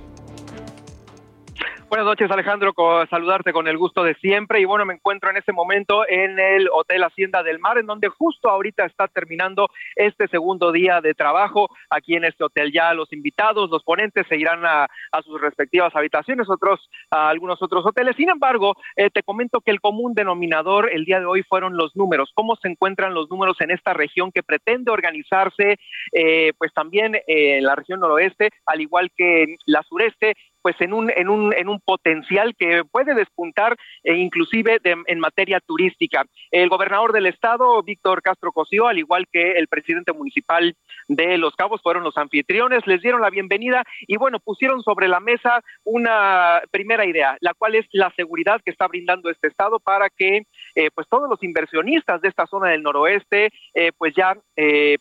Buenas 1.91 2.05
noches, 2.05 2.31
Alejandro. 2.31 2.71
saludarte 3.09 3.51
con 3.51 3.67
el 3.67 3.77
gusto 3.77 4.01
de 4.01 4.15
siempre. 4.15 4.61
Y 4.61 4.63
bueno, 4.63 4.85
me 4.85 4.93
encuentro 4.93 5.29
en 5.29 5.35
este 5.35 5.51
momento 5.51 6.07
en 6.07 6.39
el 6.39 6.69
Hotel 6.71 7.03
Hacienda 7.03 7.43
del 7.43 7.59
Mar, 7.59 7.77
en 7.77 7.85
donde 7.85 8.07
justo 8.07 8.49
ahorita 8.49 8.85
está 8.85 9.09
terminando 9.09 9.67
este 9.97 10.29
segundo 10.29 10.71
día 10.71 11.01
de 11.01 11.13
trabajo 11.13 11.67
aquí 11.89 12.15
en 12.15 12.23
este 12.23 12.45
hotel. 12.45 12.71
Ya 12.71 12.93
los 12.93 13.11
invitados, 13.11 13.69
los 13.69 13.83
ponentes 13.83 14.25
se 14.29 14.37
irán 14.37 14.65
a, 14.65 14.87
sus 15.25 15.41
respectivas 15.41 15.93
habitaciones, 15.93 16.49
otros 16.49 16.79
a 17.09 17.27
algunos 17.27 17.61
otros 17.61 17.85
hoteles. 17.85 18.15
Sin 18.15 18.29
embargo, 18.29 18.73
eh, 18.95 19.09
te 19.09 19.21
comento 19.21 19.59
que 19.59 19.71
el 19.71 19.81
común 19.81 20.13
denominador 20.13 20.89
el 20.93 21.03
día 21.03 21.19
de 21.19 21.25
hoy 21.25 21.43
fueron 21.43 21.75
los 21.75 21.93
números. 21.97 22.31
¿Cómo 22.33 22.55
se 22.55 22.69
encuentran 22.69 23.13
los 23.13 23.29
números 23.29 23.57
en 23.59 23.69
esta 23.69 23.91
región 23.91 24.31
que 24.31 24.43
pretende 24.43 24.91
organizarse, 24.91 25.75
eh, 26.13 26.53
pues 26.57 26.71
también 26.73 27.15
eh, 27.15 27.57
en 27.57 27.65
la 27.65 27.75
región 27.75 27.99
noroeste, 27.99 28.49
al 28.65 28.79
igual 28.79 29.11
que 29.13 29.57
la 29.65 29.83
sureste? 29.83 30.35
Pues 30.61 30.75
en 30.79 30.93
un, 30.93 31.11
en 31.15 31.29
un, 31.29 31.53
en 31.53 31.67
un 31.67 31.79
potencial 31.79 32.55
que 32.57 32.83
puede 32.89 33.13
despuntar 33.13 33.75
e 34.03 34.15
inclusive 34.15 34.79
en 34.83 35.19
materia 35.19 35.59
turística. 35.59 36.25
El 36.51 36.69
gobernador 36.69 37.13
del 37.13 37.25
estado, 37.25 37.81
Víctor 37.83 38.21
Castro 38.21 38.51
Cosío, 38.51 38.87
al 38.87 38.97
igual 38.97 39.25
que 39.31 39.53
el 39.53 39.67
presidente 39.67 40.13
municipal 40.13 40.75
de 41.07 41.37
Los 41.37 41.55
Cabos, 41.55 41.81
fueron 41.81 42.03
los 42.03 42.17
anfitriones, 42.17 42.85
les 42.85 43.01
dieron 43.01 43.21
la 43.21 43.29
bienvenida 43.29 43.83
y 44.01 44.17
bueno, 44.17 44.39
pusieron 44.39 44.81
sobre 44.81 45.07
la 45.07 45.19
mesa 45.19 45.61
una 45.83 46.61
primera 46.71 47.05
idea, 47.05 47.37
la 47.41 47.53
cual 47.53 47.75
es 47.75 47.85
la 47.91 48.11
seguridad 48.15 48.61
que 48.63 48.71
está 48.71 48.87
brindando 48.87 49.29
este 49.29 49.47
estado 49.47 49.79
para 49.79 50.09
que 50.09 50.43
eh, 50.75 50.89
pues 50.93 51.07
todos 51.07 51.29
los 51.29 51.41
inversionistas 51.43 52.21
de 52.21 52.29
esta 52.29 52.47
zona 52.47 52.69
del 52.69 52.83
noroeste 52.83 53.51
eh, 53.73 53.91
pues 53.97 54.13
ya 54.15 54.35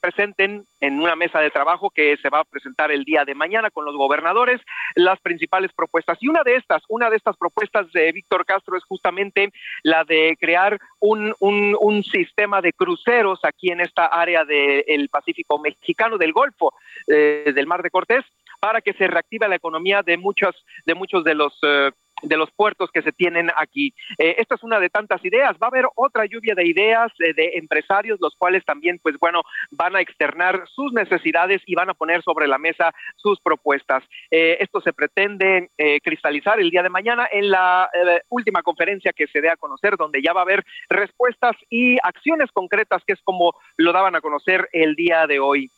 presenten 0.01 0.65
en 0.81 1.01
una 1.01 1.15
mesa 1.17 1.41
de 1.41 1.51
trabajo 1.51 1.91
que 1.91 2.17
se 2.23 2.31
va 2.31 2.41
a 2.41 2.45
presentar 2.45 2.91
el 2.91 3.05
día 3.05 3.25
de 3.25 3.35
mañana 3.35 3.71
con 3.71 3.85
los 3.85 3.97
gobernadores 3.97 4.61
las 4.95 5.21
principales 5.21 5.71
propuestas. 5.73 6.19
Y 6.21 6.29
una 6.29 6.43
de 6.43 6.57
estas, 6.57 6.83
una 6.89 7.11
de 7.11 7.17
estas 7.17 7.37
propuestas 7.37 7.91
de 7.93 8.13
Víctor 8.13 8.45
Castro 8.47 8.77
es 8.77 8.85
justamente 8.85 9.53
la 9.83 10.05
de 10.05 10.37
crear 10.41 10.79
un, 10.99 11.35
un, 11.41 11.77
un 11.81 12.03
sistema 12.03 12.61
de 12.61 12.73
cruceros 12.73 13.41
aquí 13.43 13.71
en 13.71 13.81
esta 13.81 14.07
área 14.07 14.45
del 14.45 15.09
Pacífico 15.09 15.59
mexicano, 15.59 16.19
del 16.19 16.33
Golfo, 16.33 16.75
eh, 17.07 17.53
del 17.55 17.67
Mar 17.67 17.83
de 17.83 17.91
Cortés, 17.91 18.25
para 18.61 18.81
que 18.81 18.93
se 18.95 19.07
reactive 19.07 19.49
la 19.49 19.57
economía 19.57 20.03
de 20.03 20.17
muchos 20.17 20.55
de 20.85 20.95
muchos 20.95 21.25
de 21.25 21.35
los 21.35 21.59
eh, 21.63 21.91
de 22.23 22.37
los 22.37 22.51
puertos 22.51 22.91
que 22.93 23.03
se 23.03 23.13
tienen 23.13 23.51
aquí. 23.57 23.95
Eh, 24.19 24.37
esta 24.39 24.55
es 24.55 24.63
una 24.63 24.79
de 24.81 24.91
tantas 24.91 25.25
ideas. 25.25 25.57
Va 25.63 25.67
a 25.67 25.69
haber 25.69 25.87
otra 25.95 26.27
lluvia 26.27 26.55
de 26.55 26.67
ideas 26.67 27.13
eh, 27.21 27.33
de 27.35 27.53
empresarios, 27.55 28.19
los 28.21 28.35
cuales 28.37 28.65
también, 28.65 28.99
pues 29.03 29.17
bueno, 29.19 29.43
van 29.71 29.97
a 29.97 30.01
externar 30.01 30.65
sus 30.69 30.93
necesidades 30.93 31.63
y 31.67 31.75
van 31.75 31.91
a 31.91 31.95
poner 31.95 32.23
sobre 32.23 32.49
la 32.49 32.59
mesa 32.59 32.93
sus 33.17 33.41
propuestas. 33.41 34.05
Eh, 34.31 34.59
esto 34.61 34.81
se 34.81 34.93
pretende 34.93 35.71
cristalizar 36.03 36.61
el 36.61 36.71
día 36.71 36.83
de 36.83 36.91
mañana 36.91 37.27
en 37.31 37.51
la 37.51 37.89
última 38.29 38.63
conferencia 38.63 39.13
que 39.13 39.27
se 39.27 39.41
dé 39.41 39.49
a 39.49 39.57
conocer, 39.57 39.97
donde 39.97 40.23
ya 40.23 40.33
va 40.33 40.41
a 40.41 40.45
haber 40.45 40.65
respuestas 40.89 41.57
y 41.69 41.97
acciones 42.03 42.51
concretas, 42.53 43.03
que 43.07 43.15
es 43.15 43.21
como 43.23 43.55
lo 43.77 43.93
daban 43.93 44.15
a 44.15 44.21
conocer 44.21 44.69
el 44.73 44.95
día 44.95 45.27
de 45.27 45.41
hoy. 45.41 45.71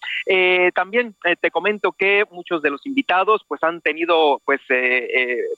también 0.75 1.15
te 1.41 1.51
comento 1.51 1.93
que 1.93 2.25
muchos 2.31 2.63
de 2.63 2.71
los 2.71 2.85
invitados, 2.87 3.43
pues 3.47 3.63
han 3.63 3.81
tenido, 3.81 4.41
pues, 4.45 4.61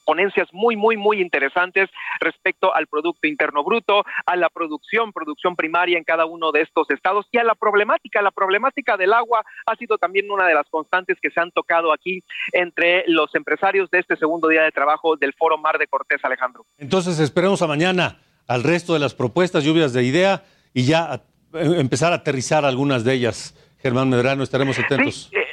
ponencias 0.04 0.48
muy 0.52 0.73
muy, 0.76 0.96
muy, 0.96 1.20
interesantes 1.20 1.90
respecto 2.20 2.74
al 2.74 2.86
Producto 2.86 3.26
Interno 3.26 3.64
Bruto, 3.64 4.04
a 4.26 4.36
la 4.36 4.48
producción, 4.48 5.12
producción 5.12 5.56
primaria 5.56 5.98
en 5.98 6.04
cada 6.04 6.26
uno 6.26 6.52
de 6.52 6.62
estos 6.62 6.90
estados 6.90 7.26
y 7.30 7.38
a 7.38 7.44
la 7.44 7.54
problemática. 7.54 8.22
La 8.22 8.30
problemática 8.30 8.96
del 8.96 9.12
agua 9.12 9.44
ha 9.66 9.76
sido 9.76 9.98
también 9.98 10.30
una 10.30 10.46
de 10.46 10.54
las 10.54 10.68
constantes 10.68 11.18
que 11.20 11.30
se 11.30 11.40
han 11.40 11.50
tocado 11.50 11.92
aquí 11.92 12.22
entre 12.52 13.04
los 13.06 13.34
empresarios 13.34 13.90
de 13.90 14.00
este 14.00 14.16
segundo 14.16 14.48
día 14.48 14.62
de 14.62 14.72
trabajo 14.72 15.16
del 15.16 15.32
Foro 15.34 15.58
Mar 15.58 15.78
de 15.78 15.86
Cortés, 15.86 16.24
Alejandro. 16.24 16.64
Entonces 16.78 17.18
esperemos 17.20 17.62
a 17.62 17.66
mañana 17.66 18.18
al 18.46 18.62
resto 18.62 18.92
de 18.94 19.00
las 19.00 19.14
propuestas, 19.14 19.64
lluvias 19.64 19.92
de 19.92 20.02
idea 20.04 20.44
y 20.72 20.84
ya 20.84 21.22
empezar 21.52 22.12
a 22.12 22.16
aterrizar 22.16 22.64
algunas 22.64 23.04
de 23.04 23.14
ellas. 23.14 23.54
Germán 23.78 24.08
Medrano, 24.08 24.42
estaremos 24.42 24.78
atentos. 24.78 25.30
Eh, 25.32 25.43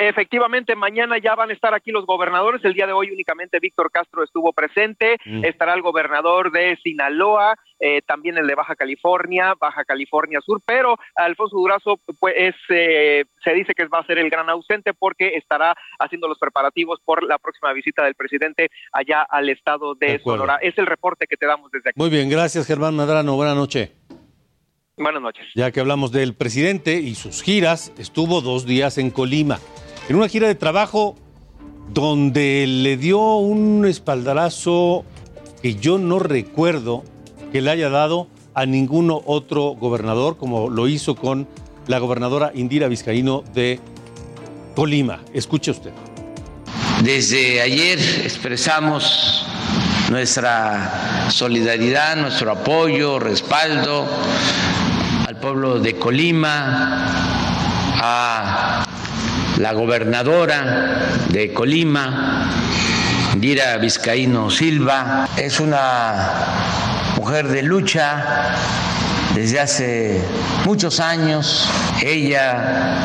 Efectivamente, 0.00 0.74
mañana 0.76 1.18
ya 1.18 1.34
van 1.34 1.50
a 1.50 1.52
estar 1.52 1.74
aquí 1.74 1.90
los 1.90 2.06
gobernadores. 2.06 2.64
El 2.64 2.72
día 2.72 2.86
de 2.86 2.94
hoy 2.94 3.10
únicamente 3.10 3.58
Víctor 3.60 3.90
Castro 3.90 4.24
estuvo 4.24 4.50
presente. 4.54 5.18
Mm. 5.26 5.44
Estará 5.44 5.74
el 5.74 5.82
gobernador 5.82 6.50
de 6.52 6.78
Sinaloa, 6.82 7.54
eh, 7.78 8.00
también 8.06 8.38
el 8.38 8.46
de 8.46 8.54
Baja 8.54 8.76
California, 8.76 9.54
Baja 9.60 9.84
California 9.84 10.40
Sur, 10.40 10.62
pero 10.64 10.96
Alfonso 11.16 11.54
Durazo 11.58 12.00
pues 12.18 12.34
eh, 12.70 13.24
se 13.44 13.52
dice 13.52 13.74
que 13.74 13.88
va 13.88 13.98
a 13.98 14.06
ser 14.06 14.16
el 14.16 14.30
gran 14.30 14.48
ausente 14.48 14.94
porque 14.94 15.36
estará 15.36 15.74
haciendo 15.98 16.28
los 16.28 16.38
preparativos 16.38 16.98
por 17.04 17.22
la 17.22 17.36
próxima 17.36 17.74
visita 17.74 18.02
del 18.02 18.14
presidente 18.14 18.70
allá 18.92 19.20
al 19.20 19.50
estado 19.50 19.94
de, 19.94 20.18
Sonora. 20.20 20.60
Es 20.62 20.78
el 20.78 20.86
reporte 20.86 21.26
que 21.26 21.36
te 21.36 21.44
damos 21.44 21.70
desde 21.72 21.90
aquí. 21.90 22.00
Muy 22.00 22.08
bien, 22.08 22.30
gracias 22.30 22.66
Germán 22.66 22.96
Madrano. 22.96 23.36
Buenas 23.36 23.56
noches. 23.56 23.90
Buenas 24.96 25.20
noches. 25.20 25.46
Ya 25.54 25.70
que 25.72 25.80
hablamos 25.80 26.10
del 26.10 26.34
presidente 26.34 26.94
y 26.94 27.14
sus 27.14 27.42
giras, 27.42 27.92
estuvo 27.98 28.40
dos 28.40 28.64
días 28.64 28.96
en 28.96 29.10
Colima 29.10 29.58
en 30.10 30.16
una 30.16 30.28
gira 30.28 30.48
de 30.48 30.56
trabajo 30.56 31.14
donde 31.94 32.66
le 32.66 32.96
dio 32.96 33.36
un 33.36 33.86
espaldarazo 33.86 35.04
que 35.62 35.76
yo 35.76 35.98
no 35.98 36.18
recuerdo 36.18 37.04
que 37.52 37.60
le 37.60 37.70
haya 37.70 37.90
dado 37.90 38.26
a 38.54 38.66
ninguno 38.66 39.22
otro 39.24 39.76
gobernador, 39.78 40.36
como 40.36 40.68
lo 40.68 40.88
hizo 40.88 41.14
con 41.14 41.46
la 41.86 42.00
gobernadora 42.00 42.50
Indira 42.52 42.88
Vizcaíno 42.88 43.44
de 43.54 43.78
Colima. 44.74 45.20
Escuche 45.32 45.70
usted. 45.70 45.92
Desde 47.04 47.60
ayer 47.60 48.00
expresamos 48.24 49.46
nuestra 50.10 51.28
solidaridad, 51.30 52.16
nuestro 52.16 52.50
apoyo, 52.50 53.20
respaldo 53.20 54.08
al 55.28 55.38
pueblo 55.38 55.78
de 55.78 55.94
Colima, 55.94 57.06
a 58.02 58.69
la 59.60 59.74
gobernadora 59.74 60.96
de 61.28 61.52
Colima, 61.52 62.50
Dira 63.36 63.76
Vizcaíno 63.76 64.50
Silva, 64.50 65.28
es 65.36 65.60
una 65.60 66.14
mujer 67.18 67.48
de 67.48 67.62
lucha 67.62 68.54
desde 69.34 69.60
hace 69.60 70.24
muchos 70.64 70.98
años. 70.98 71.68
Ella, 72.02 73.04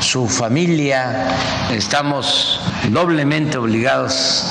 su 0.00 0.28
familia, 0.28 1.28
estamos 1.70 2.60
doblemente 2.88 3.58
obligados 3.58 4.44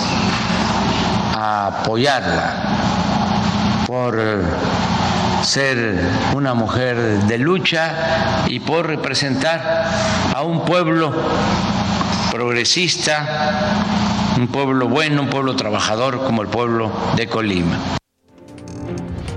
a 1.36 1.68
apoyarla 1.68 3.84
por 3.86 4.18
ser 5.56 5.98
una 6.36 6.54
mujer 6.54 6.98
de 6.98 7.38
lucha 7.38 8.44
y 8.50 8.60
por 8.60 8.88
representar 8.88 9.86
a 10.36 10.44
un 10.44 10.66
pueblo 10.66 11.14
progresista, 12.30 13.86
un 14.38 14.50
pueblo 14.50 14.90
bueno, 14.90 15.22
un 15.22 15.30
pueblo 15.30 15.56
trabajador 15.56 16.20
como 16.26 16.42
el 16.42 16.50
pueblo 16.50 16.92
de 17.16 17.28
Colima. 17.28 17.80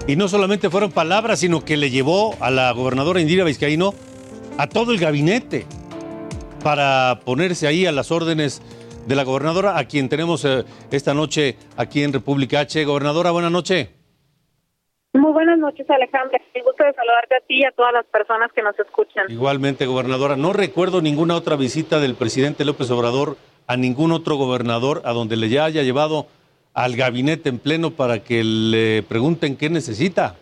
Y 0.08 0.16
no 0.16 0.26
solamente 0.26 0.70
fueron 0.70 0.90
palabras, 0.90 1.38
sino 1.38 1.64
que 1.64 1.76
le 1.76 1.88
llevó 1.88 2.36
a 2.40 2.50
la 2.50 2.72
gobernadora 2.72 3.20
Indira 3.20 3.44
Vizcaíno 3.44 3.94
a 4.56 4.66
todo 4.66 4.90
el 4.90 4.98
gabinete 4.98 5.66
para 6.64 7.20
ponerse 7.24 7.68
ahí 7.68 7.86
a 7.86 7.92
las 7.92 8.10
órdenes 8.10 8.60
de 9.06 9.14
la 9.14 9.22
gobernadora, 9.22 9.78
a 9.78 9.84
quien 9.84 10.08
tenemos 10.08 10.44
eh, 10.44 10.64
esta 10.90 11.14
noche 11.14 11.56
aquí 11.76 12.02
en 12.02 12.12
República 12.12 12.58
H. 12.58 12.84
Gobernadora, 12.84 13.30
buenas 13.30 13.52
noches. 13.52 13.97
Muy 15.12 15.32
buenas 15.32 15.58
noches, 15.58 15.88
Alejandra. 15.88 16.40
Me 16.54 16.62
gusto 16.62 16.84
de 16.84 16.92
saludarte 16.92 17.36
a 17.36 17.40
ti 17.40 17.60
y 17.60 17.64
a 17.64 17.72
todas 17.72 17.92
las 17.92 18.04
personas 18.06 18.52
que 18.52 18.62
nos 18.62 18.78
escuchan. 18.78 19.26
Igualmente, 19.28 19.86
gobernadora. 19.86 20.36
No 20.36 20.52
recuerdo 20.52 21.00
ninguna 21.00 21.34
otra 21.34 21.56
visita 21.56 21.98
del 21.98 22.14
presidente 22.14 22.64
López 22.64 22.90
Obrador 22.90 23.36
a 23.66 23.76
ningún 23.76 24.12
otro 24.12 24.36
gobernador 24.36 25.02
a 25.04 25.12
donde 25.12 25.36
le 25.36 25.48
ya 25.48 25.64
haya 25.64 25.82
llevado 25.82 26.26
al 26.74 26.96
gabinete 26.96 27.48
en 27.48 27.58
pleno 27.58 27.90
para 27.90 28.22
que 28.22 28.44
le 28.44 29.02
pregunten 29.02 29.56
qué 29.56 29.70
necesita. 29.70 30.36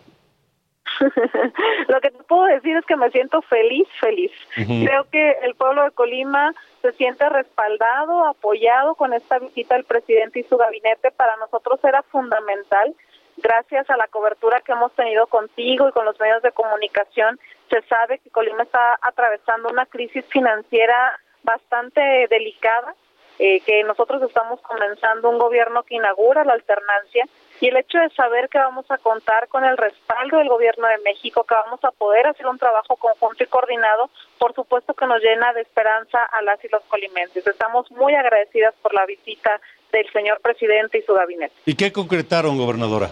Lo 1.87 2.01
que 2.01 2.09
te 2.09 2.23
puedo 2.23 2.45
decir 2.45 2.75
es 2.75 2.85
que 2.85 2.95
me 2.95 3.09
siento 3.11 3.41
feliz, 3.43 3.87
feliz. 3.99 4.31
Creo 4.55 5.05
que 5.11 5.31
el 5.43 5.55
pueblo 5.55 5.83
de 5.83 5.91
Colima 5.91 6.53
se 6.81 6.91
siente 6.93 7.27
respaldado, 7.29 8.25
apoyado 8.25 8.95
con 8.95 9.13
esta 9.13 9.39
visita 9.39 9.75
del 9.75 9.85
presidente 9.85 10.39
y 10.39 10.43
su 10.43 10.57
gabinete. 10.57 11.11
Para 11.11 11.35
nosotros 11.37 11.79
era 11.83 12.01
fundamental 12.03 12.95
gracias 13.37 13.89
a 13.89 13.97
la 13.97 14.07
cobertura 14.07 14.61
que 14.61 14.71
hemos 14.71 14.91
tenido 14.93 15.27
contigo 15.27 15.87
y 15.87 15.91
con 15.91 16.05
los 16.05 16.19
medios 16.19 16.41
de 16.41 16.51
comunicación, 16.51 17.39
se 17.69 17.81
sabe 17.83 18.19
que 18.19 18.29
Colima 18.29 18.63
está 18.63 18.97
atravesando 19.01 19.69
una 19.69 19.85
crisis 19.85 20.25
financiera 20.29 21.19
bastante 21.43 22.27
delicada, 22.29 22.95
eh, 23.39 23.61
que 23.61 23.83
nosotros 23.83 24.21
estamos 24.23 24.59
comenzando 24.61 25.29
un 25.29 25.37
gobierno 25.37 25.83
que 25.83 25.95
inaugura 25.95 26.43
la 26.43 26.53
alternancia 26.53 27.25
y 27.59 27.67
el 27.67 27.77
hecho 27.77 27.97
de 27.99 28.09
saber 28.09 28.49
que 28.49 28.57
vamos 28.57 28.85
a 28.89 28.97
contar 28.97 29.47
con 29.47 29.63
el 29.63 29.77
respaldo 29.77 30.37
del 30.37 30.49
gobierno 30.49 30.87
de 30.87 30.97
México, 30.99 31.43
que 31.43 31.55
vamos 31.55 31.79
a 31.83 31.91
poder 31.91 32.27
hacer 32.27 32.47
un 32.47 32.57
trabajo 32.57 32.95
conjunto 32.95 33.43
y 33.43 33.47
coordinado, 33.47 34.09
por 34.37 34.53
supuesto 34.53 34.93
que 34.93 35.07
nos 35.07 35.21
llena 35.21 35.53
de 35.53 35.61
esperanza 35.61 36.23
a 36.23 36.41
las 36.41 36.63
y 36.63 36.67
los 36.69 36.83
colimenses. 36.83 37.45
Estamos 37.45 37.89
muy 37.91 38.13
agradecidas 38.13 38.75
por 38.81 38.93
la 38.93 39.05
visita 39.05 39.59
del 39.91 40.11
señor 40.11 40.39
presidente 40.41 40.99
y 40.99 41.01
su 41.03 41.13
gabinete. 41.13 41.53
¿Y 41.65 41.75
qué 41.75 41.91
concretaron, 41.91 42.57
gobernadora? 42.57 43.09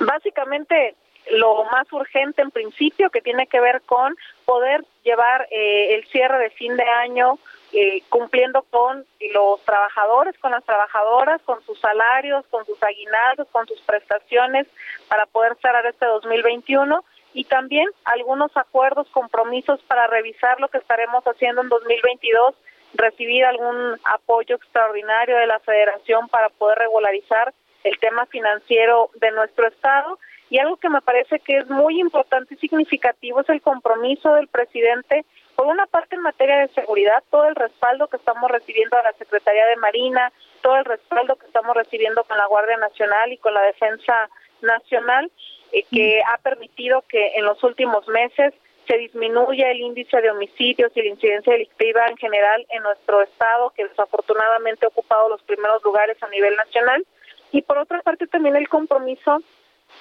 Básicamente, 0.00 0.96
lo 1.30 1.64
más 1.64 1.92
urgente 1.92 2.42
en 2.42 2.50
principio 2.50 3.10
que 3.10 3.20
tiene 3.20 3.46
que 3.46 3.60
ver 3.60 3.82
con 3.82 4.16
poder 4.44 4.84
llevar 5.04 5.46
eh, 5.50 5.94
el 5.94 6.06
cierre 6.08 6.38
de 6.38 6.50
fin 6.50 6.76
de 6.76 6.84
año 6.84 7.38
eh, 7.72 8.02
cumpliendo 8.08 8.62
con 8.62 9.04
los 9.32 9.62
trabajadores, 9.64 10.36
con 10.38 10.50
las 10.50 10.64
trabajadoras, 10.64 11.40
con 11.42 11.62
sus 11.64 11.78
salarios, 11.78 12.44
con 12.50 12.66
sus 12.66 12.82
aguinaldos, 12.82 13.46
con 13.52 13.66
sus 13.68 13.80
prestaciones 13.82 14.66
para 15.08 15.26
poder 15.26 15.56
cerrar 15.62 15.86
este 15.86 16.06
2021 16.06 17.04
y 17.32 17.44
también 17.44 17.88
algunos 18.04 18.56
acuerdos, 18.56 19.06
compromisos 19.10 19.80
para 19.82 20.08
revisar 20.08 20.58
lo 20.60 20.68
que 20.68 20.78
estaremos 20.78 21.22
haciendo 21.24 21.62
en 21.62 21.68
2022, 21.68 22.56
recibir 22.94 23.44
algún 23.44 24.00
apoyo 24.04 24.56
extraordinario 24.56 25.36
de 25.36 25.46
la 25.46 25.60
federación 25.60 26.28
para 26.28 26.48
poder 26.48 26.78
regularizar 26.78 27.54
el 27.84 27.98
tema 27.98 28.26
financiero 28.26 29.10
de 29.20 29.30
nuestro 29.32 29.68
Estado. 29.68 30.18
Y 30.48 30.58
algo 30.58 30.76
que 30.78 30.88
me 30.88 31.00
parece 31.00 31.38
que 31.38 31.58
es 31.58 31.70
muy 31.70 32.00
importante 32.00 32.54
y 32.54 32.56
significativo 32.56 33.40
es 33.40 33.48
el 33.48 33.62
compromiso 33.62 34.34
del 34.34 34.48
presidente, 34.48 35.24
por 35.54 35.66
una 35.66 35.86
parte 35.86 36.16
en 36.16 36.22
materia 36.22 36.58
de 36.58 36.68
seguridad, 36.68 37.22
todo 37.30 37.44
el 37.44 37.54
respaldo 37.54 38.08
que 38.08 38.16
estamos 38.16 38.50
recibiendo 38.50 38.96
a 38.96 39.02
la 39.02 39.12
Secretaría 39.12 39.66
de 39.66 39.76
Marina, 39.76 40.32
todo 40.62 40.76
el 40.76 40.84
respaldo 40.86 41.36
que 41.36 41.46
estamos 41.46 41.76
recibiendo 41.76 42.24
con 42.24 42.38
la 42.38 42.46
Guardia 42.46 42.78
Nacional 42.78 43.30
y 43.30 43.36
con 43.36 43.52
la 43.54 43.62
Defensa 43.62 44.28
Nacional, 44.62 45.30
eh, 45.72 45.84
que 45.90 46.22
ha 46.26 46.38
permitido 46.38 47.02
que 47.02 47.34
en 47.36 47.44
los 47.44 47.62
últimos 47.62 48.08
meses 48.08 48.54
se 48.88 48.96
disminuya 48.96 49.70
el 49.70 49.80
índice 49.80 50.20
de 50.20 50.30
homicidios 50.30 50.90
y 50.96 51.02
la 51.02 51.08
incidencia 51.10 51.52
delictiva 51.52 52.06
en 52.08 52.16
general 52.16 52.66
en 52.70 52.82
nuestro 52.82 53.22
estado, 53.22 53.70
que 53.76 53.86
desafortunadamente 53.86 54.86
ha 54.86 54.88
ocupado 54.88 55.28
los 55.28 55.42
primeros 55.42 55.84
lugares 55.84 56.20
a 56.22 56.28
nivel 56.28 56.56
nacional. 56.56 57.06
Y 57.52 57.62
por 57.62 57.78
otra 57.78 58.00
parte 58.02 58.26
también 58.26 58.56
el 58.56 58.68
compromiso 58.68 59.42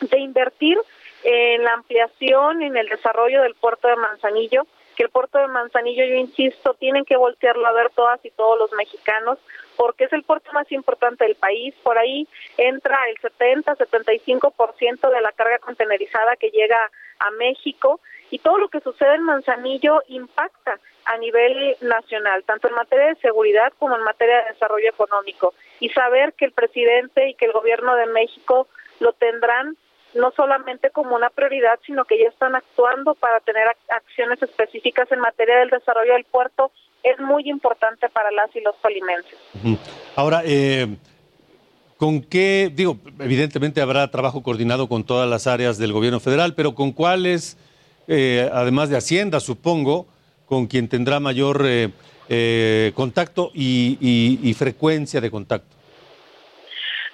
de 0.02 0.20
invertir 0.20 0.78
en 1.24 1.64
la 1.64 1.74
ampliación, 1.74 2.62
en 2.62 2.78
el 2.78 2.88
desarrollo 2.88 3.42
del 3.42 3.56
puerto 3.56 3.88
de 3.88 3.96
Manzanillo, 3.96 4.66
que 4.96 5.04
el 5.04 5.10
puerto 5.10 5.40
de 5.40 5.48
Manzanillo, 5.48 6.06
yo 6.06 6.16
insisto, 6.16 6.74
tienen 6.74 7.06
que 7.06 7.18
voltearlo 7.18 7.66
a 7.66 7.72
ver 7.72 7.90
todas 7.96 8.24
y 8.26 8.32
todos 8.32 8.58
los 8.60 8.72
mexicanos, 8.74 9.40
porque 9.78 10.04
es 10.04 10.14
el 10.14 10.24
puerto 10.24 10.52
más 10.52 10.70
importante 10.72 11.24
del 11.24 11.36
país. 11.36 11.74
Por 11.84 11.98
ahí 11.98 12.28
entra 12.58 12.98
el 13.10 13.18
70-75% 13.18 15.10
de 15.10 15.22
la 15.22 15.32
carga 15.32 15.60
contenerizada 15.60 16.36
que 16.36 16.52
llega 16.52 16.92
a 17.20 17.32
México 17.32 18.02
y 18.30 18.40
todo 18.40 18.58
lo 18.58 18.68
que 18.68 18.82
sucede 18.82 19.16
en 19.16 19.24
Manzanillo 19.24 20.02
impacta 20.08 20.80
a 21.10 21.18
nivel 21.18 21.76
nacional, 21.82 22.44
tanto 22.44 22.68
en 22.68 22.76
materia 22.76 23.08
de 23.08 23.16
seguridad 23.16 23.74
como 23.80 23.96
en 23.96 24.04
materia 24.04 24.44
de 24.44 24.54
desarrollo 24.54 24.90
económico. 24.90 25.56
Y 25.80 25.90
saber 25.90 26.34
que 26.34 26.46
el 26.46 26.52
presidente 26.52 27.30
y 27.30 27.34
que 27.34 27.46
el 27.46 27.52
gobierno 27.52 27.96
de 27.96 28.06
México 28.06 28.68
lo 29.00 29.14
tendrán 29.14 29.76
no 30.14 30.32
solamente 30.36 30.92
como 30.92 31.16
una 31.16 31.32
prioridad, 31.32 31.80
sino 31.86 32.06
que 32.06 32.20
ya 32.20 32.30
están 32.30 32.56
actuando 32.56 33.16
para 33.16 33.40
tener 33.40 33.68
acciones 33.90 34.42
específicas 34.42 35.12
en 35.12 35.20
materia 35.20 35.58
del 35.58 35.72
desarrollo 35.72 36.14
del 36.14 36.26
puerto, 36.26 36.72
es 37.02 37.20
muy 37.20 37.50
importante 37.50 38.08
para 38.10 38.30
las 38.32 38.56
y 38.56 38.62
los 38.62 38.76
colimenses. 38.76 39.38
Ahora, 40.16 40.44
eh, 40.46 40.96
¿con 41.98 42.22
qué, 42.22 42.72
digo, 42.72 42.98
evidentemente 43.20 43.82
habrá 43.82 44.10
trabajo 44.12 44.44
coordinado 44.44 44.88
con 44.88 45.04
todas 45.04 45.28
las 45.28 45.48
áreas 45.48 45.80
del 45.80 45.94
gobierno 45.94 46.20
federal, 46.20 46.54
pero 46.56 46.76
con 46.76 46.92
cuáles, 46.92 47.58
eh, 48.08 48.50
además 48.52 48.90
de 48.90 48.98
Hacienda, 48.98 49.40
supongo, 49.40 50.08
con 50.50 50.68
quien 50.68 50.90
tendrá 50.90 51.20
mayor 51.20 51.62
eh, 51.64 52.92
contacto 52.96 53.52
y 53.54 54.54
frecuencia 54.58 55.22
de 55.22 55.32
contacto? 55.32 55.80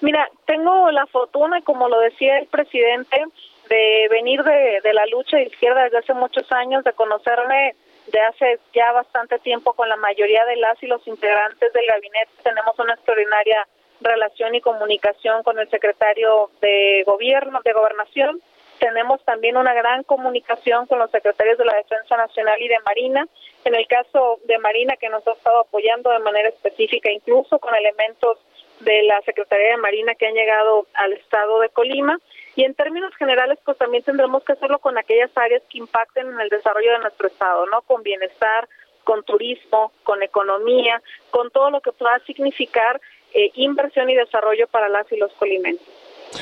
Mira, 0.01 0.29
tengo 0.45 0.91
la 0.91 1.05
fortuna, 1.07 1.61
como 1.61 1.87
lo 1.89 1.99
decía 1.99 2.39
el 2.39 2.47
presidente, 2.47 3.25
de 3.69 4.07
venir 4.11 4.43
de, 4.43 4.79
de 4.83 4.93
la 4.93 5.05
lucha 5.07 5.37
de 5.37 5.43
izquierda 5.43 5.83
desde 5.83 5.97
hace 5.97 6.13
muchos 6.13 6.49
años, 6.51 6.83
de 6.83 6.93
conocerme 6.93 7.75
de 8.11 8.19
hace 8.21 8.59
ya 8.73 8.91
bastante 8.91 9.39
tiempo 9.39 9.73
con 9.73 9.89
la 9.89 9.95
mayoría 9.95 10.45
de 10.45 10.57
las 10.57 10.81
y 10.83 10.87
los 10.87 11.05
integrantes 11.07 11.73
del 11.73 11.87
gabinete. 11.87 12.29
Tenemos 12.43 12.77
una 12.77 12.93
extraordinaria 12.93 13.67
relación 13.99 14.53
y 14.53 14.61
comunicación 14.61 15.41
con 15.41 15.57
el 15.57 15.67
secretario 15.69 16.51
de 16.61 17.03
gobierno, 17.07 17.61
de 17.63 17.73
gobernación. 17.73 18.41
Tenemos 18.79 19.23
también 19.23 19.57
una 19.57 19.73
gran 19.73 20.03
comunicación 20.03 20.85
con 20.87 20.99
los 20.99 21.11
secretarios 21.11 21.57
de 21.57 21.65
la 21.65 21.75
Defensa 21.75 22.17
Nacional 22.17 22.61
y 22.61 22.67
de 22.67 22.79
Marina. 22.85 23.27
En 23.63 23.75
el 23.75 23.87
caso 23.87 24.39
de 24.45 24.57
Marina, 24.59 24.95
que 24.97 25.09
nos 25.09 25.25
ha 25.27 25.31
estado 25.31 25.61
apoyando 25.61 26.09
de 26.11 26.19
manera 26.19 26.49
específica, 26.49 27.11
incluso 27.11 27.57
con 27.59 27.73
elementos 27.73 28.37
de 28.81 29.03
la 29.03 29.21
Secretaría 29.21 29.71
de 29.71 29.77
Marina 29.77 30.15
que 30.15 30.27
han 30.27 30.33
llegado 30.33 30.85
al 30.93 31.13
estado 31.13 31.59
de 31.61 31.69
Colima 31.69 32.19
y 32.55 32.63
en 32.63 32.73
términos 32.73 33.13
generales 33.15 33.59
pues 33.63 33.77
también 33.77 34.03
tendremos 34.03 34.43
que 34.43 34.53
hacerlo 34.53 34.79
con 34.79 34.97
aquellas 34.97 35.31
áreas 35.35 35.61
que 35.69 35.77
impacten 35.77 36.27
en 36.27 36.39
el 36.39 36.49
desarrollo 36.49 36.91
de 36.91 36.99
nuestro 36.99 37.27
estado, 37.27 37.65
¿no? 37.67 37.81
Con 37.83 38.03
bienestar, 38.03 38.67
con 39.03 39.23
turismo, 39.23 39.91
con 40.03 40.23
economía, 40.23 41.01
con 41.31 41.51
todo 41.51 41.69
lo 41.69 41.81
que 41.81 41.91
pueda 41.91 42.19
significar 42.25 42.99
eh, 43.33 43.51
inversión 43.55 44.09
y 44.09 44.15
desarrollo 44.15 44.67
para 44.67 44.89
las 44.89 45.09
y 45.11 45.17
los 45.17 45.31
colimenses. 45.33 45.87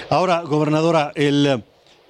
Ahora, 0.09 0.41
gobernadora, 0.45 1.11
el, 1.15 1.63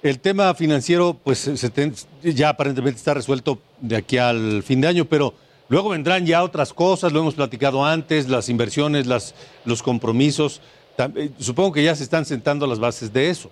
el 0.04 0.20
tema 0.20 0.54
financiero 0.54 1.16
pues 1.24 1.38
se 1.38 1.92
ya 2.22 2.50
aparentemente 2.50 2.98
está 2.98 3.14
resuelto 3.14 3.58
de 3.80 3.96
aquí 3.96 4.18
al 4.18 4.62
fin 4.62 4.80
de 4.80 4.88
año, 4.88 5.04
pero 5.04 5.34
Luego 5.68 5.88
vendrán 5.90 6.26
ya 6.26 6.44
otras 6.44 6.74
cosas, 6.74 7.12
lo 7.12 7.20
hemos 7.20 7.34
platicado 7.34 7.84
antes, 7.84 8.28
las 8.28 8.48
inversiones, 8.48 9.06
las, 9.06 9.34
los 9.64 9.82
compromisos. 9.82 10.60
Eh, 10.98 11.30
supongo 11.38 11.72
que 11.72 11.82
ya 11.82 11.94
se 11.94 12.04
están 12.04 12.24
sentando 12.24 12.66
las 12.66 12.78
bases 12.78 13.12
de 13.12 13.30
eso. 13.30 13.50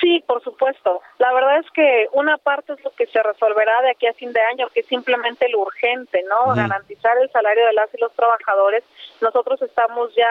Sí, 0.00 0.22
por 0.26 0.42
supuesto. 0.42 1.00
La 1.18 1.32
verdad 1.32 1.58
es 1.58 1.70
que 1.72 2.08
una 2.12 2.38
parte 2.38 2.72
es 2.72 2.84
lo 2.84 2.90
que 2.90 3.06
se 3.06 3.22
resolverá 3.22 3.82
de 3.82 3.90
aquí 3.90 4.06
a 4.06 4.12
fin 4.14 4.32
de 4.32 4.40
año, 4.52 4.68
que 4.72 4.80
es 4.80 4.86
simplemente 4.86 5.48
lo 5.48 5.60
urgente, 5.60 6.24
¿no? 6.28 6.54
Garantizar 6.54 7.16
el 7.18 7.30
salario 7.30 7.66
de 7.66 7.72
las 7.72 7.92
y 7.94 8.00
los 8.00 8.12
trabajadores. 8.12 8.84
Nosotros 9.20 9.60
estamos 9.62 10.14
ya 10.14 10.30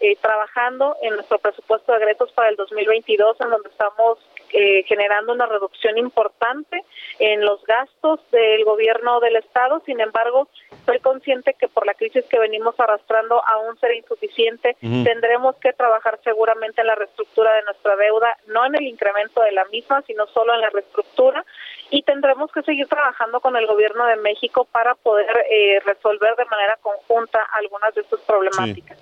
eh, 0.00 0.16
trabajando 0.20 0.96
en 1.02 1.14
nuestro 1.14 1.38
presupuesto 1.38 1.92
de 1.92 1.98
egresos 1.98 2.32
para 2.32 2.48
el 2.48 2.56
2022, 2.56 3.40
en 3.40 3.50
donde 3.50 3.68
estamos 3.68 4.18
eh, 4.52 4.82
generando 4.84 5.32
una 5.32 5.46
reducción 5.46 5.96
importante 5.96 6.82
en 7.18 7.44
los 7.44 7.62
gastos 7.64 8.18
del 8.32 8.64
gobierno 8.64 9.20
del 9.20 9.36
Estado. 9.36 9.80
Sin 9.86 10.00
embargo, 10.00 10.48
soy 10.86 10.98
consciente 10.98 11.54
que 11.54 11.68
por 11.68 11.86
la 11.86 11.94
crisis 11.94 12.24
que 12.24 12.38
venimos 12.38 12.74
arrastrando 12.80 13.40
aún 13.46 13.78
será 13.78 13.94
insuficiente. 13.94 14.76
Tendremos 14.80 15.54
que 15.56 15.72
trabajar 15.72 16.18
seguramente 16.24 16.80
en 16.80 16.88
la 16.88 16.96
reestructura 16.96 17.52
de 17.54 17.62
nuestra 17.62 17.94
deuda, 17.94 18.36
no 18.46 18.64
en 18.66 18.74
el 18.74 18.86
incremento 18.86 19.40
de 19.42 19.52
la 19.52 19.64
misma, 19.66 20.02
sino 20.06 20.26
solo 20.28 20.54
en 20.54 20.62
la 20.62 20.70
reestructura. 20.70 21.44
Y 21.90 22.02
tendremos 22.02 22.50
que 22.50 22.62
seguir 22.62 22.88
trabajando 22.88 23.40
con 23.40 23.54
el 23.56 23.66
gobierno 23.66 24.06
de 24.06 24.16
México 24.16 24.66
para 24.72 24.94
poder 24.94 25.46
eh, 25.50 25.80
resolver 25.84 26.34
de 26.36 26.44
manera 26.46 26.76
conjunta 26.80 27.40
algunas 27.52 27.94
de 27.94 28.00
estas 28.00 28.20
problemáticas. 28.20 28.98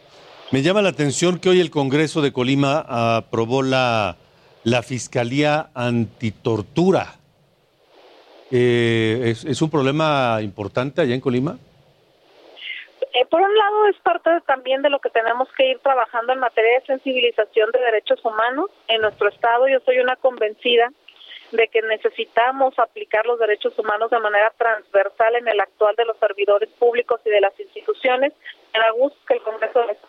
Me 0.50 0.62
llama 0.62 0.82
la 0.82 0.88
atención 0.88 1.38
que 1.38 1.50
hoy 1.50 1.60
el 1.60 1.70
Congreso 1.70 2.22
de 2.22 2.32
Colima 2.32 2.84
aprobó 2.88 3.62
la 3.62 4.16
la 4.64 4.82
Fiscalía 4.82 5.70
Antitortura. 5.74 7.14
Eh, 8.50 9.34
¿es, 9.46 9.62
un 9.62 9.70
problema 9.70 10.38
importante 10.42 11.00
allá 11.00 11.14
en 11.14 11.20
Colima? 11.20 11.58
Eh, 13.14 13.24
por 13.30 13.40
un 13.40 13.56
lado 13.56 13.86
es 13.88 13.96
parte 14.00 14.30
también 14.46 14.82
de 14.82 14.90
lo 14.90 14.98
que 14.98 15.10
tenemos 15.10 15.48
que 15.56 15.70
ir 15.70 15.78
trabajando 15.78 16.32
en 16.32 16.38
materia 16.38 16.78
de 16.78 16.86
sensibilización 16.86 17.70
de 17.72 17.80
derechos 17.80 18.24
humanos 18.24 18.70
en 18.88 19.00
nuestro 19.00 19.28
estado. 19.28 19.68
Yo 19.68 19.80
soy 19.80 19.98
una 19.98 20.16
convencida 20.16 20.90
de 21.52 21.68
que 21.68 21.80
necesitamos 21.82 22.78
aplicar 22.78 23.24
los 23.26 23.38
derechos 23.38 23.78
humanos 23.78 24.10
de 24.10 24.18
manera 24.18 24.52
transversal 24.56 25.36
en 25.36 25.48
el 25.48 25.60
actual 25.60 25.96
de 25.96 26.04
los 26.04 26.18
servidores 26.18 26.68
públicos 26.78 27.20
y 27.24 27.30
de 27.30 27.40
las 27.40 27.58
instituciones. 27.58 28.32
Da 28.72 28.90
gusto 28.92 29.18
que 29.26 29.34
el 29.34 29.42
Congreso 29.42 29.80
del 29.80 29.90
Estado 29.90 30.07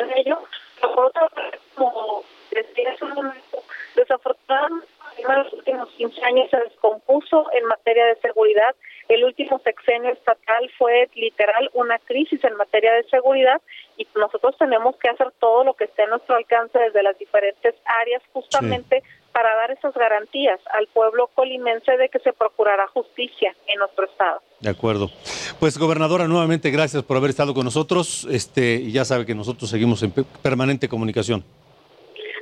en 0.00 0.18
ello. 0.18 0.38
Pero 0.80 0.94
por 0.94 1.06
otra 1.06 1.28
parte, 1.28 1.58
como 1.74 2.22
desde 2.50 2.82
ese 2.82 3.04
momento, 3.04 3.62
desafortunadamente, 3.96 4.86
en 5.18 5.38
los 5.38 5.52
últimos 5.52 5.88
15 5.90 6.24
años 6.24 6.50
se 6.50 6.56
descompuso 6.58 7.46
en 7.52 7.64
materia 7.66 8.06
de 8.06 8.16
seguridad. 8.16 8.74
El 9.08 9.24
último 9.24 9.60
sexenio 9.60 10.12
estatal 10.12 10.70
fue 10.78 11.08
literal 11.14 11.70
una 11.74 11.98
crisis 11.98 12.42
en 12.42 12.56
materia 12.56 12.92
de 12.94 13.04
seguridad 13.04 13.60
y 13.96 14.06
nosotros 14.16 14.56
tenemos 14.58 14.96
que 14.96 15.10
hacer 15.10 15.30
todo 15.38 15.64
lo 15.64 15.74
que 15.74 15.84
esté 15.84 16.02
a 16.02 16.06
nuestro 16.06 16.36
alcance 16.36 16.78
desde 16.78 17.02
las 17.02 17.18
diferentes 17.18 17.74
áreas 17.84 18.22
justamente 18.32 19.02
para 19.34 19.52
dar 19.56 19.72
esas 19.72 19.92
garantías 19.94 20.60
al 20.72 20.86
pueblo 20.86 21.28
colimense 21.34 21.96
de 21.96 22.08
que 22.08 22.20
se 22.20 22.32
procurará 22.32 22.86
justicia 22.86 23.52
en 23.66 23.80
nuestro 23.80 24.04
estado. 24.06 24.40
De 24.60 24.70
acuerdo. 24.70 25.10
Pues 25.58 25.76
gobernadora, 25.76 26.28
nuevamente 26.28 26.70
gracias 26.70 27.02
por 27.02 27.16
haber 27.16 27.30
estado 27.30 27.52
con 27.52 27.64
nosotros. 27.64 28.28
Este, 28.30 28.76
y 28.76 28.92
ya 28.92 29.04
sabe 29.04 29.26
que 29.26 29.34
nosotros 29.34 29.68
seguimos 29.68 30.04
en 30.04 30.12
permanente 30.40 30.88
comunicación. 30.88 31.44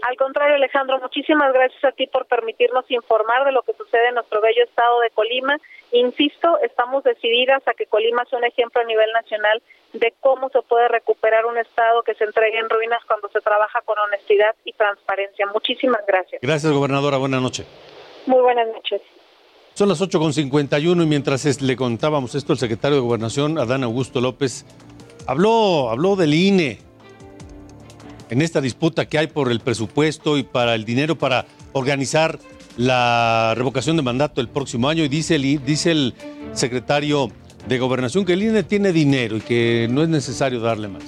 Al 0.03 0.17
contrario, 0.17 0.57
Alejandro, 0.57 1.01
muchísimas 1.01 1.51
gracias 1.55 1.83
a 1.83 1.93
ti 1.93 2.07
por 2.09 2.27
permitirnos 2.27 2.85
informar 2.91 3.47
de 3.47 3.53
lo 3.53 3.63
que 3.63 3.73
sucede 3.73 4.09
en 4.09 4.17
nuestro 4.17 4.43
bello 4.43 4.65
estado 4.65 5.01
de 5.01 5.11
Colima. 5.11 5.57
Insisto, 5.93 6.59
estamos 6.65 7.05
decididas 7.05 7.63
a 7.67 7.75
que 7.75 7.87
Colima 7.87 8.25
sea 8.25 8.39
un 8.39 8.47
ejemplo 8.47 8.81
a 8.81 8.85
nivel 8.85 9.13
nacional 9.13 9.63
de 9.93 10.15
cómo 10.21 10.49
se 10.49 10.63
puede 10.63 10.89
recuperar 10.89 11.45
un 11.45 11.59
estado 11.59 12.03
que 12.03 12.15
se 12.15 12.25
entregue 12.25 12.59
en 12.59 12.71
ruinas 12.71 13.01
cuando 13.07 13.29
se 13.29 13.41
trabaja 13.41 13.83
con 13.83 13.99
honestidad 13.99 14.55
y 14.65 14.73
transparencia. 14.73 15.47
Muchísimas 15.53 16.01
gracias. 16.07 16.41
Gracias, 16.41 16.73
gobernadora. 16.73 17.19
Buenas 17.19 17.43
noches. 17.43 17.67
Muy 18.25 18.41
buenas 18.41 18.69
noches. 18.69 19.03
Son 19.75 19.89
las 19.89 20.01
8.51 20.01 21.03
y 21.03 21.07
mientras 21.07 21.61
le 21.61 21.77
contábamos 21.77 22.35
esto, 22.35 22.55
el 22.55 22.59
secretario 22.59 22.97
de 22.97 23.03
Gobernación, 23.03 23.59
Adán 23.59 23.85
Augusto 23.85 24.21
López, 24.21 24.65
habló, 25.27 25.91
habló 25.91 26.17
del 26.17 26.33
INE, 26.33 26.79
en 28.31 28.41
esta 28.41 28.63
disputa 28.63 29.07
que 29.07 29.19
hay 29.19 29.27
por 29.27 29.51
el 29.51 29.61
presupuesto 29.61 30.39
y 30.39 30.43
para 30.43 30.75
el 30.75 30.87
dinero 30.87 31.17
para 31.17 31.45
organizar 31.75 32.39
la 32.77 33.55
revocación 33.57 33.97
de 33.97 34.03
mandato 34.03 34.41
el 34.41 34.49
próximo 34.49 34.89
año 34.89 35.05
y 35.05 35.09
dice 35.09 35.37
el, 35.37 35.65
dice 35.65 35.91
el 35.91 36.15
secretario 36.53 37.31
de 37.69 37.79
Gobernación 37.79 38.25
que 38.25 38.33
el 38.33 38.43
INE 38.43 38.63
tiene 38.63 38.93
dinero 38.93 39.37
y 39.37 39.41
que 39.41 39.89
no 39.91 40.03
es 40.03 40.09
necesario 40.09 40.61
darle 40.61 40.89
más. 40.89 41.03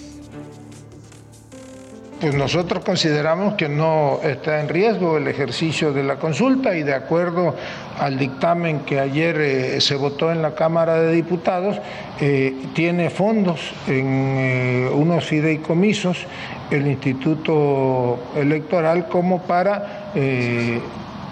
Pues 2.20 2.34
nosotros 2.36 2.84
consideramos 2.84 3.54
que 3.54 3.68
no 3.68 4.20
está 4.22 4.60
en 4.60 4.68
riesgo 4.68 5.18
el 5.18 5.28
ejercicio 5.28 5.92
de 5.92 6.02
la 6.04 6.16
consulta 6.16 6.74
y 6.74 6.82
de 6.82 6.94
acuerdo 6.94 7.54
al 7.98 8.18
dictamen 8.18 8.80
que 8.80 8.98
ayer 8.98 9.38
eh, 9.40 9.80
se 9.80 9.96
votó 9.96 10.32
en 10.32 10.40
la 10.40 10.54
Cámara 10.54 11.00
de 11.00 11.12
Diputados, 11.12 11.76
eh, 12.20 12.54
tiene 12.72 13.10
fondos 13.10 13.60
en 13.88 14.06
eh, 14.38 14.90
unos 14.90 15.24
fideicomisos 15.24 16.24
el 16.70 16.86
Instituto 16.86 18.18
Electoral 18.36 19.06
como 19.08 19.42
para 19.42 20.12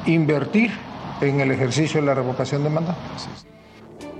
invertir 0.06 0.70
en 1.20 1.40
el 1.40 1.50
ejercicio 1.50 2.00
de 2.00 2.06
la 2.06 2.14
revocación 2.14 2.64
de 2.64 2.70
mandato. 2.70 2.98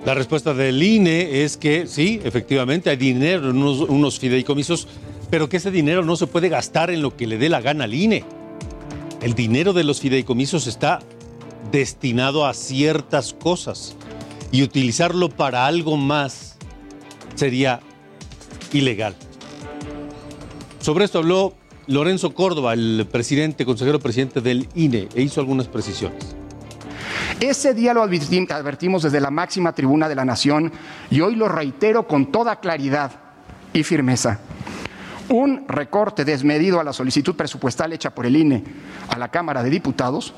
La 0.05 0.15
respuesta 0.15 0.53
del 0.53 0.83
INE 0.83 1.45
es 1.45 1.57
que 1.57 1.87
sí, 1.87 2.21
efectivamente 2.25 2.91
hay 2.91 2.97
dinero 2.97 3.51
en 3.51 3.57
unos, 3.57 3.81
unos 3.81 4.19
fideicomisos, 4.19 4.89
pero 5.31 5.49
que 5.49 5.59
ese 5.59 5.71
dinero 5.71 6.05
no 6.05 6.17
se 6.17 6.27
puede 6.27 6.49
gastar 6.49 6.91
en 6.91 7.03
lo 7.03 7.17
que 7.17 7.27
le 7.27 7.39
dé 7.39 7.49
la 7.49 7.61
gana 7.61 7.85
al 7.85 7.95
INE. 7.95 8.25
El 9.21 9.35
dinero 9.35 9.73
de 9.73 9.85
los 9.85 10.01
fideicomisos 10.01 10.67
está 10.67 10.99
destinado 11.71 12.47
a 12.47 12.55
ciertas 12.55 13.33
cosas 13.33 13.97
y 14.51 14.63
utilizarlo 14.63 15.29
para 15.29 15.67
algo 15.67 15.97
más 15.97 16.57
sería 17.37 17.81
ilegal. 18.73 19.15
Sobre 20.81 21.05
esto 21.05 21.21
habló 21.21 21.55
Lorenzo 21.87 22.33
Córdoba, 22.35 22.75
el 22.75 23.09
presidente, 23.11 23.65
consejero 23.65 23.99
presidente 23.99 24.41
del 24.41 24.69
INE, 24.75 25.09
e 25.15 25.23
hizo 25.23 25.41
algunas 25.41 25.67
precisiones. 25.67 26.37
Ese 27.41 27.75
día 27.75 27.93
lo 27.93 28.03
advertimos 28.03 29.03
desde 29.03 29.21
la 29.21 29.31
máxima 29.31 29.73
tribuna 29.73 30.09
de 30.09 30.15
la 30.15 30.25
nación 30.25 30.73
y 31.11 31.21
hoy 31.21 31.35
lo 31.35 31.49
reitero 31.49 32.07
con 32.07 32.31
toda 32.31 32.61
claridad 32.61 33.11
y 33.73 33.83
firmeza. 33.83 34.39
Un 35.29 35.65
recorte 35.67 36.25
desmedido 36.25 36.79
a 36.79 36.85
la 36.85 36.93
solicitud 36.93 37.35
presupuestal 37.35 37.93
hecha 37.93 38.11
por 38.11 38.27
el 38.27 38.37
INE 38.37 38.63
a 39.09 39.19
la 39.19 39.29
Cámara 39.29 39.63
de 39.63 39.71
Diputados 39.71 40.35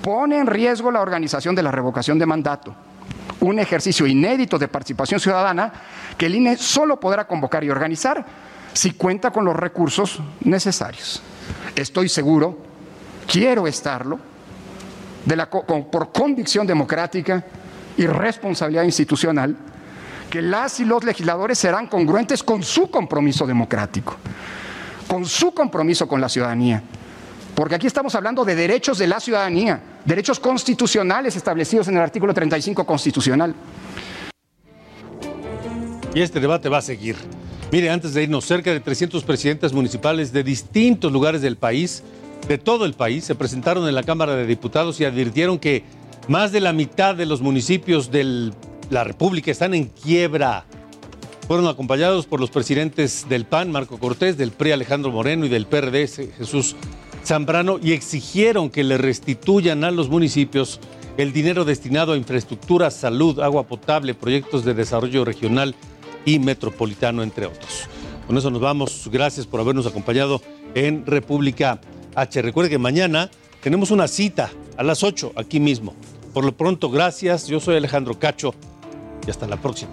pone 0.00 0.38
en 0.38 0.46
riesgo 0.46 0.90
la 0.90 1.02
organización 1.02 1.54
de 1.54 1.62
la 1.62 1.72
revocación 1.72 2.18
de 2.18 2.24
mandato, 2.24 2.74
un 3.40 3.58
ejercicio 3.58 4.06
inédito 4.06 4.58
de 4.58 4.68
participación 4.68 5.20
ciudadana 5.20 5.72
que 6.16 6.26
el 6.26 6.36
INE 6.36 6.56
solo 6.56 6.98
podrá 6.98 7.26
convocar 7.26 7.64
y 7.64 7.70
organizar 7.70 8.24
si 8.72 8.92
cuenta 8.92 9.30
con 9.30 9.44
los 9.44 9.56
recursos 9.56 10.20
necesarios. 10.40 11.22
Estoy 11.74 12.08
seguro, 12.08 12.58
quiero 13.26 13.66
estarlo, 13.66 14.18
por 15.90 16.12
convicción 16.12 16.66
democrática 16.66 17.44
y 17.96 18.06
responsabilidad 18.06 18.84
institucional, 18.84 19.56
que 20.30 20.42
las 20.42 20.80
y 20.80 20.84
los 20.84 21.04
legisladores 21.04 21.58
serán 21.58 21.86
congruentes 21.86 22.42
con 22.42 22.62
su 22.62 22.90
compromiso 22.90 23.46
democrático, 23.46 24.16
con 25.06 25.24
su 25.24 25.52
compromiso 25.52 26.06
con 26.06 26.20
la 26.20 26.28
ciudadanía. 26.28 26.82
Porque 27.54 27.74
aquí 27.74 27.86
estamos 27.86 28.14
hablando 28.14 28.44
de 28.44 28.54
derechos 28.54 28.98
de 28.98 29.08
la 29.08 29.18
ciudadanía, 29.18 29.80
derechos 30.04 30.38
constitucionales 30.38 31.34
establecidos 31.34 31.88
en 31.88 31.96
el 31.96 32.02
artículo 32.02 32.32
35 32.32 32.86
constitucional. 32.86 33.54
Y 36.14 36.22
este 36.22 36.40
debate 36.40 36.68
va 36.68 36.78
a 36.78 36.82
seguir. 36.82 37.16
Mire, 37.70 37.90
antes 37.90 38.14
de 38.14 38.22
irnos, 38.22 38.46
cerca 38.46 38.72
de 38.72 38.80
300 38.80 39.22
presidentes 39.24 39.74
municipales 39.74 40.32
de 40.32 40.42
distintos 40.42 41.12
lugares 41.12 41.42
del 41.42 41.56
país, 41.56 42.02
de 42.48 42.56
todo 42.56 42.86
el 42.86 42.94
país, 42.94 43.24
se 43.24 43.34
presentaron 43.34 43.86
en 43.86 43.94
la 43.94 44.04
Cámara 44.04 44.36
de 44.36 44.46
Diputados 44.46 44.98
y 45.00 45.04
advirtieron 45.04 45.58
que 45.58 45.84
más 46.28 46.50
de 46.50 46.60
la 46.60 46.72
mitad 46.72 47.14
de 47.14 47.26
los 47.26 47.42
municipios 47.42 48.10
de 48.10 48.52
la 48.88 49.04
República 49.04 49.50
están 49.50 49.74
en 49.74 49.84
quiebra. 49.84 50.64
Fueron 51.46 51.66
acompañados 51.66 52.24
por 52.24 52.40
los 52.40 52.50
presidentes 52.50 53.26
del 53.28 53.44
PAN, 53.44 53.70
Marco 53.70 53.98
Cortés, 53.98 54.38
del 54.38 54.52
PRI, 54.52 54.72
Alejandro 54.72 55.10
Moreno, 55.10 55.44
y 55.44 55.50
del 55.50 55.66
PRD, 55.66 56.08
Jesús 56.38 56.74
Zambrano, 57.22 57.78
y 57.82 57.92
exigieron 57.92 58.70
que 58.70 58.82
le 58.82 58.96
restituyan 58.96 59.84
a 59.84 59.90
los 59.90 60.08
municipios 60.08 60.80
el 61.18 61.34
dinero 61.34 61.66
destinado 61.66 62.14
a 62.14 62.16
infraestructura, 62.16 62.90
salud, 62.90 63.40
agua 63.40 63.64
potable, 63.64 64.14
proyectos 64.14 64.64
de 64.64 64.72
desarrollo 64.72 65.26
regional 65.26 65.74
y 66.24 66.38
metropolitano, 66.38 67.22
entre 67.22 67.46
otros. 67.46 67.88
Con 68.26 68.36
eso 68.36 68.50
nos 68.50 68.60
vamos. 68.60 69.08
Gracias 69.10 69.46
por 69.46 69.60
habernos 69.60 69.86
acompañado 69.86 70.42
en 70.74 71.06
República 71.06 71.80
H. 72.14 72.42
Recuerde 72.42 72.70
que 72.70 72.78
mañana 72.78 73.30
tenemos 73.62 73.90
una 73.90 74.08
cita 74.08 74.50
a 74.76 74.82
las 74.82 75.02
8 75.02 75.32
aquí 75.36 75.60
mismo. 75.60 75.94
Por 76.34 76.44
lo 76.44 76.56
pronto, 76.56 76.90
gracias. 76.90 77.46
Yo 77.46 77.60
soy 77.60 77.76
Alejandro 77.76 78.18
Cacho 78.18 78.54
y 79.26 79.30
hasta 79.30 79.46
la 79.46 79.56
próxima. 79.56 79.92